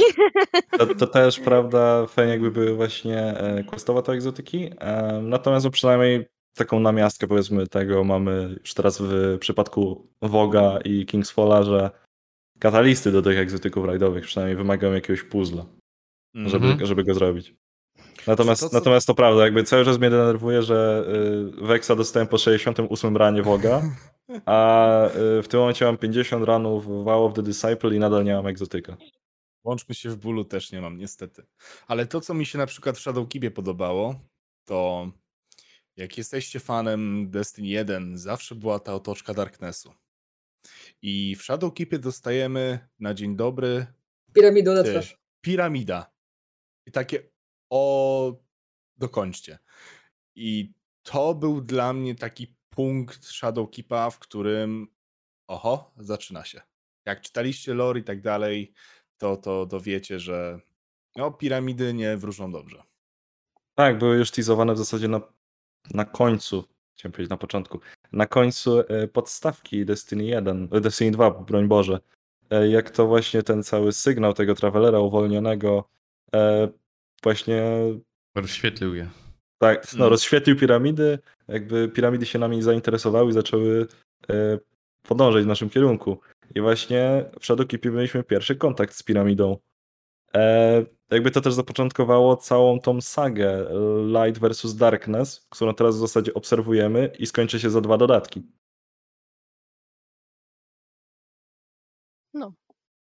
[0.78, 5.70] To, to też, prawda, fajnie jakby były właśnie e, questowe te egzotyki, e, natomiast no
[5.70, 6.26] przynajmniej
[6.56, 11.90] taką namiastkę powiedzmy tego mamy już teraz w przypadku Woga i Kingsfalla, że
[12.58, 15.64] katalisty do tych egzotyków rajdowych przynajmniej wymagają jakiegoś puzzla,
[16.34, 16.48] Mhm.
[16.50, 17.54] żeby, żeby go zrobić.
[18.26, 21.04] Natomiast, to, co- natomiast to prawda, jakby cały czas mnie denerwuje, że
[21.58, 23.82] y, Wexa dostałem po 68 ranie Woga,
[24.46, 25.06] a
[25.38, 28.46] y, w tym momencie mam 50 ranów Wow of the Disciple i nadal nie mam
[28.46, 28.96] egzotyka.
[29.64, 31.46] Łączmy się w bólu też nie mam, niestety.
[31.86, 34.20] Ale to, co mi się na przykład w Shadowkeepie podobało,
[34.64, 35.10] to
[35.96, 39.92] jak jesteście fanem Destiny 1, zawsze była ta otoczka Darknessu.
[41.02, 43.86] I w Shadowkeepie dostajemy na dzień dobry
[44.32, 45.18] Piramidą na twarz.
[45.40, 46.10] piramida.
[46.86, 47.22] I takie
[47.70, 48.32] o
[48.96, 49.58] dokończcie.
[50.34, 54.88] I to był dla mnie taki punkt Shadowkeepa, w którym
[55.46, 56.60] oho, zaczyna się.
[57.06, 58.72] Jak czytaliście lore i tak dalej,
[59.18, 60.60] to, to, to wiecie, że
[61.16, 62.82] no, piramidy nie wróżą dobrze.
[63.74, 65.20] Tak, były już teasowane w zasadzie na,
[65.94, 66.64] na końcu,
[66.94, 67.80] chciałem powiedzieć na początku,
[68.12, 72.00] na końcu e, podstawki Destiny 1, e, Destiny 2, broń Boże.
[72.50, 75.88] E, jak to właśnie ten cały sygnał tego Travelera uwolnionego
[77.22, 77.62] właśnie
[78.34, 79.08] Rozświetlił je.
[79.58, 80.10] tak, no, Mm.
[80.10, 83.86] rozświetlił piramidy, jakby piramidy się nami zainteresowały i zaczęły
[84.30, 84.58] e,
[85.02, 86.20] podążać w naszym kierunku.
[86.54, 89.56] I właśnie w Shadowkeepie mieliśmy pierwszy kontakt z piramidą.
[90.34, 93.66] E, jakby to też zapoczątkowało całą tą sagę
[94.06, 98.42] Light versus Darkness, którą teraz w zasadzie obserwujemy i skończy się za dwa dodatki.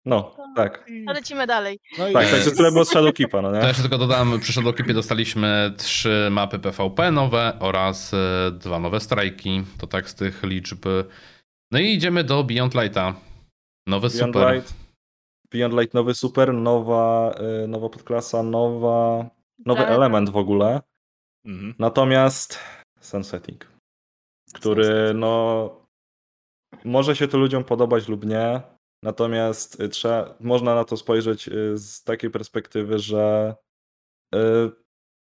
[0.05, 0.35] No.
[0.37, 0.85] No, tak.
[1.07, 1.79] To lecimy dalej.
[1.97, 3.67] No i Tak, także tyle było z Shadowkeepa, no To nie?
[3.67, 9.63] jeszcze tylko dodam, przy Shadowkeepie dostaliśmy trzy mapy PvP nowe oraz e, dwa nowe strajki.
[9.77, 10.85] To tak z tych liczb.
[11.71, 13.13] No i idziemy do Beyond Lighta.
[13.87, 14.53] Nowy Beyond super.
[14.55, 14.73] Light,
[15.51, 17.31] Beyond Light nowy super, nowa,
[17.63, 19.29] e, nowa podklasa, nowa,
[19.65, 19.91] nowy Tak.
[19.91, 20.81] element w ogóle.
[21.45, 21.75] Mhm.
[21.79, 22.59] Natomiast
[22.99, 23.67] Sunsetting,
[24.53, 25.69] który no
[26.85, 28.61] może się to ludziom podobać lub nie,
[29.03, 33.55] natomiast y, trzeba, można na to spojrzeć y, z takiej perspektywy, że
[34.35, 34.37] y,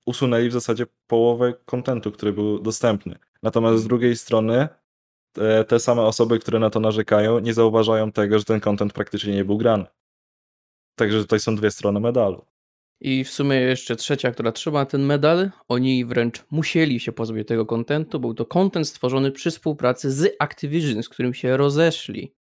[0.06, 3.20] usunęli w zasadzie połowę kontentu, który był dostępny.
[3.44, 4.68] Natomiast z drugiej strony
[5.36, 9.34] te, te same osoby, które na to narzekają, nie zauważają tego, że ten kontent praktycznie
[9.34, 9.86] nie był grany.
[10.96, 12.46] Także tutaj są dwie strony medalu.
[13.02, 17.66] I w sumie jeszcze trzecia, która trzyma ten medal, oni wręcz musieli się pozbyć tego
[17.66, 22.36] kontentu, był to kontent stworzony przy współpracy z Activision, z którym się rozeszli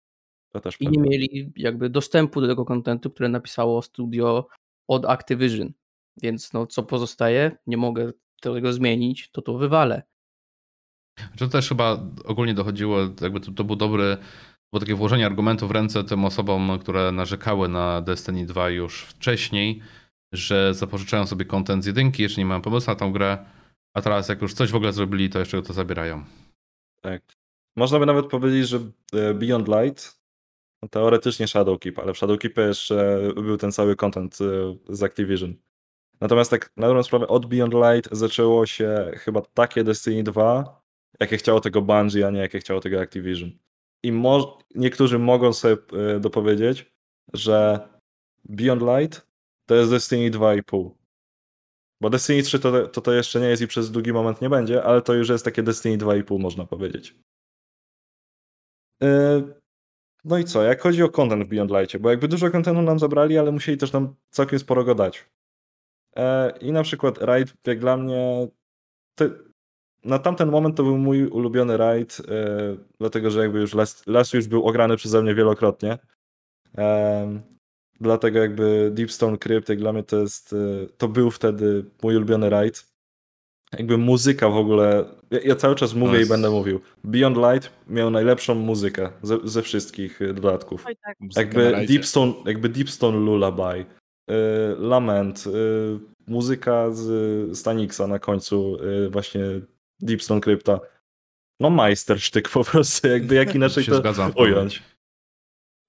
[0.79, 4.47] i nie mieli jakby dostępu do tego kontentu, które napisało studio
[4.87, 5.73] od Activision.
[6.21, 7.57] Więc no co pozostaje?
[7.67, 10.03] Nie mogę tego zmienić, to to wywalę.
[11.37, 14.17] To też chyba ogólnie dochodziło, jakby to, to był dobry,
[14.73, 19.81] było takie włożenie argumentu w ręce tym osobom, które narzekały na Destiny 2 już wcześniej,
[20.33, 23.45] że zapożyczają sobie kontent z jedynki, jeszcze nie mają pomysłu na tą grę,
[23.93, 26.23] a teraz jak już coś w ogóle zrobili, to jeszcze to zabierają.
[27.01, 27.21] Tak.
[27.75, 28.79] Można by nawet powiedzieć, że
[29.13, 30.22] e, Beyond Light
[30.91, 35.55] teoretycznie Shadowkeep, ale w Shadowkeepie jeszcze był ten cały content e, z Activision.
[36.21, 40.81] Natomiast tak na dobrą sprawę od Beyond Light zaczęło się chyba takie Destiny 2,
[41.19, 43.51] jakie chciało tego Bungie, a nie jakie chciało tego Activision.
[44.03, 45.77] I mo- niektórzy mogą sobie
[46.15, 46.93] e, dopowiedzieć,
[47.33, 47.87] że
[48.45, 49.27] Beyond Light
[49.65, 50.91] to jest Destiny 2,5.
[52.01, 54.83] Bo Destiny 3 to, to to jeszcze nie jest i przez długi moment nie będzie,
[54.83, 57.15] ale to już jest takie Destiny 2,5 można powiedzieć.
[59.01, 59.62] Yy,
[60.25, 62.99] No i co, jak chodzi o content w Beyond Lightie, bo jakby dużo contentu nam
[62.99, 65.25] zabrali, ale musieli też nam całkiem sporo go dać.
[66.15, 68.47] E, I na przykład raid, jak dla mnie,
[69.15, 69.25] to,
[70.03, 73.73] na tamten moment to był mój ulubiony raid, e, dlatego że jakby już
[74.07, 75.97] las już był ograny przeze mnie wielokrotnie.
[76.75, 77.41] Em,
[78.01, 82.49] dlatego jakby Deepstone Crypt, jak dla mnie to jest, e, to był wtedy mój ulubiony
[82.49, 82.92] raid.
[83.77, 86.79] Jakby muzyka w ogóle, ja, ja cały czas mówię jest- i będę mówił.
[87.03, 90.85] Beyond Light miał najlepszą muzykę ze, ze wszystkich e, dodatków.
[90.87, 91.17] Oj tak.
[91.35, 91.85] Jakby.
[91.87, 93.85] Deepstone, jakby Deepstone Lullaby,
[94.31, 94.33] y,
[94.79, 99.41] Lament, y, muzyka z Stanixa na końcu y, właśnie
[99.99, 100.79] Deepstone Crypta.
[101.59, 104.83] No majstersztyk po prostu, jakby jak inaczej Się to zgadzam ująć.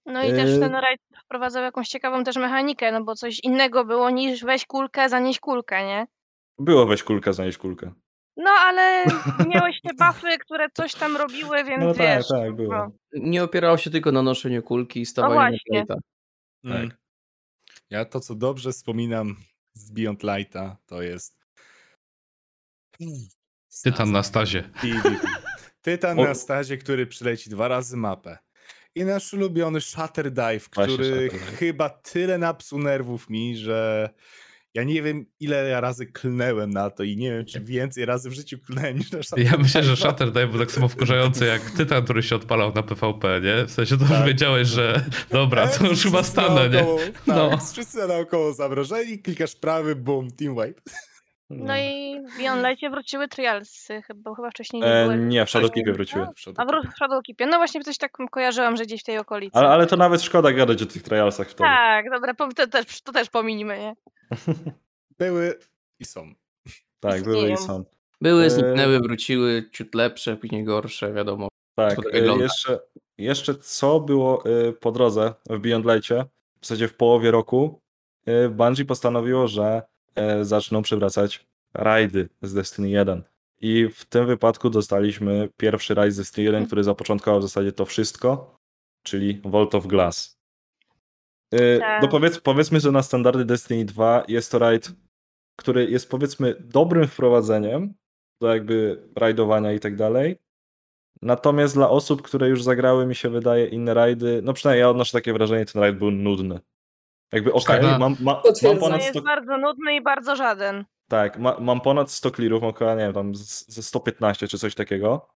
[0.07, 0.61] No i też Yy.
[0.61, 5.09] ten rajd wprowadzał jakąś ciekawą też mechanikę, no bo coś innego było niż weź kulkę,
[5.09, 6.07] zanieś kulkę, nie?
[6.59, 7.93] Było weź kulkę, zanieść kulkę.
[8.37, 9.05] No ale
[9.49, 12.29] miałeś te buffy, które coś tam robiły, więc No tak, wiesz.
[12.29, 12.75] tak, było.
[12.75, 12.91] no.
[13.13, 15.61] Nie opierało się tylko na noszeniu kulki i stawaniu na właśnie.
[15.71, 15.95] plejta.
[16.65, 16.91] Mm.
[17.91, 19.37] Ja to, co dobrze wspominam
[19.75, 21.37] z Beyond Lighta, to jest...
[23.85, 24.71] Tytan na stazie.
[25.83, 28.39] Tytan na stazie, który przyleci dwa razy mapę.
[28.95, 31.43] I nasz ulubiony Shatter Dive, Właśnie który Dive.
[31.59, 34.11] chyba tyle napsuł nerwów mi, że
[34.75, 38.31] ja nie wiem ile ja razy klnęłem na to i nie wiem czy więcej razy
[38.31, 39.97] w życiu klnęłem niż na Shatter Ja myślę, że
[40.33, 43.67] Dive był tak samo wkurzający jak Tytan, który się odpalał na PvP, nie?
[43.67, 44.27] W sensie to już Tak.
[44.27, 46.79] wiedziałeś, że dobra, to już chyba stanę, nie?
[47.27, 47.59] Tak, No.
[47.73, 50.81] wszyscy naokoło zamrożeni, klikasz prawy, boom, team wipe.
[51.51, 55.17] No i w Beyond Lightie wróciły trialsy, chyba, chyba wcześniej nie E, były.
[55.19, 56.27] nie, w Shadowkeepie wróciły.
[56.57, 57.47] A w w Shadowkeepie.
[57.47, 59.59] No właśnie coś tak kojarzyłam, że gdzieś w tej okolicy.
[59.59, 61.69] Ale, ale to nawet szkoda gadać o tych trialsach wtedy.
[61.69, 63.95] Tak, dobra, to też, to też pominimy, nie?
[65.19, 65.59] Były
[66.01, 66.35] i są.
[67.01, 67.85] Tak, były i są.
[68.21, 71.49] Były, E, zniknęły, wróciły, ciut lepsze, później gorsze, wiadomo.
[71.75, 72.79] Tak, e, jeszcze,
[73.19, 76.25] jeszcze co było e, po drodze w Beyond Lightie,
[76.61, 77.81] w zasadzie w połowie roku,
[78.51, 79.83] Bungie postanowiło, że
[80.43, 83.23] zaczną przywracać rajdy z Destiny 1.
[83.61, 87.85] I w tym wypadku dostaliśmy pierwszy rajd z Destiny 1, który zapoczątkował w zasadzie to
[87.85, 88.59] wszystko,
[89.03, 90.39] czyli Vault of Glass.
[91.53, 92.03] E, Tak.
[92.03, 94.93] No powiedz, powiedzmy, że na standardy Destiny 2 jest to rajd,
[95.57, 97.95] który jest powiedzmy dobrym wprowadzeniem
[98.41, 100.39] do jakby rajdowania i tak dalej,
[101.25, 105.13] Natomiast dla osób, które już zagrały, mi się wydaje, inne rajdy, no przynajmniej ja odnoszę
[105.13, 106.61] takie wrażenie, ten rajd był nudny.
[107.33, 107.99] Jakby okej, Szkoda.
[107.99, 110.85] mam, ma, mam ponad jest 100, bardzo nudny i bardzo żaden.
[111.09, 114.75] tak, ma, mam ponad 100 clearów, około, nie wiem, tam z- ze 115 czy coś
[114.75, 115.29] takiego.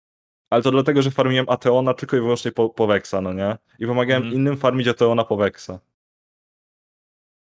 [0.51, 3.57] Ale to dlatego, że farmiłem Ateona tylko i wyłącznie po, po Vexa, no nie?
[3.79, 4.41] I pomagałem Mhm.
[4.41, 5.71] innym farmić Ateona po Vexa.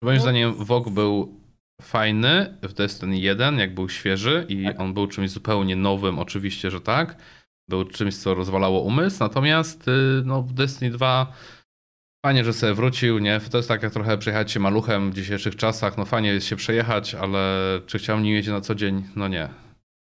[0.03, 1.41] Moim zdaniem WoG był
[1.81, 4.79] fajny w Destiny 1, jak był świeży i Tak.
[4.79, 7.21] on był czymś zupełnie nowym, oczywiście, że tak.
[7.69, 9.91] Był czymś, co rozwalało umysł, natomiast y,
[10.25, 11.33] no, w Destiny 2
[12.27, 13.39] fajnie, że sobie wrócił, nie?
[13.51, 16.55] To jest tak jak trochę przejechać się maluchem w dzisiejszych czasach, no fajnie jest się
[16.55, 17.41] przejechać, ale
[17.85, 19.03] czy chciałem nim jeździć na co dzień?
[19.15, 19.49] No nie.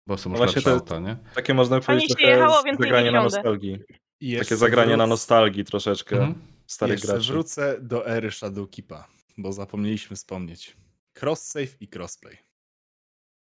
[0.07, 1.17] Bo są już właśnie lepsze to- auta, nie?
[1.35, 3.79] Takie można powiedzieć się jechało, więc nie zagranie na nostalgii.
[4.21, 6.35] Jeszcze Takie zagranie na wróc- nostalgii troszeczkę Mhm.
[6.67, 7.31] starych Jeszcze graczy.
[7.33, 10.77] wrócę do ery Shadowkeepa, bo zapomnieliśmy wspomnieć.
[11.21, 12.37] Cross-save i crossplay.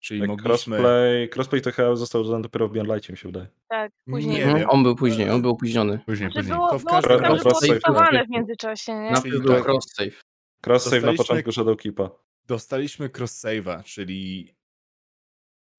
[0.05, 0.49] Czyli Tak, mogliśmy...
[0.77, 3.47] crossplay, crossplay to chyba został dodany dopiero w Beyond Lightie, mi się wydaje.
[3.69, 4.35] Tak, później.
[4.35, 4.69] Nie Mhm, wiem.
[4.69, 5.99] On był później, on był opóźniony.
[6.05, 6.55] Później, Że później.
[6.55, 9.11] było, To w było każdym było razie- testowane w międzyczasie, nie?
[9.11, 9.63] Na- był tak.
[9.65, 10.21] cross save.
[10.67, 12.09] Cross-save na początku Shadowkeepa.
[12.47, 14.53] Dostaliśmy cross-save'a, czyli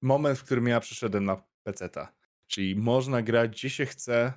[0.01, 2.13] moment, w którym ja przyszedłem na PC-ta.
[2.47, 4.33] Czyli można grać gdzie się chce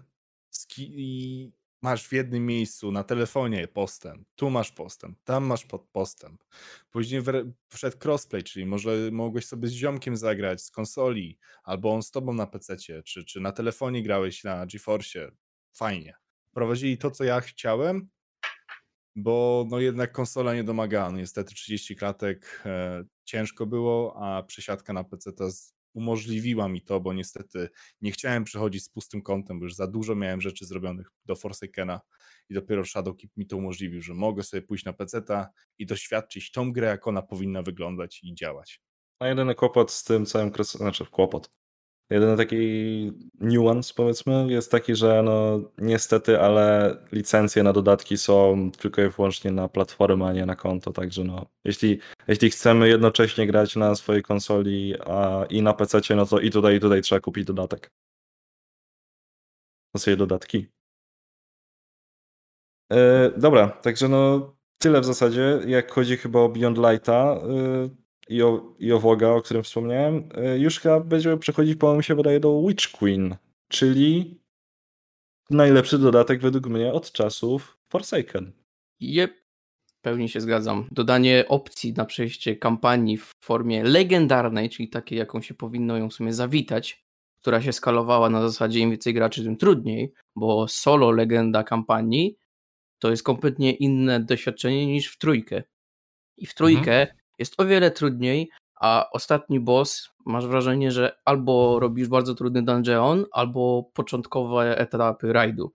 [0.50, 6.44] ski- i masz w jednym miejscu na telefonie postęp, tu masz postęp, tam masz postęp.
[6.90, 7.22] Później
[7.68, 12.32] wszedł crossplay, czyli może mogłeś sobie z ziomkiem zagrać z konsoli, albo on z tobą
[12.32, 15.30] na PC-cie, czy, czy na telefonie grałeś na GeForce.
[15.76, 16.14] Fajnie.
[16.54, 18.08] Prowadzili to, co ja chciałem,
[19.16, 21.10] bo no jednak konsola nie domagała.
[21.10, 27.00] Niestety 30 klatek e, ciężko było, a przesiadka na PC to z- umożliwiła mi to,
[27.00, 27.68] bo niestety
[28.00, 32.00] nie chciałem przechodzić z pustym kątem, bo już za dużo miałem rzeczy zrobionych do Forsakena
[32.48, 35.48] i dopiero Shadowkeep mi to umożliwił, że mogę sobie pójść na PC-ta
[35.78, 38.82] i doświadczyć tą grę, jak ona powinna wyglądać i działać.
[39.18, 41.59] A jedyny kłopot z tym całym znaczy kłopot.
[42.10, 42.56] Jedyny taki
[43.40, 49.52] niuans powiedzmy jest taki, że no niestety, ale licencje na dodatki są tylko i wyłącznie
[49.52, 54.22] na platformę, a nie na konto, także no jeśli, jeśli chcemy jednocześnie grać na swojej
[54.22, 57.90] konsoli a, i na PC, no to i tutaj i tutaj trzeba kupić dodatek.
[59.92, 60.66] To sobie dodatki.
[62.92, 67.88] E, dobra, także no tyle w zasadzie, jak chodzi chyba o Beyond Lighta e,
[68.30, 70.28] i o, i o Woga, o którym wspomniałem.
[70.34, 73.36] E, już chyba będziemy przechodzić, po mi się wydaje, do Witch Queen,
[73.68, 74.40] czyli
[75.50, 78.52] najlepszy dodatek według mnie od czasów Forsaken.
[79.00, 79.34] Jep,
[80.02, 80.88] pełni się zgadzam.
[80.90, 86.14] Dodanie opcji na przejście kampanii w formie legendarnej, czyli takiej, jaką się powinno ją w
[86.14, 87.04] sumie zawitać,
[87.40, 92.36] która się skalowała na zasadzie im więcej graczy, tym trudniej, bo solo legenda kampanii
[92.98, 95.62] to jest kompletnie inne doświadczenie niż w trójkę.
[96.36, 97.19] I w trójkę mhm.
[97.40, 98.50] Jest o wiele trudniej,
[98.80, 105.72] a ostatni boss masz wrażenie, że albo robisz bardzo trudny dungeon, albo początkowe etapy rajdu.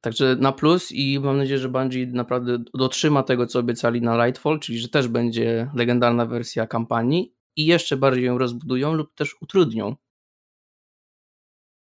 [0.00, 4.60] Także na plus i mam nadzieję, że Bungie naprawdę dotrzyma tego, co obiecali na Lightfall,
[4.60, 9.96] czyli że też będzie legendarna wersja kampanii i jeszcze bardziej ją rozbudują lub też utrudnią.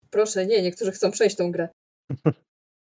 [0.10, 1.70] Proszę, nie, niektórzy chcą przejść tą grę.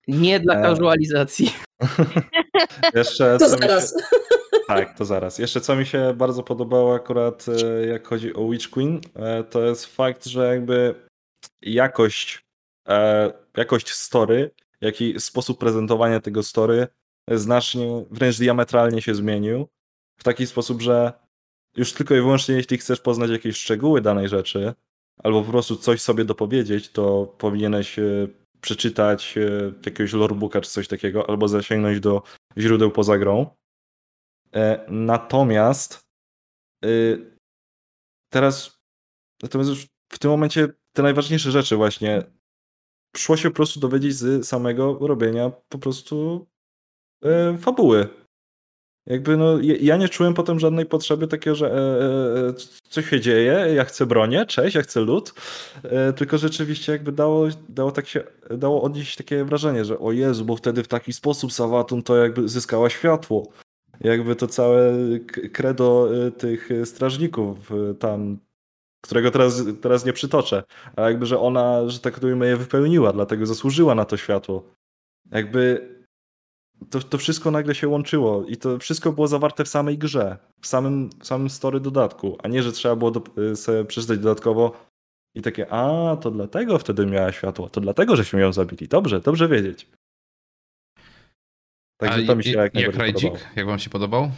[0.09, 1.51] Nie dla casualizacji.
[2.95, 3.91] Jeszcze to zaraz.
[3.91, 4.34] Się...
[4.67, 5.39] Tak, to zaraz.
[5.39, 9.63] Jeszcze co mi się bardzo podobało akurat e, jak chodzi o Witch Queen, e, to
[9.63, 10.95] jest fakt, że jakby
[11.63, 12.45] jakość,
[12.89, 14.51] e, jakość story
[14.81, 16.87] jak i sposób prezentowania tego story
[17.31, 19.69] znacznie, wręcz diametralnie się zmienił.
[20.21, 21.13] W taki sposób, że
[21.77, 24.75] już tylko i wyłącznie jeśli chcesz poznać jakieś szczegóły danej rzeczy,
[25.23, 27.97] albo po prostu coś sobie dopowiedzieć, to powinieneś
[28.61, 29.35] przeczytać
[29.87, 32.23] jakiegoś lorebooka czy coś takiego, albo zasięgnąć do
[32.59, 33.47] źródeł poza grą.
[34.55, 36.05] E, natomiast
[38.33, 38.79] teraz,
[39.43, 42.23] natomiast już w tym momencie te najważniejsze rzeczy właśnie
[43.17, 46.47] szło się po prostu dowiedzieć z samego robienia po prostu
[47.25, 48.09] e, fabuły.
[49.07, 52.55] Jakby no, ja nie czułem potem żadnej potrzeby takiego, że e,
[52.89, 55.35] co się dzieje, ja chcę bronię, cześć, ja chcę lód,
[56.17, 60.57] tylko rzeczywiście jakby dało, dało, tak się, dało odnieść takie wrażenie, że o Jezu, bo
[60.57, 63.53] wtedy w taki sposób Sawatun to jakby zyskała światło.
[64.05, 64.93] Jakby to całe
[65.53, 68.39] credo e, tych strażników e, tam
[69.05, 70.63] którego teraz, teraz nie przytoczę,
[70.97, 74.65] a jakby, że ona, że tak ujmę, je wypełniła, dlatego zasłużyła na to światło.
[75.31, 75.89] Jakby
[76.91, 80.67] to, to wszystko nagle się łączyło i to wszystko było zawarte w samej grze, w
[80.67, 83.23] samym, w samym story dodatku, a nie, że trzeba było do,
[83.53, 84.73] y, sobie przeczytać dodatkowo
[85.35, 88.89] i takie, a to dlatego wtedy miała światło, to dlatego, żeśmy ją zabili.
[88.89, 89.91] Dobrze, dobrze wiedzieć.
[92.09, 93.33] Także a to mi się jak, jak Rajdzik?
[93.57, 94.31] Jak wam się podobał?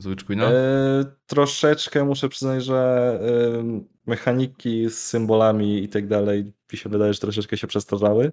[0.00, 0.50] z Witch Queena?
[0.50, 7.14] E, troszeczkę muszę przyznać, że e, mechaniki z symbolami i tak dalej mi się wydaje,
[7.14, 8.32] że troszeczkę się przestarzały.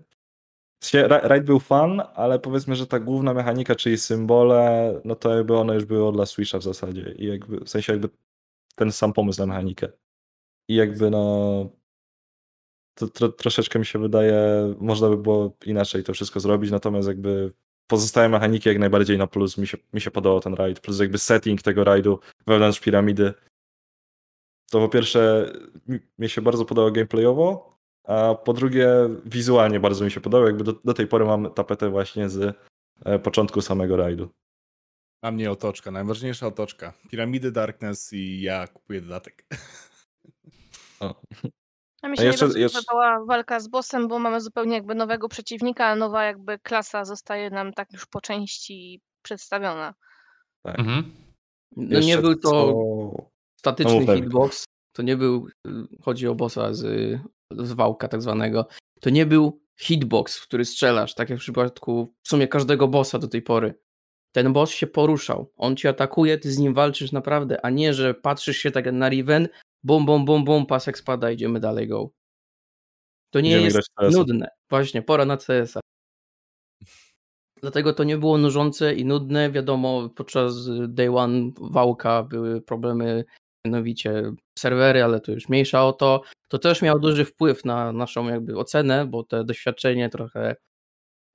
[1.04, 5.76] Raid był fun, ale powiedzmy, że ta główna mechanika, czyli symbole, no to jakby one
[5.76, 7.14] już były dla Switcha w zasadzie.
[7.18, 8.10] I jakby, w sensie jakby
[8.76, 9.88] ten sam pomysł na mechanikę.
[10.70, 11.70] I jakby no
[12.94, 14.40] to tro, troszeczkę mi się wydaje,
[14.80, 17.54] można by było inaczej to wszystko zrobić, natomiast jakby
[17.88, 21.18] pozostałe mechaniki jak najbardziej na plus mi się, mi się podobał ten raid, plus jakby
[21.18, 23.34] setting tego raidu wewnątrz piramidy.
[24.72, 25.52] To po pierwsze
[26.20, 28.90] mi się bardzo podobało gameplayowo, a po drugie
[29.26, 32.58] wizualnie bardzo mi się podobało, jakby do, do tej pory mam tapetę właśnie z
[33.06, 34.30] e, początku samego raidu.
[35.22, 36.94] A mnie otoczka, najważniejsza otoczka.
[37.12, 39.46] Piramidy, Darkness i ja kupuję dodatek.
[41.00, 41.22] O.
[42.02, 42.80] A mi się jeszcze, nie jeszcze...
[42.80, 47.50] podobała walka z bossem, bo mamy zupełnie jakby nowego przeciwnika, a nowa jakby klasa zostaje
[47.50, 49.94] nam tak już po części przedstawiona.
[50.64, 50.80] Tak.
[50.80, 51.16] Mhm.
[51.76, 53.30] No nie był to co...
[53.56, 54.66] statyczny no, hitbox,
[54.96, 55.48] to nie był,
[56.02, 57.20] chodzi o bossa z,
[57.52, 58.68] z wałka tak zwanego,
[59.02, 63.20] to nie był hitbox, w który strzelasz, tak jak w przypadku w sumie każdego bossa
[63.20, 63.80] do tej pory.
[64.32, 68.14] Ten boss się poruszał, on ci atakuje, ty z nim walczysz naprawdę, a nie, że
[68.14, 69.48] patrzysz się tak na Riven
[69.84, 72.10] bum, bum, bum, bum, pasek spada, idziemy dalej, go.
[73.30, 74.50] To nie idziemy jest nudne.
[74.70, 75.80] Właśnie, pora na CS-a.
[77.62, 79.52] Dlatego to nie było nużące i nudne.
[79.52, 80.54] Wiadomo, podczas
[80.88, 83.26] day one wałka były problemy,
[83.66, 86.22] mianowicie serwery, ale to już mniejsza o to.
[86.48, 90.56] To też miało duży wpływ na naszą jakby ocenę, bo te doświadczenie trochę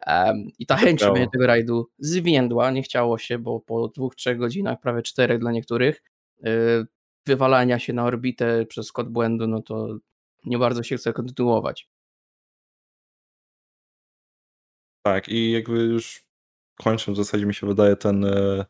[0.06, 4.39] um, i ta chęć robienia tego rajdu zwiędła, nie chciało się, bo po dwóch, trzech
[4.39, 6.02] godzinach, prawie czterech dla niektórych,
[6.43, 6.86] yy,
[7.27, 9.99] wywalania się na orbitę przez kod błędu, no to
[10.44, 11.89] nie bardzo się chce kontynuować.
[15.07, 16.24] Tak, i jakby już
[16.78, 18.65] kończąc, w zasadzie mi się wydaje ten, e,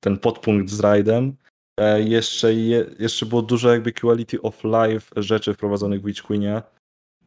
[0.00, 1.36] ten podpunkt z rajdem.
[1.80, 6.62] E, jeszcze, je, jeszcze było dużo jakby quality of life rzeczy wprowadzonych w Witch Queenie.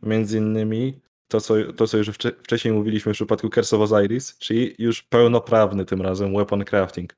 [0.04, 1.02] Między innymi
[1.32, 2.10] to, co, to, co już
[2.44, 7.16] wcześniej mówiliśmy w przypadku Curse of Osiris, czyli już pełnoprawny tym razem weapon crafting.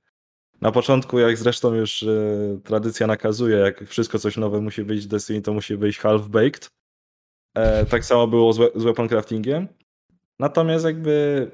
[0.62, 5.08] Na początku, jak zresztą już e, tradycja nakazuje, jak wszystko coś nowe musi wyjść w
[5.08, 6.70] Destiny, to musi wyjść half-baked.
[7.56, 9.68] E, tak samo było z, z weapon craftingiem.
[10.40, 11.48] Natomiast jakby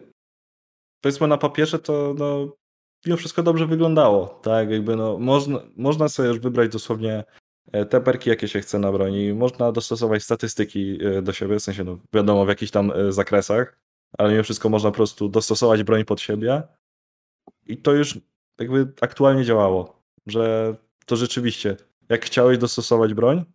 [1.01, 2.55] powiedzmy na papierze to no,
[3.05, 4.27] mimo wszystko dobrze wyglądało.
[4.27, 7.23] Tak, jakby no, można, można sobie już wybrać dosłownie
[7.71, 9.33] e, te perki, jakie się chce na broni.
[9.33, 13.79] Można dostosować statystyki e, do siebie, w sensie no, wiadomo w jakichś tam zakresach,
[14.17, 16.63] ale mimo wszystko można po prostu dostosować broń pod siebie.
[17.67, 18.19] I to już
[18.59, 20.75] jakby aktualnie działało, że
[21.05, 21.77] to rzeczywiście,
[22.09, 23.45] jak chciałeś dostosować broń,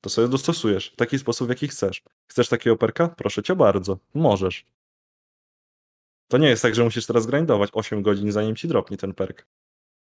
[0.00, 2.02] to sobie dostosujesz w taki sposób, w jaki chcesz.
[2.30, 3.08] Chcesz takiego perka?
[3.08, 4.64] Proszę cię bardzo, możesz.
[6.30, 9.46] To nie jest tak, że musisz teraz grindować 8 godzin, zanim ci dropnie ten perk.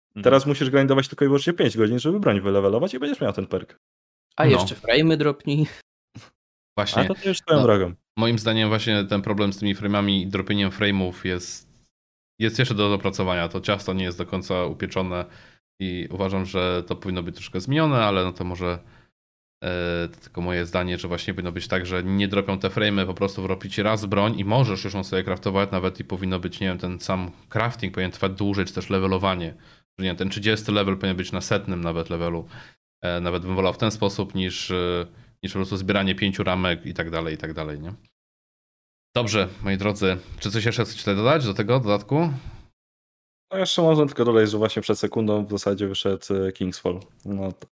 [0.08, 0.24] Mhm.
[0.24, 3.46] Teraz musisz grindować tylko i wyłącznie 5 godzin, żeby broń wylewelować i będziesz miał ten
[3.46, 3.78] perk.
[4.36, 4.50] A No.
[4.50, 5.66] jeszcze frame'y dropnij.
[6.78, 7.02] Właśnie.
[7.02, 7.64] A to też swoją No.
[7.66, 7.94] drogą.
[8.16, 11.73] Moim zdaniem właśnie ten problem z tymi frame'ami i dropieniem frame'ów jest,
[12.38, 13.48] jest jeszcze do dopracowania.
[13.48, 15.24] To ciasto nie jest do końca upieczone
[15.80, 18.78] i uważam, że to powinno być troszkę zmienione, ale no to może
[19.64, 23.06] e, to tylko moje zdanie, że właśnie powinno być tak, że nie dropią te frame'y,
[23.06, 26.60] po prostu wrobić raz broń i możesz już ją sobie craftować, nawet i powinno być,
[26.60, 29.54] nie wiem, ten sam crafting powinien trwać dłużej, czy też levelowanie.
[29.98, 32.48] Że nie ten 30 level powinien być na setnym nawet levelu.
[33.02, 35.06] E, nawet bym wolał w ten sposób niż, e,
[35.42, 37.92] niż po prostu zbieranie pięciu ramek i tak dalej, i tak dalej, nie?
[39.16, 42.30] Dobrze, moi drodzy, czy coś jeszcze chcecie tutaj dodać do tego dodatku?
[43.52, 47.00] No jeszcze można tylko dodać, że właśnie przed sekundą w zasadzie wyszedł e, Kingsfall.
[47.24, 47.66] No, to,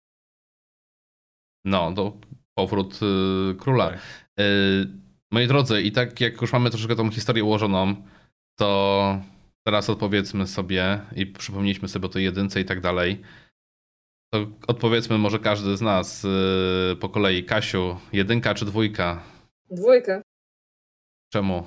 [1.64, 2.12] No, to
[2.54, 3.90] powrót y, króla.
[3.90, 3.98] tak.
[4.40, 4.86] Y,
[5.32, 7.94] moi drodzy, i tak jak już mamy troszeczkę tą historię ułożoną,
[8.58, 9.20] to
[9.66, 13.22] teraz odpowiedzmy sobie i przypomnieliśmy sobie o tej jedynce i tak dalej.
[14.32, 17.44] To odpowiedzmy może każdy z nas y, po kolei.
[17.44, 19.22] Kasiu, jedynka czy dwójka?
[19.70, 20.22] Dwójka.
[21.30, 21.62] Czemu?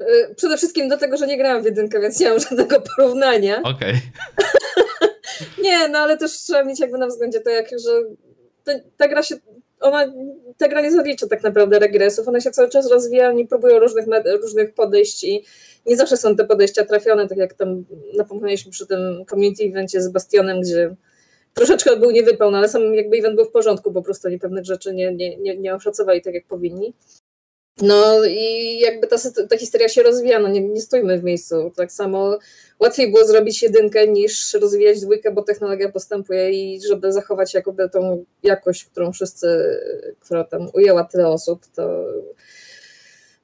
[0.00, 3.62] Y, Przede wszystkim dlatego, że nie grałam w jedynkę, więc nie mam żadnego porównania.
[3.62, 3.94] Okej.
[5.62, 7.90] Nie, no ale też trzeba mieć jakby na względzie to, jak, że
[8.64, 9.36] ta, ta gra się,
[9.80, 10.12] ona,
[10.56, 14.04] ta gra nie zalicza tak naprawdę regresów, ona się cały czas rozwija, oni próbują różnych,
[14.42, 15.44] różnych podejść i
[15.86, 17.84] nie zawsze są te podejścia trafione, tak jak tam
[18.16, 20.94] napomnieliśmy przy tym community evencie z Bastionem, gdzie
[21.54, 24.94] troszeczkę był niewypełniony, ale sam jakby event był w porządku, po prostu oni pewnych rzeczy
[24.94, 26.94] nie, nie, nie, nie oszacowali tak, jak powinni.
[27.82, 29.16] No i jakby ta,
[29.50, 31.72] ta historia się rozwija, no nie, nie stójmy w miejscu.
[31.76, 32.38] Tak samo
[32.80, 38.24] łatwiej było zrobić jedynkę niż rozwijać dwójkę, bo technologia postępuje i żeby zachować jakoby tą
[38.42, 39.78] jakość, którą wszyscy,
[40.20, 42.04] która tam ujęła tyle osób, to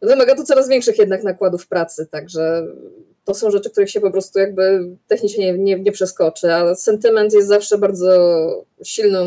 [0.02, 2.66] wymaga to coraz większych jednak nakładów pracy, także
[3.24, 7.32] to są rzeczy, których się po prostu jakby technicznie nie, nie, nie przeskoczy, a sentyment
[7.32, 9.26] jest zawsze bardzo silnym,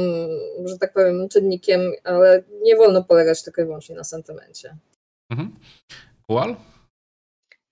[0.65, 4.75] że tak powiem, czynnikiem, ale nie wolno polegać tylko i wyłącznie na sentymencie.
[5.29, 5.59] Mhm.
[6.27, 6.55] Kual?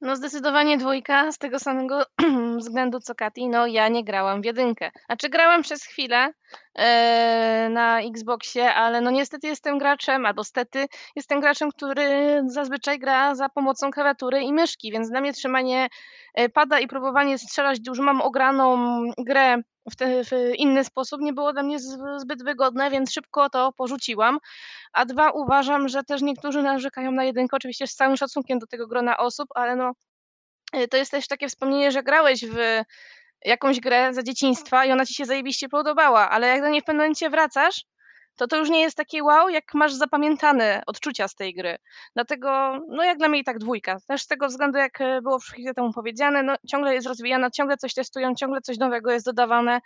[0.02, 2.06] No zdecydowanie dwójka z tego samego
[2.60, 3.50] względu co Kati.
[3.50, 4.92] No ja nie grałam w jedynkę.
[5.06, 6.34] Znaczy grałam przez chwilę
[7.70, 10.86] na Xboxie, ale no niestety jestem graczem, albo stety
[11.16, 15.88] jestem graczem, który zazwyczaj gra za pomocą klawiatury i myszki, więc dla mnie trzymanie
[16.34, 18.78] e, pada i próbowanie strzelać, już mam ograną
[19.18, 19.58] grę
[19.92, 21.78] w, te, w inny sposób nie było dla mnie
[22.18, 24.40] zbyt wygodne, więc szybko to porzuciłam.
[24.94, 28.88] A dwa, uważam, że też niektórzy narzekają na jedynkę, oczywiście z całym szacunkiem do tego
[28.88, 29.92] grona osób, ale no
[30.76, 32.84] y, to jest też takie wspomnienie, że grałeś w
[33.46, 36.84] jakąś grę za dzieciństwa i ona ci się zajebiście podobała, ale jak do niej w
[36.84, 37.86] pewnym momencie wracasz,
[38.36, 41.78] to to już nie jest takie wow, jak masz zapamiętane odczucia z tej gry.
[42.14, 43.98] Dlatego, no jak dla mnie i tak dwójka.
[44.08, 47.78] Też z tego względu, jak e, było chwilę temu powiedziane, no ciągle jest rozwijana, ciągle
[47.78, 49.82] coś testują, ciągle coś nowego jest dodawane,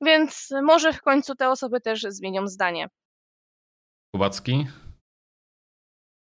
[0.00, 2.88] więc może w końcu te osoby też zmienią zdanie.
[4.14, 4.66] Kubacki?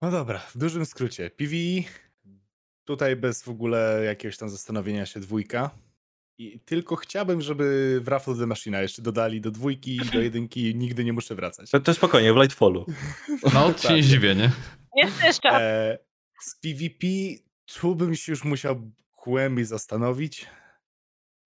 [0.02, 1.30] No dobra, w dużym skrócie.
[1.30, 1.90] PvE,
[2.86, 5.70] tutaj bez w ogóle jakiegoś tam zastanowienia się dwójka.
[6.38, 10.72] I tylko chciałbym, żeby w Wrath of the Machina jeszcze dodali do dwójki, do jedynki
[10.72, 11.72] i nigdy nie muszę wracać.
[11.72, 12.86] To, to spokojnie, w Lightfallu.
[13.54, 14.52] No, to się nie zdziwię, nie?
[14.96, 15.54] Jest też czas.
[15.62, 15.98] E,
[16.42, 17.08] z PvP
[17.66, 18.92] tu bym się już musiał
[19.26, 20.46] głębiej zastanowić,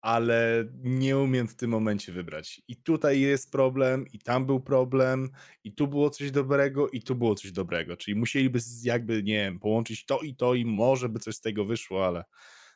[0.00, 2.62] ale nie umiem w tym momencie wybrać.
[2.68, 5.30] I tutaj jest problem, i tam był problem,
[5.64, 7.96] i tu było coś dobrego, i tu było coś dobrego.
[7.96, 11.64] Czyli musieliby jakby, nie wiem, połączyć to i to, i może by coś z tego
[11.64, 12.24] wyszło, ale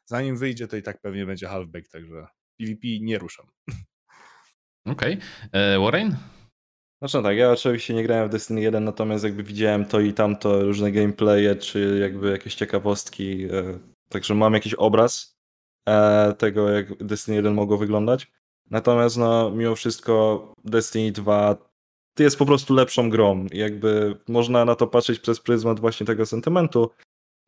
[0.05, 2.27] zanim wyjdzie, to i tak pewnie będzie halfback, także
[2.59, 3.47] PvP nie ruszam.
[4.87, 5.19] Okej.
[5.53, 6.17] E, Warren?
[7.03, 10.13] Znaczy no tak, ja oczywiście nie grałem w Destiny 1, natomiast jakby widziałem to i
[10.13, 15.39] tamto, różne gameplaye, czy jakby jakieś ciekawostki, e, także mam jakiś obraz
[15.89, 18.33] e, tego, jak Destiny 1 mogło wyglądać.
[18.71, 21.57] Natomiast no, mimo wszystko Destiny 2
[22.19, 23.47] jest po prostu lepszą grą.
[23.53, 26.91] I Jakby można na to patrzeć przez pryzmat właśnie tego sentymentu.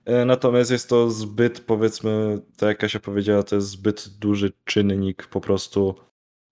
[0.07, 5.27] E, Natomiast jest to zbyt, powiedzmy, tak jak Kasia powiedziała, to jest zbyt duży czynnik
[5.27, 5.95] po prostu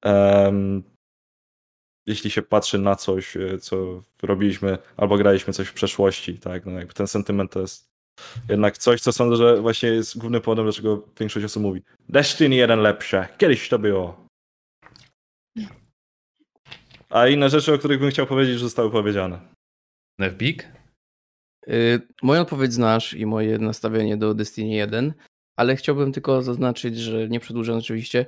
[0.05, 0.83] em,
[2.07, 6.73] jeśli się patrzy na coś, e, co robiliśmy albo graliśmy coś w przeszłości, tak, no
[6.73, 7.93] jakby ten sentyment to jest
[8.49, 12.81] jednak coś, co sądzę, że właśnie jest głównym powodem, dlaczego większość osób mówi Destiny 1
[12.81, 14.27] lepsze, kiedyś to było.
[17.11, 19.41] A inne rzeczy, o których bym chciał powiedzieć, już zostały powiedziane.
[20.19, 20.82] Nevbik?
[21.69, 25.15] Y, Moją odpowiedź znasz i moje nastawienie do Destiny 1,
[25.57, 28.27] ale chciałbym tylko zaznaczyć, że nie przedłużając oczywiście,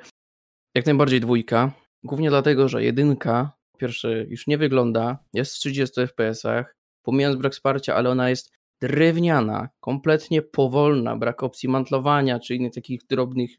[0.74, 1.72] jak najbardziej dwójka,
[2.04, 7.94] głównie dlatego, że jedynka, pierwsze, już nie wygląda, jest w 30 FPS-ach, pomijając brak wsparcia,
[7.94, 13.50] ale ona jest drewniana, kompletnie powolna, brak opcji mantlowania czy innych takich drobnych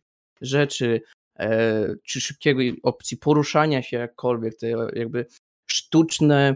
[0.42, 1.02] rzeczy,
[1.40, 5.26] e, czy szybkiego opcji poruszania się jakkolwiek, to jakby
[5.66, 6.56] sztuczne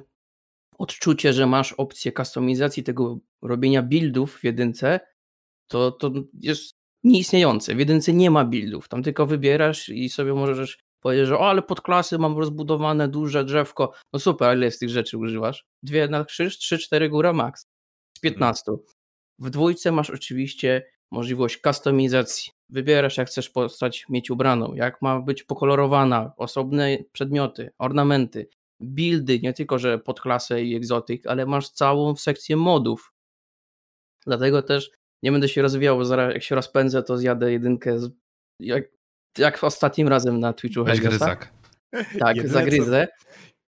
[0.80, 5.00] odczucie, że masz opcję kustomizacji tego robienia buildów w jedynce,
[5.68, 7.76] to, to jest nieistniejące.
[7.76, 11.62] W jedynce nie ma buildów, tam tylko wybierasz i sobie możesz powiedzieć, że o, ale
[11.62, 13.94] podklasy mam rozbudowane, duże drzewko.
[14.14, 15.66] No super, ile z tych rzeczy używasz?
[15.84, 17.68] Dwie na krzyż, trzy, cztery góra max.
[18.18, 18.72] Z 15.
[18.72, 18.88] Mhm.
[19.40, 22.52] W dwójce masz oczywiście możliwość kustomizacji.
[22.70, 28.50] Wybierasz, jak chcesz postać mieć ubraną, jak ma być pokolorowana, osobne przedmioty, ornamenty,
[28.82, 33.14] buildy, nie tylko, że podklasę i egzotyk, ale masz całą sekcję modów.
[34.26, 34.92] Dlatego też
[35.24, 38.12] nie będę się rozwijał, bo zaraz jak się rozpędzę, to zjadę jedynkę z,
[38.60, 38.84] jak,
[39.38, 40.84] jak ostatnim razem na Twitchu.
[40.84, 41.54] Weź gryzak.
[42.20, 43.08] Tak, zagryzę.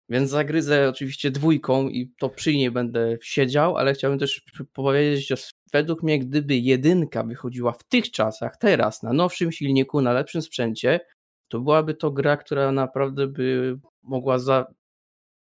[0.10, 5.36] Więc zagryzę oczywiście dwójką i to przy niej będę siedział, ale chciałbym też powiedzieć, że
[5.74, 11.00] według mnie gdyby jedynka wychodziła w tych czasach, teraz, na nowszym silniku, na lepszym sprzęcie,
[11.48, 14.74] to byłaby to gra, która naprawdę by mogła za,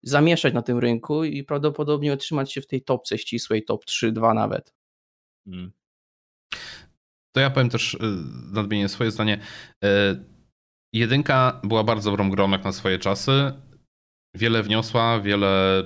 [0.02, 4.74] zamieszać na tym rynku i prawdopodobnie otrzymać się w tej topce ścisłej, top 3-2 nawet.
[5.44, 5.72] Hmm.
[7.32, 7.98] To ja powiem też y,
[8.52, 9.38] nadmienię swoje zdanie.
[9.84, 9.88] Y,
[10.92, 13.52] jedynka była bardzo dobrą grą jak na swoje czasy.
[14.34, 15.82] Wiele wniosła, wiele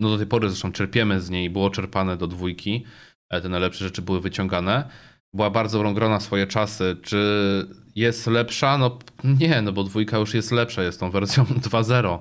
[0.00, 2.84] no do tej pory zresztą czerpiemy z niej, było czerpane do dwójki.
[3.42, 4.88] Te najlepsze rzeczy były wyciągane.
[5.34, 6.96] Była bardzo dobrą grą na swoje czasy.
[7.02, 7.18] Czy
[7.94, 8.78] jest lepsza?
[8.78, 12.18] No nie, no bo dwójka już jest lepsza, jest tą wersją 2.0.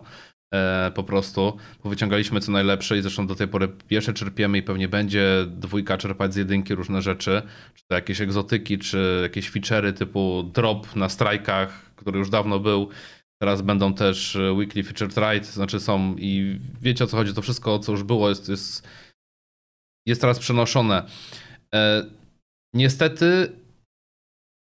[0.53, 4.63] E, po prostu, bo wyciągaliśmy co najlepsze i zresztą do tej pory pierwsze czerpiemy i
[4.63, 7.41] pewnie będzie dwójka czerpać z jedynki różne rzeczy,
[7.73, 12.89] czy to jakieś egzotyki, czy jakieś feature'y typu drop na strajkach, który już dawno był.
[13.41, 17.79] Teraz będą też weekly featured ride, znaczy są i wiecie o co chodzi, to wszystko
[17.79, 18.87] co już było jest, jest,
[20.07, 21.03] jest teraz przenoszone.
[21.75, 22.05] E,
[22.73, 23.51] niestety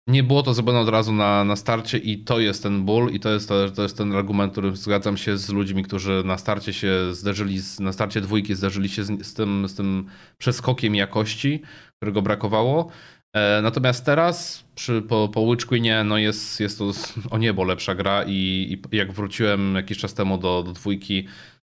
[0.07, 3.19] nie było to zrobione od razu na, na starcie i to jest ten ból i
[3.19, 6.73] to jest, to, to jest ten argument, którym zgadzam się z ludźmi, którzy na starcie
[6.73, 10.05] się zderzyli, z, na starcie dwójki zderzyli się z, z, tym, z tym
[10.37, 11.61] przeskokiem jakości,
[11.95, 12.91] którego brakowało.
[13.33, 16.91] E, natomiast teraz przy, po, po Witch Queenie no jest, jest to
[17.29, 21.27] o niebo lepsza gra i, i jak wróciłem jakiś czas temu do, do dwójki,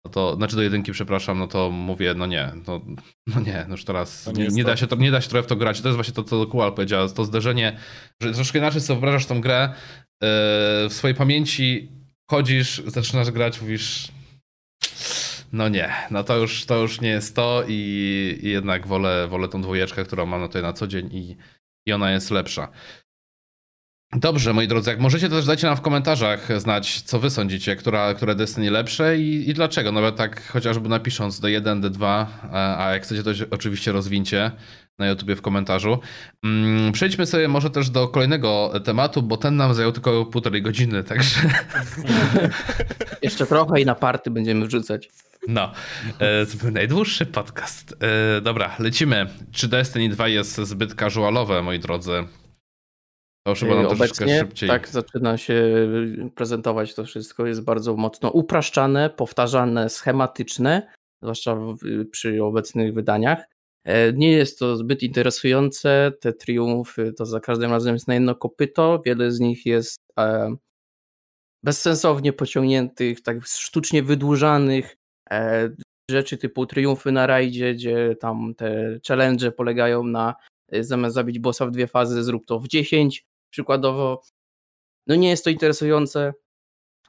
[0.07, 2.81] no to, znaczy do jedynki, przepraszam, no to mówię, no nie, no,
[3.27, 5.47] no nie, no już teraz nie, nie, da się to, nie da się trochę w
[5.47, 5.81] to grać.
[5.81, 7.77] To jest właśnie to, co Kual powiedział, to zderzenie,
[8.21, 9.69] że troszkę inaczej sobie wyobrażasz tą grę
[10.21, 10.27] yy,
[10.89, 11.91] w swojej pamięci,
[12.29, 14.07] chodzisz, zaczynasz grać, mówisz,
[15.53, 19.47] no nie, no to już, to już nie jest to i, i jednak wolę, wolę
[19.47, 21.37] tą dwójeczkę, którą mam tutaj na co dzień i,
[21.87, 22.67] i ona jest lepsza.
[24.13, 27.75] Dobrze, moi drodzy, jak możecie, to też dajcie nam w komentarzach znać, co wy sądzicie,
[27.75, 29.91] która, które Destiny lepsze i, i dlaczego.
[29.91, 32.25] Nawet tak chociażby napisząc D1, D2,
[32.77, 34.51] a jak chcecie, to oczywiście rozwincie
[34.99, 35.99] na YouTubie w komentarzu.
[36.43, 41.03] Mm, przejdźmy sobie może też do kolejnego tematu, bo ten nam zajął tylko półtorej godziny,
[41.03, 41.39] także...
[43.21, 45.09] Jeszcze trochę i na party będziemy wrzucać.
[45.47, 45.71] No,
[46.19, 47.95] e, to był najdłuższy podcast.
[48.37, 49.25] E, dobra, lecimy.
[49.51, 52.23] Czy Destiny 2 jest zbyt casualowe, moi drodzy?
[53.47, 54.69] To już chyba nam Obecnie szybciej.
[54.69, 55.63] tak zaczyna się
[56.35, 57.45] prezentować to wszystko.
[57.45, 60.91] Jest bardzo mocno upraszczane, powtarzane, schematyczne,
[61.21, 61.57] zwłaszcza
[62.11, 63.43] przy obecnych wydaniach.
[63.85, 66.11] E, nie jest to zbyt interesujące.
[66.21, 69.01] Te triumfy to za każdym razem jest na jedno kopyto.
[69.05, 70.55] Wiele z nich jest e,
[71.63, 74.97] bezsensownie pociągniętych, tak sztucznie wydłużanych.
[75.31, 75.69] E,
[76.11, 80.35] rzeczy typu triumfy na rajdzie, gdzie tam te challenge polegają na
[80.71, 84.21] zamiast zabić bossa w dwie fazy, zrób to w 10 przykładowo.
[85.07, 86.33] No nie jest to interesujące,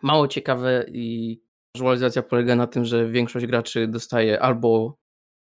[0.02, 1.38] mało ciekawe i
[1.76, 4.98] casualizacja polega na tym, że większość graczy dostaje albo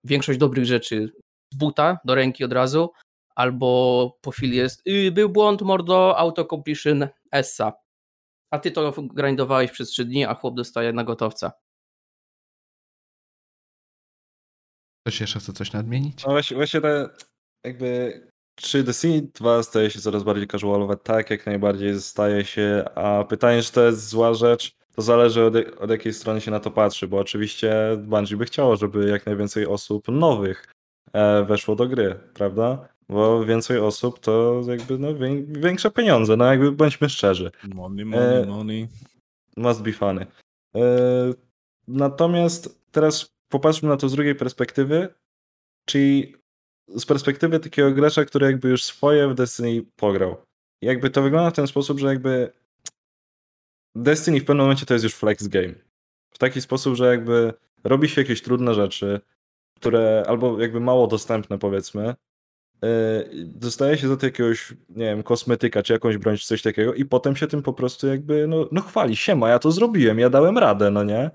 [0.04, 1.14] większość dobrych rzeczy
[1.54, 2.92] z buta do ręki od razu,
[3.36, 7.74] albo po chwili jest yy, był błąd, mordo, auto completion Essa.
[8.52, 11.52] A ty to grindowałeś przez 3 dni, a chłop dostaje na gotowca.
[15.02, 16.26] Ktoś jeszcze chce coś nadmienić?
[16.26, 17.10] No właśnie, właśnie te
[17.66, 18.22] jakby
[18.56, 20.98] czy Destiny 2 staje się coraz bardziej casualowe?
[20.98, 25.54] Tak, jak najbardziej staje się, a pytanie, czy to jest zła rzecz, to zależy od,
[25.80, 29.68] od jakiej strony się na to patrzy, bo oczywiście Bungie by chciało, żeby jak najwięcej
[29.68, 30.68] osób nowych
[31.14, 32.90] e, weszło do gry, prawda?
[33.10, 35.08] Bo więcej osób to jakby no,
[35.48, 37.52] większe pieniądze, no jakby bądźmy szczerzy.
[37.74, 38.88] Money, money, e, money.
[39.58, 40.26] Must be funny.
[40.76, 40.80] E,
[41.88, 45.14] natomiast teraz popatrzmy na to z drugiej perspektywy,
[45.86, 46.36] czyli
[46.88, 50.38] z perspektywy takiego gracza, który jakby już swoje w Destiny pograł.
[50.82, 52.52] Jakby to wygląda w ten sposób, że jakby
[53.96, 55.74] Destiny w pewnym momencie to jest już flex game.
[56.34, 57.54] W taki sposób, że jakby
[57.84, 59.22] robi się jakieś trudne rzeczy,
[59.76, 62.16] które albo jakby mało dostępne powiedzmy,
[63.46, 67.06] dostaje się za to jakiegoś, nie wiem, kosmetyka czy jakąś broń czy coś takiego i
[67.06, 70.58] potem się tym po prostu jakby, no, no chwali, siema, ja to zrobiłem, ja dałem
[70.58, 71.32] radę, no nie?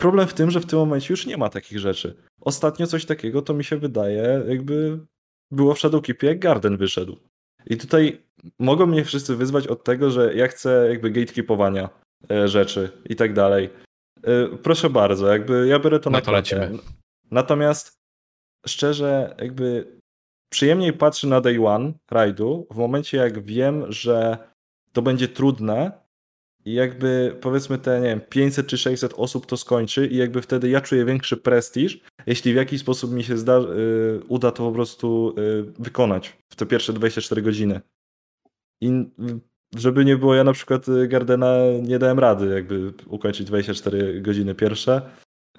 [0.00, 2.16] Problem w tym, że w tym momencie już nie ma takich rzeczy.
[2.40, 4.98] Ostatnio coś takiego to mi się wydaje, jakby
[5.50, 7.16] było w Shadowkeepie, jak Garden wyszedł.
[7.66, 8.22] I tutaj
[8.58, 11.88] mogą mnie wszyscy wyzwać od tego, że ja chcę jakby gatekeepowania
[12.30, 13.70] e, rzeczy i tak dalej.
[14.24, 16.70] E, proszę bardzo, jakby ja biorę to na, na to lecimy.
[17.30, 17.92] Natomiast
[18.66, 19.96] szczerze, jakby
[20.52, 24.38] przyjemniej patrzy na day one rajdu w momencie, jak wiem, że
[24.92, 25.99] to będzie trudne
[26.64, 30.68] i jakby powiedzmy te, nie wiem, 500 czy 600 osób to skończy i jakby wtedy
[30.68, 34.72] ja czuję większy prestiż, jeśli w jakiś sposób mi się zda, y, uda to po
[34.72, 37.80] prostu y, wykonać w te pierwsze 24 godziny.
[38.80, 39.10] I
[39.76, 44.54] żeby nie było, ja na przykład y, Gardena nie dałem rady jakby ukończyć 24 godziny
[44.54, 45.02] pierwsze.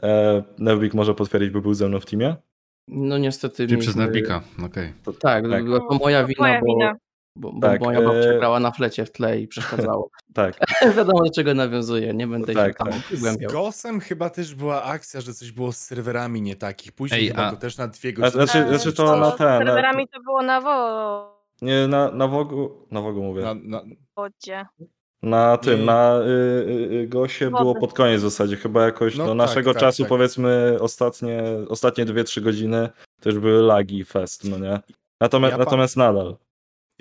[0.03, 2.35] E, Nevbik może potwierdzić, by był ze mną w teamie.
[2.87, 3.55] No niestety.
[3.55, 3.93] Czyli mieliśmy...
[3.93, 4.93] przez Nerwika, okej.
[5.05, 5.13] Okay.
[5.19, 6.95] Tak, tak, była to moja wina, moja bo, wina.
[7.35, 8.37] Bo, bo tak, moja babcia e...
[8.37, 10.09] grała na flecie w tle i przeszkadzało.
[10.33, 10.55] tak.
[10.97, 13.17] Wiadomo, do czego nawiązuje, nie będę tak, się tam tak.
[13.17, 16.91] Z Gosem chyba też była akcja, że coś było z serwerami nie takich.
[16.91, 17.51] Później Ej, chyba a...
[17.51, 18.45] to też na dwie godziny.
[18.45, 19.63] Znaczy, znaczy to na ten...
[19.63, 21.41] Z serwerami to było na WO.
[21.61, 23.41] Nie, na, na Wogu, na Wogu mówię.
[23.41, 23.81] Na, na...
[24.15, 24.65] Wodzie.
[25.23, 29.23] Na tym, na y, y, y, Gosie było pod koniec w zasadzie, chyba jakoś no,
[29.23, 30.09] do tak, naszego tak, czasu, tak.
[30.09, 32.89] powiedzmy ostatnie, ostatnie 2-3 godziny
[33.25, 34.79] już były lagi fest, no nie?
[35.21, 36.37] Natomiast, ja natomiast nadal.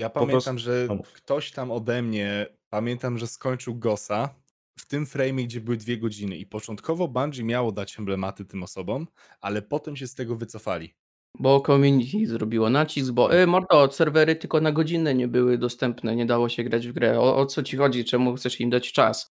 [0.00, 0.58] Ja pamiętam, prostu...
[0.58, 4.34] że ktoś tam ode mnie, pamiętam, że skończył Gosa
[4.78, 9.06] w tym frame, gdzie były dwie godziny i początkowo Bungie miało dać emblematy tym osobom,
[9.40, 10.94] ale potem się z tego wycofali.
[11.38, 16.26] Bo community zrobiło nacisk, bo e, mordo, serwery tylko na godzinę nie były dostępne, nie
[16.26, 17.20] dało się grać w grę.
[17.20, 18.04] O, o co ci chodzi?
[18.04, 19.30] Czemu chcesz im dać czas?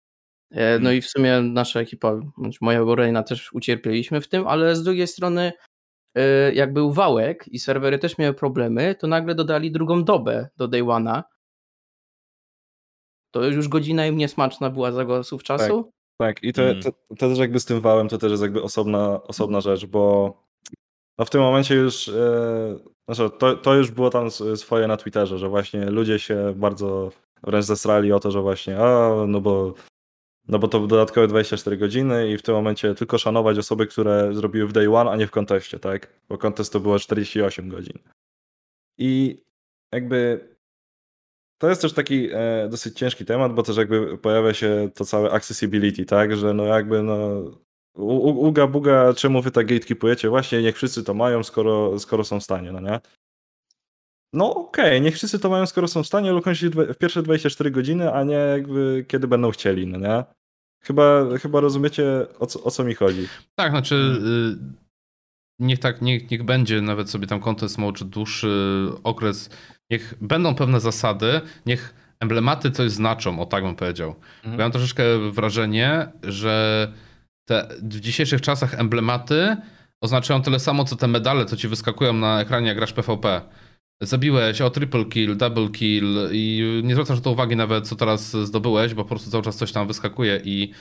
[0.50, 0.98] E, no hmm.
[0.98, 5.06] i w sumie nasza ekipa, znaczy moja Borena też ucierpieliśmy w tym, ale z drugiej
[5.06, 5.52] strony
[6.54, 10.82] jak był wałek i serwery też miały problemy, to nagle dodali drugą dobę do Day
[10.82, 11.22] One'a.
[13.30, 15.92] To już godzina im niesmaczna była za głosów czasu.
[16.18, 16.44] Tak, tak.
[16.44, 16.82] i to, hmm.
[16.82, 20.34] to, to, też jakby z tym wałem to też jest jakby osobna, osobna rzecz, bo
[21.18, 22.78] no w tym momencie już, e,
[23.08, 27.10] znaczy to, to już było tam swoje na Twitterze, że właśnie ludzie się bardzo
[27.42, 29.74] wręcz zesrali o to, że właśnie, a no bo,
[30.48, 34.66] no bo to dodatkowe 24 godziny i w tym momencie tylko szanować osoby, które zrobiły
[34.66, 36.20] w day one, a nie w konteście, tak?
[36.28, 37.98] Bo kontest to było 48 godzin.
[38.98, 39.42] I
[39.92, 40.48] jakby
[41.58, 45.30] to jest też taki e, dosyć ciężki temat, bo też jakby pojawia się to całe
[45.30, 46.36] accessibility, tak?
[46.36, 47.42] Że no jakby no
[47.96, 50.28] Uga buga, czemu wy tak gatekeepujecie?
[50.28, 53.00] Właśnie, niech wszyscy to mają, skoro, skoro są w stanie, no nie?
[54.32, 57.22] No okej, okay, niech wszyscy to mają, skoro są w stanie, ale ukończyć w pierwsze
[57.22, 60.24] 24 godziny, a nie jakby kiedy będą chcieli, no nie?
[60.86, 63.28] Chyba, chyba rozumiecie, o co, o co mi chodzi.
[63.54, 64.76] Tak, znaczy y,
[65.58, 69.50] niech tak, niech, niech będzie nawet sobie tam contest mode, czy dłuższy okres,
[69.90, 74.08] niech będą pewne zasady, niech emblematy coś znaczą, o tak bym powiedział.
[74.08, 74.56] Mhm.
[74.56, 76.92] Bo ja mam troszeczkę wrażenie, że
[77.48, 79.56] te w dzisiejszych czasach emblematy
[80.00, 83.40] oznaczają tyle samo, co te medale, co ci wyskakują na ekranie, jak grasz PvP.
[84.00, 88.30] Zabiłeś, o triple kill, double kill i nie zwracasz na to uwagi nawet, co teraz
[88.30, 90.72] zdobyłeś, bo po prostu cały czas coś tam wyskakuje i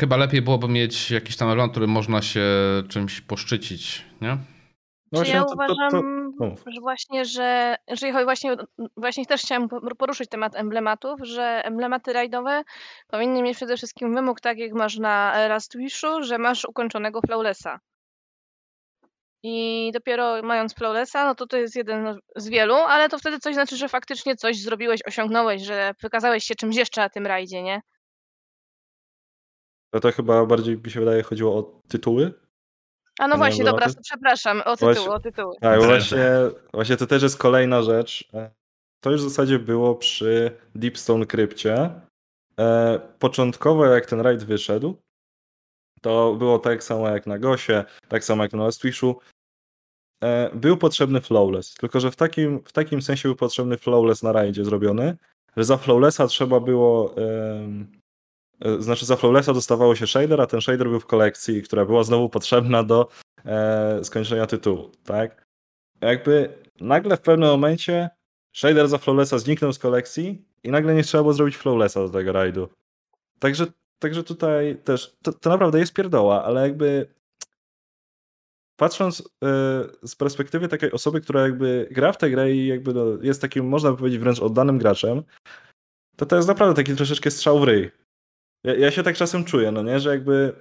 [0.00, 2.44] chyba lepiej byłoby mieć jakiś tam element, który można się
[2.88, 4.38] czymś poszczycić, nie?
[5.12, 5.90] No ja to, uważam,
[6.38, 8.56] to, to, że właśnie, że jeżeli chodzi właśnie,
[8.96, 9.68] właśnie też chciałam
[9.98, 12.62] poruszyć temat emblematów, że emblematy rajdowe
[13.08, 17.80] powinny mieć przede wszystkim wymóg tak jak masz na Last Wishu, że masz ukończonego flawlessa.
[19.48, 23.54] I dopiero mając flawlessa, no to to jest jeden z wielu, ale to wtedy coś
[23.54, 27.80] znaczy, że faktycznie coś zrobiłeś, osiągnąłeś, że wykazałeś się czymś jeszcze na tym rajdzie, nie?
[29.90, 32.34] To, to chyba bardziej mi się wydaje chodziło o tytuły,
[33.18, 35.54] a no właśnie, dobra, przepraszam, o tytuły, właśnie, o tytuły.
[35.60, 36.26] Tak, właśnie,
[36.72, 38.28] właśnie to też jest kolejna rzecz.
[38.34, 38.50] E,
[39.00, 41.90] to już w zasadzie było przy Deepstone Krypcie.
[42.60, 44.96] E, początkowo jak ten raid wyszedł,
[46.02, 49.20] to było tak samo jak na Gosie, tak samo jak na Lastwishu.
[49.20, 49.35] E,
[50.54, 54.64] był potrzebny flawless, tylko że w takim, w takim sensie był potrzebny flawless na rajdzie
[54.64, 55.16] zrobiony,
[55.56, 57.14] że za flawlessa trzeba było
[58.60, 62.04] E, znaczy za Flawlessa dostawało się shader, a ten shader był w kolekcji, która była
[62.04, 63.08] znowu potrzebna do
[63.44, 65.46] e, skończenia tytułu, tak?
[66.00, 68.10] Jakby nagle w pewnym momencie
[68.52, 72.32] shader za Flawlessa zniknął z kolekcji i nagle nie trzeba było zrobić Flawlessa do tego
[72.32, 72.68] rajdu.
[73.38, 73.66] Także,
[73.98, 77.06] także tutaj też, to, to naprawdę jest pierdoła, ale jakby
[78.76, 79.24] patrząc y,
[80.02, 83.68] z perspektywy takiej osoby, która jakby gra w tę grę i jakby no, jest takim,
[83.68, 85.22] można by powiedzieć, wręcz oddanym graczem,
[86.16, 87.90] to to jest naprawdę taki troszeczkę strzał w ryj.
[88.64, 90.52] Ja, ja się tak czasem czuję, no nie, że jakby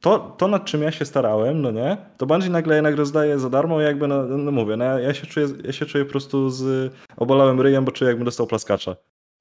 [0.00, 3.50] to, to nad czym ja się starałem, no nie, to Bungie nagle jednak rozdaje za
[3.50, 6.92] darmo jakby, no, no mówię, no ja, się czuję, ja się czuję po prostu z
[7.16, 8.96] obolałym ryjem, bo czuję jakbym dostał plaskacza.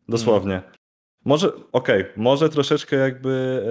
[0.10, 0.56] Dosłownie.
[0.56, 0.72] Mm.
[1.26, 3.64] Może, okej, okay, może troszeczkę jakby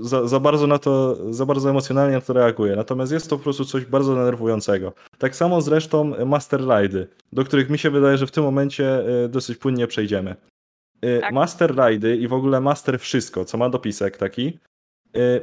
[0.00, 2.76] za, za, bardzo na to, za bardzo emocjonalnie na to reaguję.
[2.76, 4.92] Natomiast jest to po prostu coś bardzo denerwującego.
[5.18, 9.28] Tak samo zresztą Master Ride'y, do których mi się wydaje, że w tym momencie e,
[9.28, 10.36] dosyć płynnie przejdziemy.
[11.02, 11.32] E, tak.
[11.32, 14.58] Master Ride'y i w ogóle Master wszystko, co ma dopisek taki,
[15.16, 15.40] e,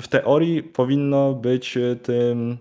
[0.00, 2.58] w teorii powinno być tym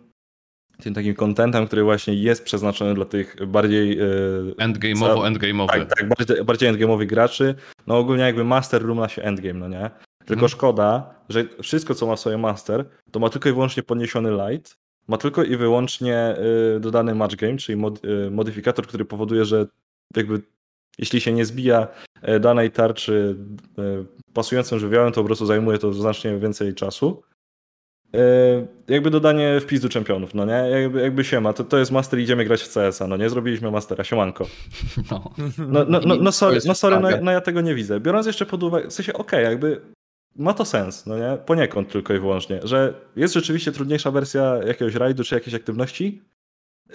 [0.82, 4.00] tym takim contentem, który właśnie jest przeznaczony dla tych bardziej...
[4.58, 5.68] Endgame'owo, endgame'owy.
[5.68, 7.56] Tak, tak bardziej, bardziej endgame'owych graczy.
[7.88, 9.90] No ogólnie jakby Master równa się endgame, no nie?
[10.30, 10.50] Tylko mhm.
[10.50, 14.78] szkoda, że wszystko, co ma w sobie Master, to ma tylko i wyłącznie podniesiony light,
[15.08, 16.36] ma tylko i wyłącznie
[16.76, 19.68] y, dodany match game, czyli mod, y, modyfikator, który powoduje, że
[20.16, 20.42] jakby
[20.98, 21.88] jeśli się nie zbija
[22.22, 23.36] e, danej tarczy
[23.78, 23.82] e,
[24.34, 27.24] pasującym żywiołem, to po prostu zajmuje to znacznie więcej czasu.
[28.16, 28.20] E,
[28.88, 30.54] jakby dodanie wpisu czempionów, no nie?
[30.54, 33.30] Jakby, jakby się ma, to, to jest master, idziemy grać w CS-a, no nie?
[33.30, 34.48] Zrobiliśmy mastera, siemanko.
[35.12, 38.00] No, no, no, no, no sorry, no, sorry no, no ja tego nie widzę.
[38.00, 39.82] Biorąc jeszcze pod uwagę, w sensie okej, okay, jakby
[40.40, 41.38] ma to sens, no nie?
[41.46, 46.22] Poniekąd tylko i wyłącznie, że jest rzeczywiście trudniejsza wersja jakiegoś rajdu czy jakiejś aktywności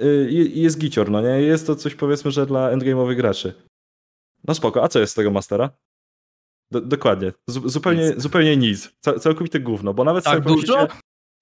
[0.00, 1.42] y, i jest gicior, no nie?
[1.42, 3.54] Jest to coś powiedzmy, że dla endgame'owych graczy.
[4.44, 5.70] No spoko, a co jest z tego Mastera?
[6.70, 8.22] Do, dokładnie, Z, zupełnie, nic.
[8.22, 8.96] zupełnie nic.
[9.20, 10.74] całkowite gówno, bo nawet tak sobie dużo?
[10.74, 11.00] pomyślicie,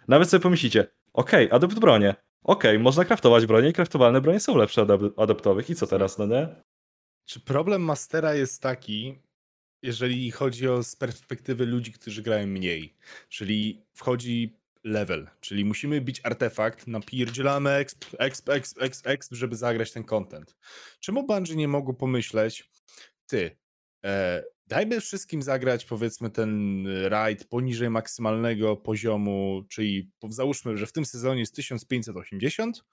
[0.08, 2.14] nawet sobie pomyślicie, okej, okay, adopt bronie,
[2.44, 6.18] okej, okay, można kraftować bronie i kraftowalne bronie są lepsze od adoptowych i co teraz,
[6.18, 6.48] no nie?
[7.24, 9.18] Czy problem Mastera jest taki,
[9.82, 12.94] jeżeli chodzi o z perspektywy ludzi, którzy grają mniej.
[13.28, 19.92] Czyli wchodzi level, czyli musimy bić artefakt, napierdzielamy exp, exp, exp, exp, exp, żeby zagrać
[19.92, 20.56] ten content.
[21.00, 22.70] Czemu Bungie nie mogło pomyśleć,
[23.26, 23.56] ty,
[24.04, 31.04] e, dajmy wszystkim zagrać powiedzmy ten raid poniżej maksymalnego poziomu, czyli załóżmy, że w tym
[31.04, 32.84] sezonie jest 1580,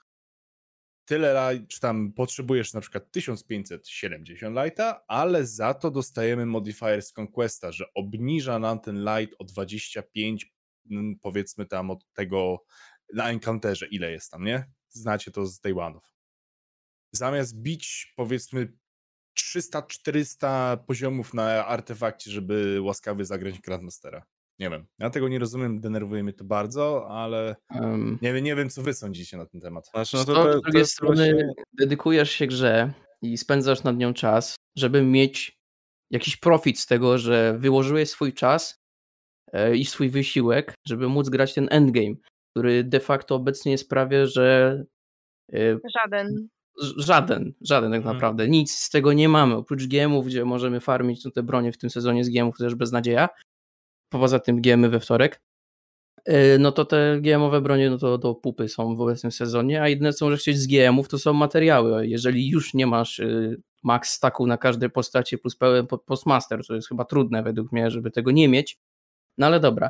[1.10, 7.14] tyle light, czy tam potrzebujesz na przykład 1570 lighta, ale za to dostajemy modifier z
[7.20, 10.54] Conquesta, że obniża nam ten light o 25
[11.22, 12.64] powiedzmy tam od tego
[13.14, 14.66] na encounterze, ile jest tam, nie?
[14.90, 16.02] Znacie to z Day One'ów.
[17.12, 18.74] Zamiast bić powiedzmy
[19.40, 24.24] 300-400 poziomów na artefakcie, żeby łaskawy zagrać Grandmastera.
[24.60, 24.86] Nie wiem.
[25.00, 28.94] Ja tego nie rozumiem, denerwuje mnie to bardzo, ale um, nie, nie wiem, co wy
[28.94, 29.88] sądzicie na ten temat.
[29.88, 31.54] Znaczy, no to, to, z drugiej strony właśnie...
[31.74, 35.60] dedykujesz się grze i spędzasz nad nią czas, żeby mieć
[36.12, 38.80] jakiś profit z tego, że wyłożyłeś swój czas
[39.54, 42.16] e, i swój wysiłek, żeby móc grać ten endgame,
[42.52, 44.84] który de facto obecnie sprawia, że
[45.54, 46.48] e, żaden.
[46.98, 48.16] Żaden, żaden tak hmm.
[48.16, 48.44] naprawdę.
[48.44, 48.52] Hmm.
[48.52, 49.56] Nic z tego nie mamy.
[49.56, 53.30] Oprócz GMów, gdzie możemy farmić no te bronie w tym sezonie z GMów, też beznadzieja
[54.10, 55.42] poza tym GMy we wtorek,
[56.26, 59.88] e, no to te GM-owe bronie no to do pupy są w obecnym sezonie, a
[59.88, 62.08] jedyne co możesz chcieć z GM-ów to są materiały.
[62.08, 66.88] Jeżeli już nie masz e, max stacku na każdej postaci plus pełen postmaster, to jest
[66.88, 68.78] chyba trudne według mnie, żeby tego nie mieć.
[69.38, 69.90] No ale dobra.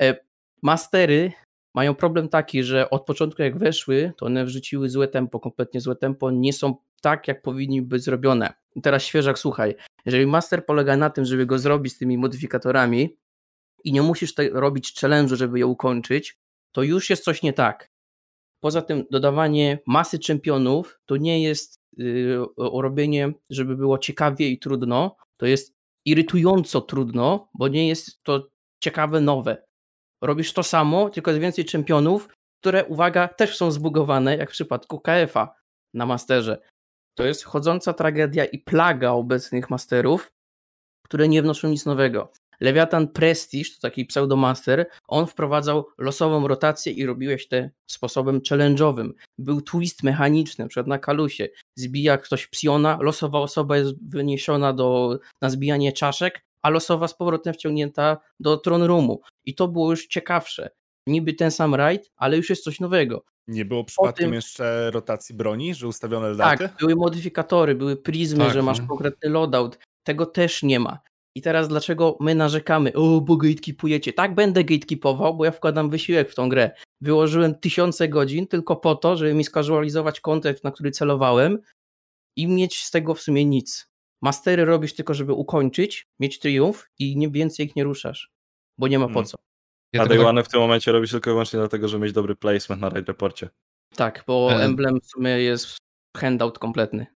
[0.00, 0.16] E,
[0.62, 1.32] mastery
[1.74, 5.96] mają problem taki, że od początku jak weszły, to one wrzuciły złe tempo, kompletnie złe
[5.96, 8.52] tempo, nie są tak, jak powinni być zrobione.
[8.76, 9.74] I teraz świeżak, słuchaj,
[10.06, 13.16] jeżeli master polega na tym, żeby go zrobić z tymi modyfikatorami,
[13.84, 16.38] i nie musisz te, robić challenge'u, żeby je ukończyć,
[16.72, 17.90] to już jest coś nie tak.
[18.60, 25.16] Poza tym dodawanie masy czempionów to nie jest yy, robienie, żeby było ciekawie i trudno,
[25.36, 28.48] to jest irytująco trudno, bo nie jest to
[28.82, 29.62] ciekawe, nowe.
[30.22, 32.28] Robisz to samo, tylko jest więcej czempionów,
[32.60, 35.54] które, uwaga, też są zbugowane, jak w przypadku KF-a
[35.94, 36.62] na masterze.
[37.14, 40.32] To jest chodząca tragedia i plaga obecnych masterów,
[41.04, 42.32] które nie wnoszą nic nowego.
[42.62, 47.56] Lewiatan Prestige, to taki pseudomaster, on wprowadzał losową rotację i robiłeś to
[47.86, 49.10] sposobem challenge'owym.
[49.38, 51.48] Był twist mechaniczny, przed na kalusie.
[51.76, 57.54] Zbija ktoś psiona, losowa osoba jest wyniesiona do, na zbijanie czaszek, a losowa z powrotem
[57.54, 59.20] wciągnięta do tron roomu.
[59.44, 60.70] I to było już ciekawsze.
[61.06, 63.24] Niby ten sam raid, ale już jest coś nowego.
[63.48, 64.34] Nie było przypadkiem tym...
[64.34, 66.68] jeszcze rotacji broni, że ustawione daty?
[66.68, 69.78] Tak, były modyfikatory, były prizmy, tak, że masz konkretny loadout.
[70.04, 70.98] Tego też nie ma.
[71.34, 74.12] I teraz dlaczego my narzekamy, o, bo gatekeepujecie.
[74.12, 76.70] Tak, będę gatekeepował, bo ja wkładam wysiłek w tą grę.
[77.00, 81.58] Wyłożyłem tysiące godzin tylko po to, żeby mi skazualizować kontent, na który celowałem
[82.36, 83.92] i mieć z tego w sumie nic.
[84.22, 88.30] Mastery robisz tylko, żeby ukończyć, mieć triumf i nie więcej ich nie ruszasz,
[88.78, 89.26] bo nie ma po hmm.
[89.26, 89.38] co.
[89.92, 92.36] Ja A Day One w tym momencie robisz tylko i wyłącznie dlatego, żeby mieć dobry
[92.36, 93.48] placement na raid reporcie.
[93.96, 94.64] Tak, bo e...
[94.64, 95.76] emblem w sumie jest
[96.16, 97.06] handout kompletny.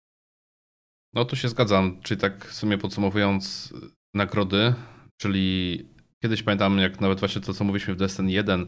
[1.15, 3.75] No tu się zgadzam, czyli tak w sumie podsumowując,
[4.17, 4.75] nagrody,
[5.21, 5.79] czyli
[6.23, 8.67] Kiedyś pamiętam, jak nawet właśnie to, co mówiliśmy w Destiny 1,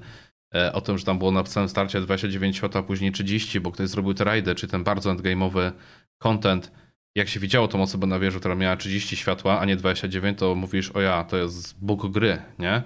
[0.54, 3.72] e, o tym, że tam było na samym starcie 29 światła, a później 30, bo
[3.72, 5.72] ktoś zrobił te rajdy, czy ten bardzo endgame'owy
[6.18, 6.72] content.
[7.16, 10.54] Jak się widziało tą osobę na wieży, która miała 30 światła, a nie 29, to
[10.54, 12.82] mówisz, o ja, to jest bóg gry, nie?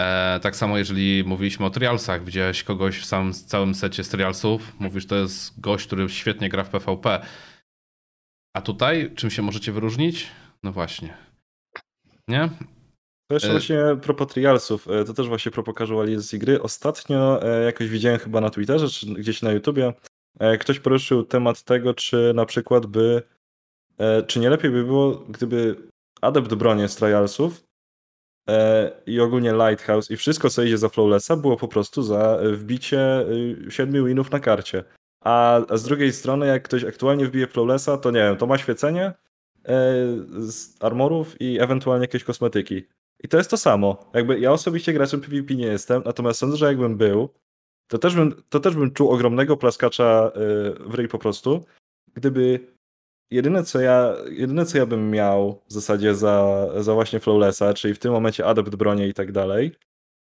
[0.00, 4.80] E, tak samo jeżeli mówiliśmy o trialsach, widziałeś kogoś w samym, całym secie z trialsów,
[4.80, 7.26] mówisz, to jest gość, który świetnie gra w PvP.
[8.56, 10.26] A tutaj, czym się możecie wyróżnić?
[10.62, 11.31] No właśnie.
[12.32, 12.48] Nie?
[13.28, 16.62] To jeszcze E- właśnie propos trialsów, e, to też właśnie propos casualizacji gry.
[16.62, 19.92] Ostatnio e, jakoś widziałem chyba na Twitterze, czy gdzieś na YouTubie,
[20.60, 23.22] ktoś poruszył temat tego, czy na przykład by,
[24.26, 25.76] czy nie lepiej by było, gdyby
[26.20, 27.64] adept broni z trialsów
[29.06, 33.26] i ogólnie Lighthouse i wszystko, co idzie za Flawlessa, było po prostu za wbicie
[33.68, 34.84] 7 winów na karcie.
[35.24, 39.12] A, z drugiej strony, jak ktoś aktualnie wbije Flawlessa, to nie wiem, to ma świecenie
[40.38, 42.82] z armorów i ewentualnie jakieś kosmetyki.
[43.24, 44.10] I to jest to samo.
[44.14, 47.28] Jakby ja osobiście graczem PvP nie jestem, natomiast sądzę, że jakbym był,
[47.88, 51.64] to też bym, to też bym czuł ogromnego plaskacza y, w ryj po prostu,
[52.14, 52.60] gdyby
[53.30, 57.94] jedyne co ja, jedyne co ja bym miał w zasadzie za, za właśnie Flawlessa, czyli
[57.94, 59.72] w tym momencie adept bronie i tak dalej,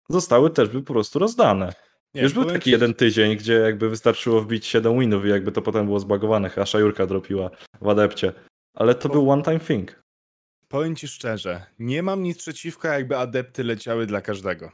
[0.09, 1.73] zostały też by po prostu rozdane.
[2.13, 5.51] Nie, Już był taki ci- jeden tydzień, gdzie jakby wystarczyło wbić 7 winów i jakby
[5.51, 7.49] to potem było zbagowane, a Szajurka dropiła
[7.81, 8.33] w adepcie.
[8.79, 10.03] Ale to Po- był one time thing.
[10.67, 14.71] Powiem ci szczerze, nie mam nic przeciwko, jakby adepty leciały dla każdego.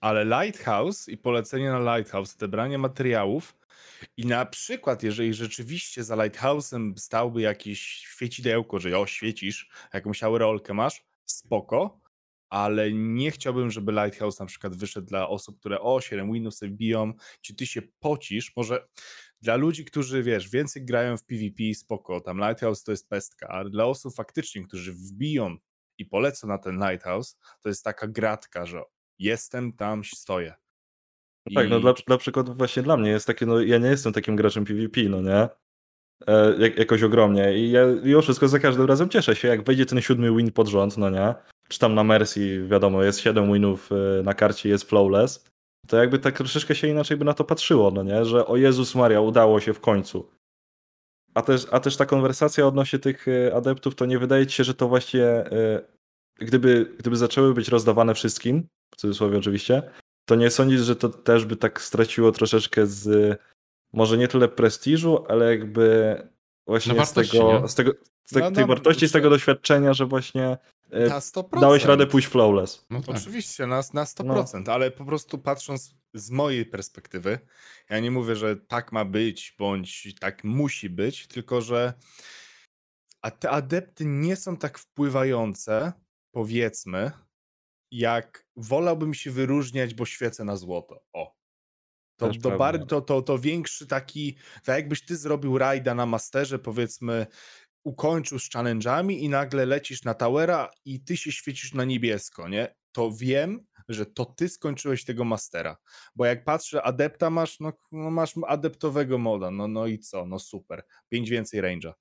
[0.00, 3.56] Ale Lighthouse i polecenie na Lighthouse, te branie materiałów
[4.16, 10.74] i na przykład, jeżeli rzeczywiście za Lighthouse'em stałby jakieś świecidełko, że o, świecisz, jakąś aureolkę
[10.74, 12.00] masz, spoko,
[12.50, 16.72] ale nie chciałbym, żeby Lighthouse na przykład wyszedł dla osób, które o, 7 winów sobie
[16.72, 18.86] biją, czy ty się pocisz, może
[19.44, 23.70] dla ludzi, którzy, wiesz, więcej grają w PvP, spoko, tam Lighthouse to jest pestka, ale
[23.70, 25.56] dla osób faktycznie, którzy wbiją
[25.98, 28.82] i polecą na ten Lighthouse, to jest taka gratka, że
[29.18, 30.54] jestem tam, stoję.
[31.46, 33.88] No tak, no I- dla, dla przykładu właśnie dla mnie jest takie, no ja nie
[33.88, 35.48] jestem takim graczem PvP, no nie?
[36.26, 39.86] E, jak, jakoś ogromnie i ja mimo wszystko za każdym razem cieszę się, jak wejdzie
[39.86, 41.34] ten siódmy win pod rząd, no nie?
[41.68, 45.44] Czy tam na Mercy, wiadomo, jest 7 winów e, na karcie, jest flawless,
[45.86, 48.24] to jakby tak troszeczkę się inaczej by na to patrzyło, no nie?
[48.24, 50.30] Że o Jezus Maria, udało się w końcu.
[51.34, 54.64] A też, a też ta konwersacja odnośnie tych e, adeptów, to nie wydaje ci się,
[54.64, 55.82] że to właśnie, e,
[56.36, 59.82] gdyby, gdyby zaczęły być rozdawane wszystkim, w cudzysłowie oczywiście,
[60.24, 63.38] to nie sądzisz, że to też by tak straciło troszeczkę z
[63.92, 66.16] może nie tyle prestiżu, ale jakby
[66.66, 67.92] właśnie No z tego, z tego
[68.24, 70.58] z te, No, tej no, wartości, z tego doświadczenia, że właśnie
[70.94, 71.60] e, Na 100%.
[71.60, 72.86] dałeś radę pójść flawless.
[72.90, 73.16] No tak.
[73.16, 77.38] Oczywiście, na, na 100%, ale po prostu patrząc z mojej perspektywy,
[77.90, 81.94] ja nie mówię, że tak ma być, bądź tak musi być, tylko że
[83.22, 85.92] a te adepty nie są tak wpływające,
[86.34, 87.10] powiedzmy,
[87.90, 91.04] jak wolałbym się wyróżniać, bo świecę na złoto.
[91.12, 91.34] O.
[92.16, 96.06] To, Też to, bar, to, to, to większy taki, tak jakbyś ty zrobił rajda na
[96.06, 97.26] masterze, powiedzmy,
[97.84, 102.74] ukończył z challenge'ami i nagle lecisz na towera i ty się świecisz na niebiesko, nie?
[102.92, 105.76] To wiem, że to ty skończyłeś tego mastera.
[106.16, 110.26] Bo jak patrzę, adepta masz, no, no masz adeptowego moda, no, no i co?
[110.26, 110.82] No super.
[111.08, 111.92] Pięć więcej range'a.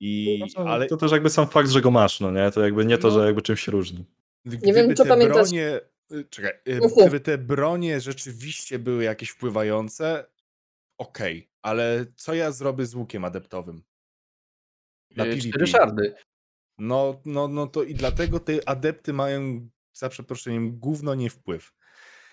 [0.00, 2.50] I, No to, ale to też jakby sam fakt, że go masz, no nie?
[2.50, 3.14] To jakby nie to, No.
[3.14, 4.04] że jakby czymś się różni.
[4.44, 5.80] gdyby wiem, czy pamiętasz- bronie,
[6.12, 10.26] y, czekaj, y, gdyby te bronie rzeczywiście były jakieś wpływające,
[10.98, 13.82] okej, ale co ja zrobię z łukiem adeptowym?
[15.16, 15.48] Na E, PvP.
[15.48, 16.14] Cztery szardy.
[16.78, 21.72] No, no, no to i dlatego te adepty mają, za przeproszeniem, gówno nie wpływ.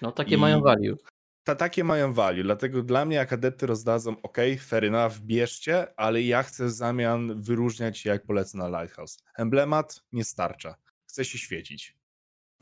[0.01, 0.95] No takie I- mają value.
[1.43, 4.37] Ta, takie mają value, dlatego dla mnie jak adepty rozdadzą, ok,
[4.67, 9.17] fair enough, bierzcie, ale ja chcę w zamian wyróżniać się jak polecę na Lighthouse.
[9.37, 10.75] Emblemat nie starcza.
[11.07, 11.95] Chcę się świecić.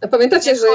[0.01, 0.67] A pamiętacie, że,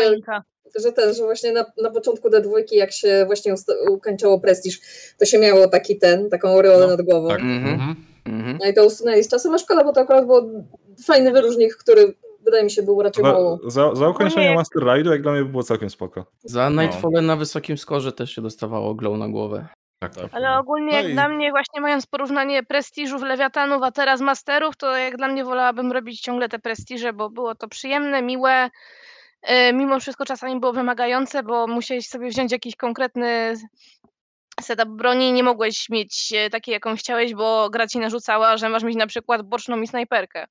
[0.83, 3.55] że, ten, że właśnie na, na początku D2, jak się właśnie
[3.91, 4.81] ukończało prestiż,
[5.19, 7.29] to się miało taki ten, taką aureolę No, nad głową.
[7.29, 7.41] Tak.
[7.41, 7.97] Mhm.
[8.31, 8.59] Mhm.
[8.61, 10.65] No i to usunęli z czasem, a szkoda, bo to akurat był
[11.07, 13.59] fajny wyróżnik, który wydaje mi się był raczej mało.
[13.66, 14.55] Za, za ukończenie nie.
[14.55, 16.24] Master Ride'u, jak dla mnie było całkiem spoko.
[16.44, 19.66] Za Nightfall na wysokim skorze też się dostawało glow na głowę.
[20.02, 20.27] Tak, tak.
[20.32, 24.77] Ale ogólnie No jak i- dla mnie właśnie mając porównanie prestiżów lewiatanów, a teraz masterów,
[24.77, 28.70] to jak dla mnie wolałabym robić ciągle te prestiże, bo było to przyjemne, miłe.
[29.43, 33.55] e, Mimo wszystko czasami było wymagające, bo musiałeś sobie wziąć jakiś konkretny
[34.62, 38.82] setup broni nie mogłeś mieć e, takiej, jaką chciałeś, bo gra ci narzucała, że masz
[38.82, 40.47] mieć na przykład boczną i snajperkę.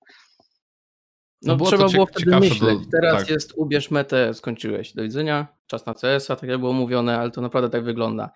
[1.42, 2.80] No, to trzeba było wtedy myśleć.
[2.80, 3.30] do- Teraz tak.
[3.30, 4.94] jest ubierz metę, skończyłeś.
[4.94, 8.30] Do widzenia, czas na CS-a, tak jak było mówione, ale to naprawdę tak wygląda.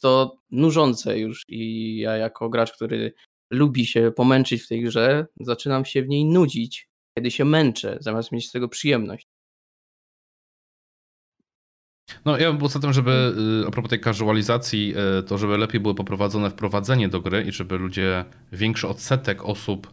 [0.00, 3.12] To nużące już i ja jako gracz, który
[3.50, 6.88] lubi się pomęczyć w tej grze, zaczynam się w niej nudzić,
[7.18, 9.26] kiedy się męczę, zamiast mieć z tego przyjemność.
[12.24, 13.34] No ja bym był za tym, żeby
[13.64, 17.52] y, a propos tej casualizacji, y, to żeby lepiej było poprowadzone wprowadzenie do gry i
[17.52, 19.92] żeby ludzie, większy odsetek osób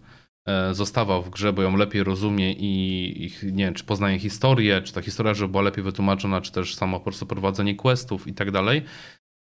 [0.71, 4.81] y, zostawał w grze, bo ją lepiej rozumie i ich, nie wiem, czy poznaje historię,
[4.81, 8.33] czy ta historia, żeby była lepiej wytłumaczona, czy też samo po prostu prowadzenie questów i
[8.33, 8.81] tak dalej.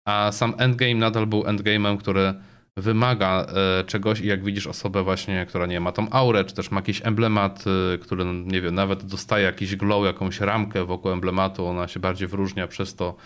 [0.07, 2.35] A sam endgame nadal był endgame'em, który
[2.79, 3.47] wymaga
[3.81, 6.79] e, czegoś i jak widzisz osobę właśnie, która nie ma tą aurę, czy też ma
[6.79, 7.65] jakiś emblemat,
[7.95, 12.29] e, który, nie wiem, nawet dostaje jakiś glow, jakąś ramkę wokół emblematu, ona się bardziej
[12.29, 13.17] wyróżnia przez to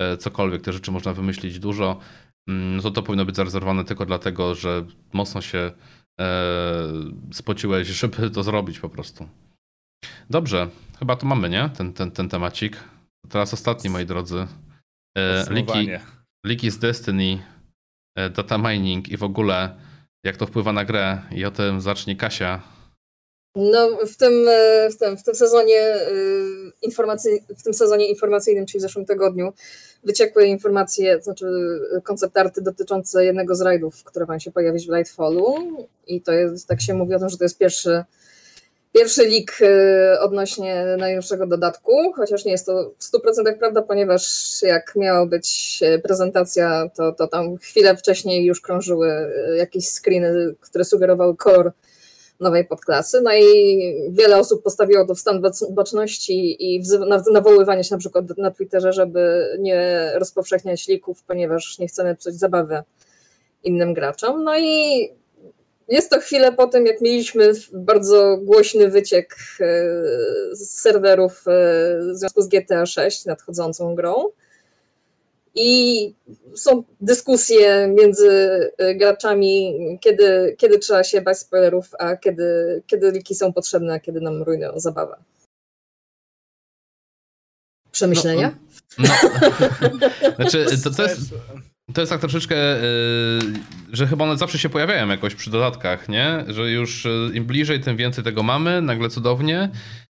[0.00, 1.98] e, cokolwiek, te rzeczy można wymyślić dużo,
[2.48, 5.72] mm, no to to powinno być zarezerwowane tylko dlatego, że mocno się
[7.32, 9.28] spociłeś, żeby to zrobić po prostu.
[10.30, 10.68] Dobrze,
[10.98, 11.70] chyba to mamy, nie?
[11.76, 12.84] Ten, ten, ten temacik.
[13.28, 14.46] Teraz ostatni, moi drodzy.
[15.50, 15.88] Liki,
[16.46, 17.38] Liki z Destiny
[18.28, 19.74] data mining i w ogóle
[20.24, 22.62] jak to wpływa na grę i o tym zacznie Kasia.
[23.56, 26.10] No w tym, e, w tym, w tym sezonie e,
[26.82, 29.52] informacji, w tym sezonie informacyjnym, czyli w zeszłym tygodniu,
[30.04, 31.46] wyciekły informacje, znaczy
[32.04, 35.54] koncept arty dotyczące jednego z rajdów, które ma się pojawić w Lightfallu
[36.06, 38.04] i to jest, tak się mówi o tym, że to jest pierwszy
[38.94, 44.96] Pierwszy lik y, odnośnie najnowszego dodatku, chociaż nie jest to w 100% prawda, ponieważ jak
[44.96, 49.08] miała być prezentacja, to, to tam chwilę wcześniej już krążyły
[49.52, 51.72] y, jakieś screeny, które sugerowały kolor
[52.40, 53.20] nowej podklasy.
[53.20, 53.80] No i
[54.10, 56.82] wiele osób postawiło to w stan baczności i
[57.32, 62.82] nawoływanie się na przykład na Twitterze, żeby nie rozpowszechniać lików, ponieważ nie chcemy psuć zabawy
[63.64, 64.44] innym graczom.
[64.44, 65.19] No i
[65.90, 69.64] jest to chwilę po tym, jak mieliśmy bardzo głośny wyciek e,
[70.52, 71.52] z serwerów e,
[72.12, 74.24] w związku z GTA 6 nadchodzącą grą.
[75.54, 76.14] I
[76.54, 78.30] są dyskusje między
[78.78, 84.00] e, graczami, kiedy, kiedy trzeba się bać spoilerów, a kiedy, kiedy liki są potrzebne, a
[84.00, 85.16] kiedy nam rujnują zabawę.
[87.92, 88.58] Przemyślenia?
[88.98, 89.08] No,
[90.00, 90.08] no.
[90.36, 91.20] Znaczy, to, to jest
[91.94, 93.38] to jest tak troszeczkę, yy,
[93.92, 96.44] że chyba one zawsze się pojawiają jakoś przy dodatkach, nie?
[96.48, 99.70] Że już yy, im bliżej, tym więcej tego mamy, nagle cudownie.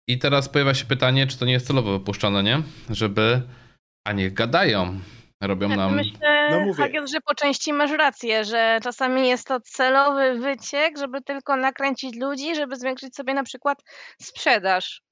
[0.08, 2.62] I teraz pojawia się pytanie, czy to nie jest celowo wypuszczone, nie?
[2.90, 3.42] Żeby,
[4.06, 5.00] a niech gadają.
[5.42, 5.94] Robią ja nam.
[5.94, 6.82] Myślę, no mówię.
[6.82, 12.16] Hagiel, że po części masz rację, że czasami jest to celowy wyciek, żeby tylko nakręcić
[12.16, 13.82] ludzi, żeby zwiększyć sobie na przykład
[14.22, 15.02] sprzedaż.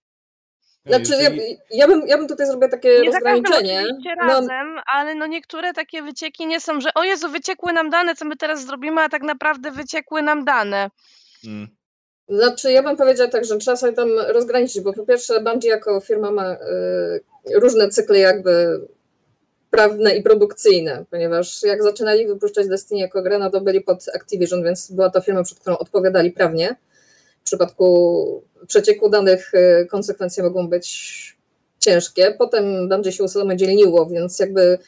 [0.86, 1.50] Znaczy, jeżeli...
[1.50, 3.84] ja, ja, bym, ja bym tutaj zrobiła takie nie rozgraniczenie.
[4.04, 7.90] Nie razem, no, ale no niektóre takie wycieki nie są, że o Jezu, wyciekły nam
[7.90, 10.90] dane, co my teraz zrobimy, a tak naprawdę wyciekły nam dane.
[11.42, 11.68] Hmm.
[12.28, 16.00] Znaczy, ja bym powiedziała tak, że trzeba sobie tam rozgraniczyć, bo po pierwsze Bungie jako
[16.00, 18.80] firma ma y, różne cykle jakby
[19.70, 24.64] prawne i produkcyjne, ponieważ jak zaczynali wypuszczać Destiny jako grę, no to byli pod Activision,
[24.64, 26.76] więc była to firma, przed którą odpowiadali prawnie.
[27.40, 31.36] W przypadku przecieku danych y, konsekwencje mogą być
[31.78, 32.34] ciężkie.
[32.38, 34.78] Potem będzie się usamodzielniło, więc jakby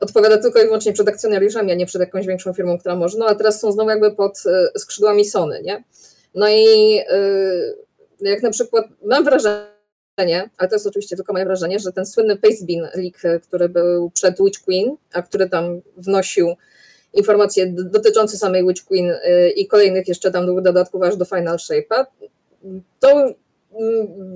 [0.00, 3.18] odpowiada tylko i wyłącznie przed akcjonariuszami, a nie przed jakąś większą firmą, która może.
[3.18, 4.42] No a teraz są znowu jakby pod
[4.76, 5.84] y, skrzydłami Sony, nie?
[6.34, 7.76] No i y,
[8.20, 12.36] jak na przykład mam wrażenie, ale to jest oczywiście tylko moje wrażenie, że ten słynny
[12.36, 16.54] Pastebin leak, który był przed Witch Queen, a który tam wnosił
[17.12, 19.12] informacje dotyczące samej Witch Queen
[19.56, 22.04] i kolejnych jeszcze tam dodatków aż do Final Shape'a,
[23.00, 23.34] to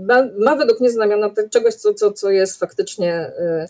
[0.08, 3.32] ma, ma według mnie znamiona czegoś, co, co, co jest faktycznie
[3.64, 3.66] y,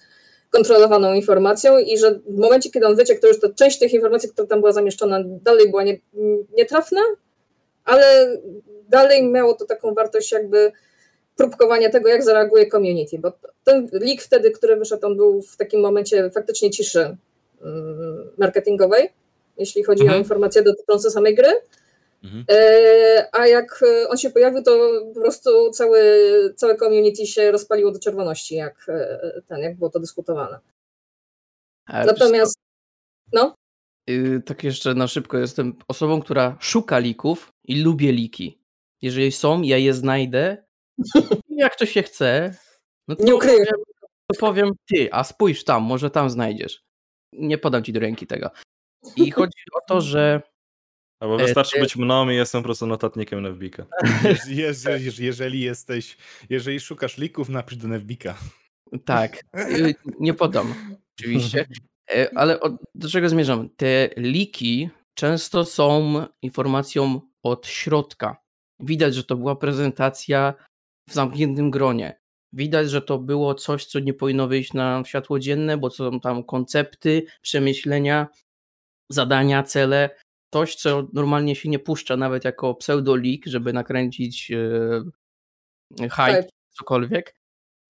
[0.51, 4.28] kontrolowaną informacją i że w momencie, kiedy on wyciekł, to już to część tych informacji,
[4.28, 5.99] która tam była zamieszczona, dalej była nie,
[6.57, 7.01] nietrafna,
[7.85, 8.37] ale
[8.89, 10.73] dalej miało to taką wartość jakby
[11.37, 13.32] próbkowania tego, jak zareaguje community, bo
[13.65, 17.16] ten leak wtedy, który wyszedł, on był w takim momencie faktycznie ciszy
[17.62, 19.12] mm, marketingowej,
[19.59, 20.19] jeśli chodzi mhm.
[20.19, 21.49] o informacje dotyczące samej gry,
[22.23, 22.45] Mhm.
[22.51, 26.01] E, a jak e, on się pojawił, to po prostu cały,
[26.57, 30.59] całe community się rozpaliło do czerwoności, jak e, ten, jak było to dyskutowane.
[31.89, 32.55] Natomiast,
[33.33, 33.55] no.
[34.11, 38.61] Y, tak jeszcze na szybko, jestem osobą, która szuka lików i lubię liki.
[39.03, 40.65] Jeżeli są, ja je znajdę.
[41.49, 42.55] jak to się chce,
[43.09, 43.67] no to nie ukryję.
[44.27, 46.83] To powiem ty, a spójrz tam, może tam znajdziesz.
[47.33, 48.51] Nie podam ci do ręki tego.
[49.17, 50.43] I chodzi o to, że
[51.21, 53.87] Albo wystarczy być mną i jestem po prostu notatnikiem Nevbika.
[54.49, 56.17] jeżeli, jeżeli jesteś,
[56.49, 58.39] jeżeli szukasz lików, napisz do Nevbika.
[59.05, 59.45] Tak,
[60.21, 60.75] nie podam,
[61.19, 61.67] oczywiście.
[62.15, 62.59] E, ale
[62.95, 63.69] do czego zmierzam?
[63.77, 68.37] Te liki często są informacją od środka.
[68.81, 70.55] Widać, że to była prezentacja
[71.09, 72.21] w zamkniętym gronie.
[72.53, 76.45] Widać, że to było coś, co nie powinno wyjść na światło dzienne, bo są tam
[76.45, 78.29] koncepty, przemyślenia,
[79.09, 80.11] zadania, cele,
[80.55, 85.05] coś, co normalnie się nie puszcza nawet jako pseudo-leak, żeby nakręcić yy,
[86.01, 87.35] hype, cokolwiek.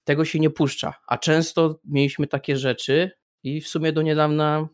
[0.05, 0.95] tego się nie puszcza.
[1.07, 3.11] A często mieliśmy takie rzeczy
[3.43, 4.69] i w sumie do niedawna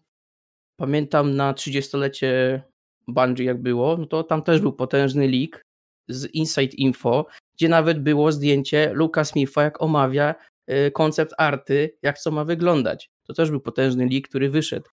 [0.77, 2.63] pamiętam na 30-lecie
[3.09, 5.63] Bungie jak było, no to tam też był potężny leak
[6.09, 10.35] z Inside Info, gdzie nawet było zdjęcie Luka Smitha, jak omawia
[10.71, 13.11] y, koncept arty, jak co ma wyglądać.
[13.23, 14.91] To też był potężny leak, który wyszedł.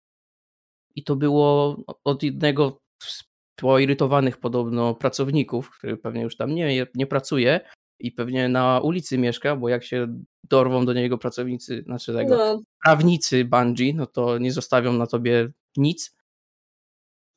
[0.97, 3.25] I to było od jednego z
[3.57, 7.61] poirytowanych podobno pracowników, który pewnie już tam nie, nie pracuje
[7.99, 12.63] i pewnie na ulicy mieszka, bo jak się dorwą do niego pracownicy, znaczy tego, no.
[12.85, 16.17] prawnicy Bungie, no to nie zostawią na tobie nic.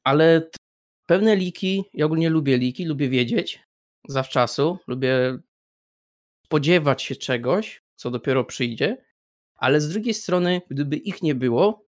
[0.03, 0.49] Ale
[1.05, 3.63] pewne liki, ja ogólnie lubię liki, lubię wiedzieć
[4.07, 5.37] zawczasu, lubię
[6.45, 9.05] spodziewać się czegoś, co dopiero przyjdzie,
[9.55, 11.85] ale z drugiej strony, gdyby ich nie było,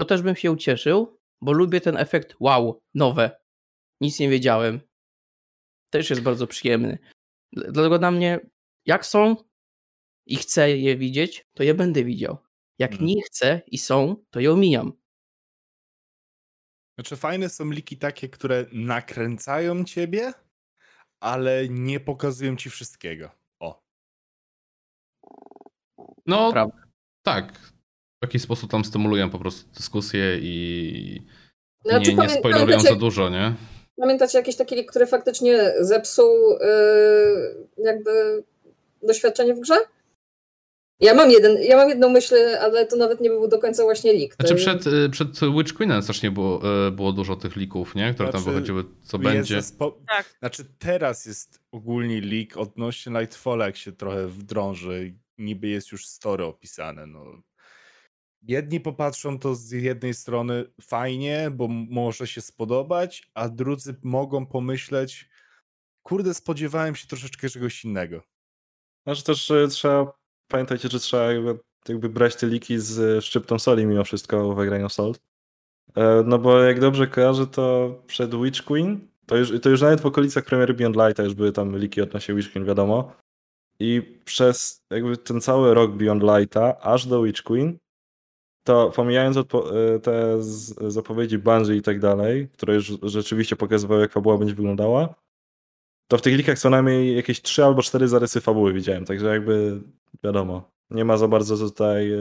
[0.00, 3.40] to też bym się ucieszył, bo lubię ten efekt wow, nowe.
[4.00, 4.80] Nic nie wiedziałem.
[5.90, 6.98] Też jest bardzo przyjemny.
[7.52, 8.40] Dlatego dla mnie,
[8.86, 9.36] jak są
[10.26, 12.38] i chcę je widzieć, to je będę widział.
[12.78, 13.06] Jak hmm.
[13.06, 14.92] nie chcę i są, to je omijam.
[16.98, 20.32] Znaczy, fajne są liki takie, które nakręcają ciebie,
[21.20, 23.30] ale nie pokazują ci wszystkiego.
[23.58, 23.82] O.
[26.26, 26.82] No, Prawda.
[27.22, 27.72] tak.
[28.20, 31.22] W jakiś sposób tam stymulują po prostu dyskusję i
[31.84, 33.54] znaczy, nie, nie spoilerują za dużo, nie?
[33.96, 38.44] Pamiętacie jakiś taki lik, który faktycznie zepsuł yy, jakby
[39.02, 39.74] doświadczenie w grze?
[41.00, 44.12] Ja mam, jeden, ja mam jedną myśl, ale to nawet nie był do końca właśnie
[44.12, 44.34] lik.
[44.34, 48.14] Znaczy przed, y, przed Witch Queenem strasznie było, y, było dużo tych lików, nie?
[48.14, 49.62] które znaczy, tam wychodziły, co będzie.
[49.62, 49.98] Spo...
[50.08, 50.34] Tak.
[50.38, 55.14] Znaczy teraz jest ogólnie leak odnośnie Lightfalla, jak się trochę wdrąży.
[55.38, 57.06] Niby jest już story opisane.
[57.06, 57.42] No.
[58.42, 65.28] Jedni popatrzą to z jednej strony fajnie, bo może się spodobać, a drudzy mogą pomyśleć,
[66.02, 68.22] kurde, spodziewałem się troszeczkę czegoś innego.
[69.06, 70.12] Znaczy też trzeba
[70.48, 71.58] pamiętajcie, że trzeba jakby,
[71.88, 75.20] jakby brać te liki z szczyptą soli mimo wszystko w graniu Salt.
[75.96, 80.00] E, no bo jak dobrze kojarzę, to przed Witch Queen, to już, to już nawet
[80.00, 83.12] w okolicach premiery Beyond Lighta już były tam liki odnośnie Witch Queen, wiadomo.
[83.80, 87.78] I przez jakby ten cały rok Beyond Lighta, aż do Witch Queen,
[88.64, 89.42] to pomijając e,
[90.00, 90.42] te
[90.90, 95.14] zapowiedzi Bungie i tak dalej, które już rzeczywiście pokazywały, jak fabuła będzie wyglądała,
[96.08, 99.80] to w tych likach co najmniej jakieś trzy albo cztery zarysy fabuły widziałem, także jakby
[100.24, 102.18] wiadomo, nie ma za bardzo tutaj e,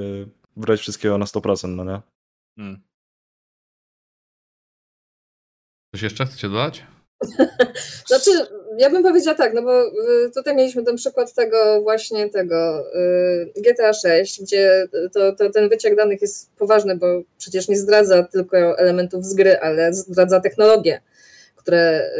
[0.56, 2.02] brać wszystkiego na 100%, no nie?
[2.56, 2.82] Hmm.
[5.92, 6.84] Coś jeszcze chcecie dodać?
[8.08, 8.32] znaczy,
[8.80, 13.62] ja bym powiedziała tak, no bo y, tutaj mieliśmy ten przykład tego właśnie tego y,
[13.62, 18.80] GTA 6, gdzie to, to, ten wyciek danych jest poważny, bo przecież nie zdradza tylko
[18.80, 21.02] elementów z gry, ale zdradza technologię
[21.56, 22.12] które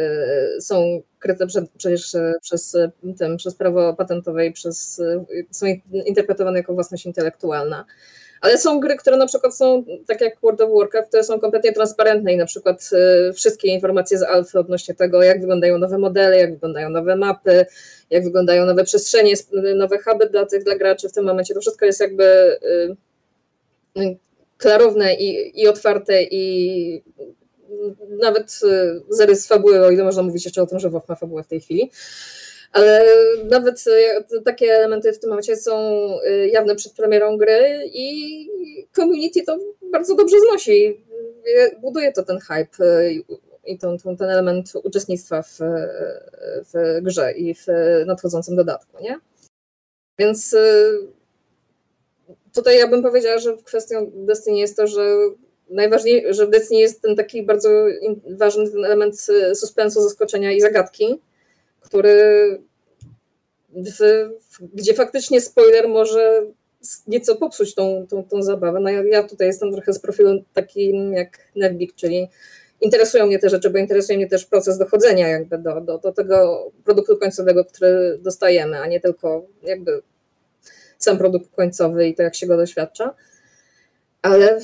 [0.56, 1.46] y, są kryte
[1.76, 2.76] przecież przez,
[3.18, 5.02] tym, przez prawo patentowe i przez,
[5.50, 5.66] są
[6.06, 7.84] interpretowane jako własność intelektualna.
[8.40, 11.72] Ale są gry, które na przykład są, tak jak World of Warcraft, które są kompletnie
[11.72, 12.90] transparentne i na przykład
[13.34, 17.66] wszystkie informacje z alfy odnośnie tego, jak wyglądają nowe modele, jak wyglądają nowe mapy,
[18.10, 19.34] jak wyglądają nowe przestrzenie,
[19.76, 22.58] nowe huby dla tych dla graczy w tym momencie, to wszystko jest jakby
[24.60, 27.02] klarowne i, i otwarte i
[28.20, 31.42] nawet y, zarys fabuły, o ile można mówić jeszcze o tym, że WoW ma fabułę
[31.42, 31.90] w tej chwili,
[32.72, 33.04] ale
[33.44, 33.84] nawet
[34.32, 38.48] y, takie elementy w tym momencie są y, jawne przed premierą gry i
[38.96, 39.58] community to
[39.92, 41.04] bardzo dobrze znosi.
[41.80, 42.84] Buduje to ten hype
[43.64, 45.58] i ten, ten element uczestnictwa w,
[46.72, 47.66] w grze i w
[48.06, 49.20] nadchodzącym dodatku, nie?
[50.18, 50.56] Więc
[52.54, 55.16] tutaj ja bym powiedziała, że kwestią Destiny jest to, że
[55.70, 57.68] najważniejsze, że w Destiny jest ten taki bardzo
[58.30, 61.20] ważny ten element suspensu, zaskoczenia i zagadki,
[61.80, 62.58] który
[64.74, 66.42] gdzie faktycznie spoiler może
[67.06, 68.80] nieco popsuć tą, tą, tą zabawę.
[68.80, 72.28] No ja, ja tutaj jestem trochę z profilu takim jak Nevbik, czyli
[72.80, 76.70] interesują mnie te rzeczy, bo interesuje mnie też proces dochodzenia jakby do, do, do tego
[76.84, 80.02] produktu końcowego, który dostajemy, a nie tylko jakby
[80.98, 83.14] sam produkt końcowy i to, jak się go doświadcza.
[84.22, 84.60] Ale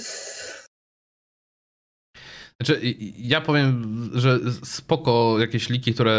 [2.60, 2.80] znaczy,
[3.18, 6.12] ja powiem, że spoko jakieś liki, które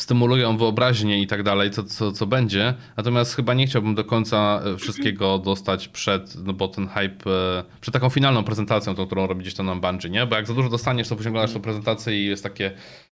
[0.00, 2.74] stymulują wyobraźnię i tak dalej, co, co, co będzie.
[2.96, 7.64] Natomiast chyba nie chciałbym do końca e, wszystkiego dostać przed, no bo ten hype, e,
[7.80, 10.26] przed taką finalną prezentacją, tą, którą robi gdzieś tam na Bungie, nie?
[10.26, 12.70] Bo jak za dużo dostaniesz, to później oglądasz tą prezentację i jest takie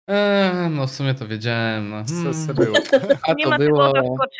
[0.08, 1.90] eee, no w sumie to wiedziałem.
[1.90, 2.04] No.
[2.08, 2.46] Hmm.
[2.46, 2.76] Co, było?
[3.28, 3.92] A to było...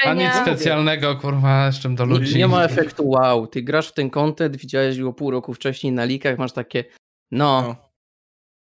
[0.05, 2.39] A nic specjalnego, kurwa, jeszcze do ludzi.
[2.39, 3.47] Nie ma efektu wow.
[3.47, 6.85] Ty grasz w ten content, widziałeś go pół roku wcześniej na likach, masz takie
[7.31, 7.77] no,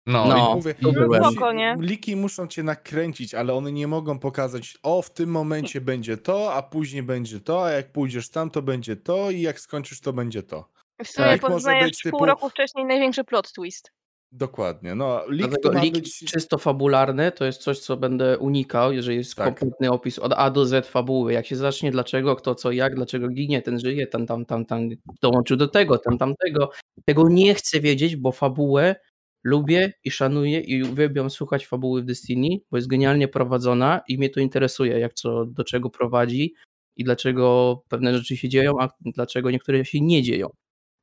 [0.05, 0.27] no.
[0.27, 1.31] No, Mówię, to.
[1.31, 1.77] Spoko, nie?
[1.79, 6.53] liki muszą cię nakręcić, ale one nie mogą pokazać, o w tym momencie będzie to,
[6.53, 10.13] a później będzie to, a jak pójdziesz tam, to będzie to i jak skończysz, to
[10.13, 10.69] będzie to.
[11.03, 11.41] W sumie Tak.
[11.41, 13.91] Poznajesz pół typu- roku wcześniej największy plot twist.
[14.31, 14.95] Dokładnie.
[14.95, 16.19] No, lik Dlatego liki być...
[16.19, 19.45] czysto fabularne to jest coś, co będę unikał, jeżeli jest Tak.
[19.45, 21.33] kompletny opis od A do Z fabuły.
[21.33, 24.89] Jak się zacznie, dlaczego, kto, co, jak, dlaczego ginie, ten żyje, ten tam, tam, tam
[25.21, 26.71] dołączył do tego, ten tamtego.
[27.05, 28.95] Tego nie chcę wiedzieć, bo fabułę
[29.43, 34.29] lubię i szanuję i uwielbiam słuchać fabuły w Destiny, bo jest genialnie prowadzona i mnie
[34.29, 36.53] to interesuje, jak co do czego prowadzi
[36.97, 40.49] i dlaczego pewne rzeczy się dzieją, a dlaczego niektóre się nie dzieją.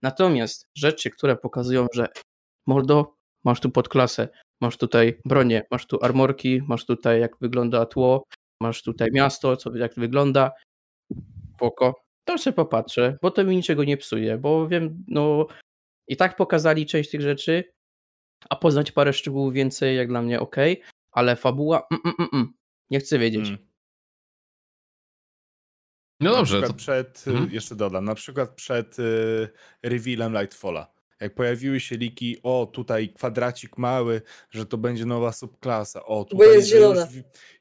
[0.02, 2.06] Natomiast rzeczy, które pokazują, że
[2.66, 3.14] mordo,
[3.44, 4.28] masz tu podklasę,
[4.60, 8.24] masz tutaj bronię, masz tu armorki, masz tutaj jak wygląda tło,
[8.62, 10.50] masz tutaj miasto, co jak wygląda,
[11.54, 11.94] spoko.
[12.24, 15.46] To sobie popatrzę, bo to mi niczego nie psuje, bo wiem, no
[16.08, 17.64] i tak pokazali część tych rzeczy,
[18.50, 20.56] a poznać parę szczegółów więcej jak dla mnie ok,
[21.12, 22.54] ale fabuła, mm, mm, mm, mm.
[22.90, 23.48] nie chcę wiedzieć.
[23.48, 23.58] Mm.
[26.20, 26.52] no Na dobrze.
[26.56, 27.50] przykład To, przed, y, Mhm.
[27.50, 29.48] jeszcze dodam, na przykład przed y,
[29.82, 30.95] revealem Lightfalla.
[31.20, 36.48] Jak pojawiły się liki, o tutaj kwadracik mały, że to będzie nowa subklasa, o tutaj
[36.48, 36.98] jest że już,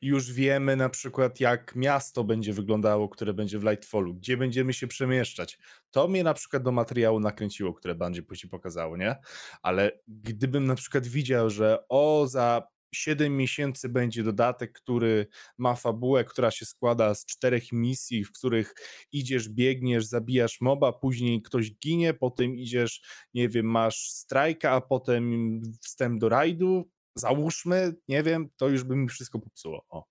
[0.02, 4.88] już wiemy na przykład jak miasto będzie wyglądało, które będzie w Lightfallu, gdzie będziemy się
[4.88, 5.58] przemieszczać.
[5.92, 9.16] To mnie na przykład do materiału nakręciło, które będzie później pokazało, nie?
[9.62, 15.28] Ale gdybym na przykład widział, że o za 7 miesięcy będzie dodatek, który
[15.58, 18.74] ma fabułę, która się składa z czterech misji, w których
[19.12, 23.02] idziesz, biegniesz, zabijasz moba, później ktoś ginie, potem idziesz,
[23.34, 28.96] nie wiem, masz strajka, a potem wstęp do rajdu, załóżmy, nie wiem, to już by
[28.96, 29.86] mi wszystko popsuło.
[29.90, 30.06] O.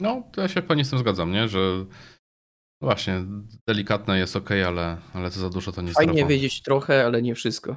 [0.00, 1.48] no, to ja się pani z tym zgadzam, nie?
[1.48, 1.86] Że
[2.82, 3.24] właśnie,
[3.68, 6.28] delikatne jest ok, ale, ale co za dużo to nie Fajnie zdrowo.
[6.28, 7.76] wiedzieć trochę, ale nie wszystko.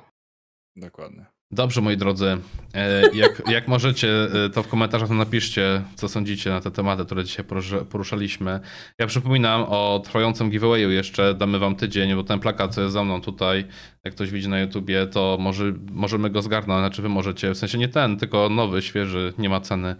[0.75, 1.25] Dokładnie.
[1.53, 2.37] Dobrze, moi drodzy.
[2.73, 4.09] E, Jak, jak możecie,
[4.45, 8.59] e, to w komentarzach napiszcie, co sądzicie na te tematy, które dzisiaj porusza- poruszaliśmy.
[8.99, 13.03] Ja przypominam o trwającym giveawayu jeszcze, damy wam tydzień, bo ten plakat, co jest za
[13.03, 13.65] mną tutaj,
[14.03, 17.77] jak ktoś widzi na YouTubie, to może, możemy go zgarnąć, znaczy wy możecie, w sensie
[17.77, 19.95] nie ten, tylko nowy, świeży, nie ma ceny.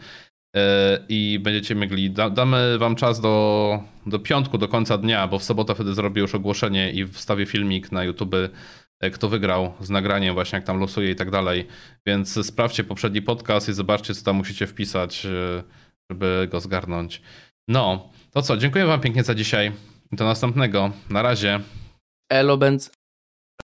[0.56, 5.40] E, I będziecie mogli, da, damy wam czas do, do piątku, do końca dnia, bo
[5.40, 8.36] w sobotę wtedy zrobię już ogłoszenie i wstawię filmik na YouTube,
[9.12, 11.68] kto wygrał z nagraniem, właśnie jak tam losuje i tak dalej.
[12.06, 15.64] Więc sprawdźcie poprzedni podcast i zobaczcie, co tam musicie wpisać, e,
[16.12, 17.22] żeby go zgarnąć.
[17.68, 19.72] No, to co, dziękuję wam pięknie za dzisiaj.
[20.12, 20.92] Do następnego.
[21.10, 21.60] Na razie.
[22.30, 22.92] Elo, Benz.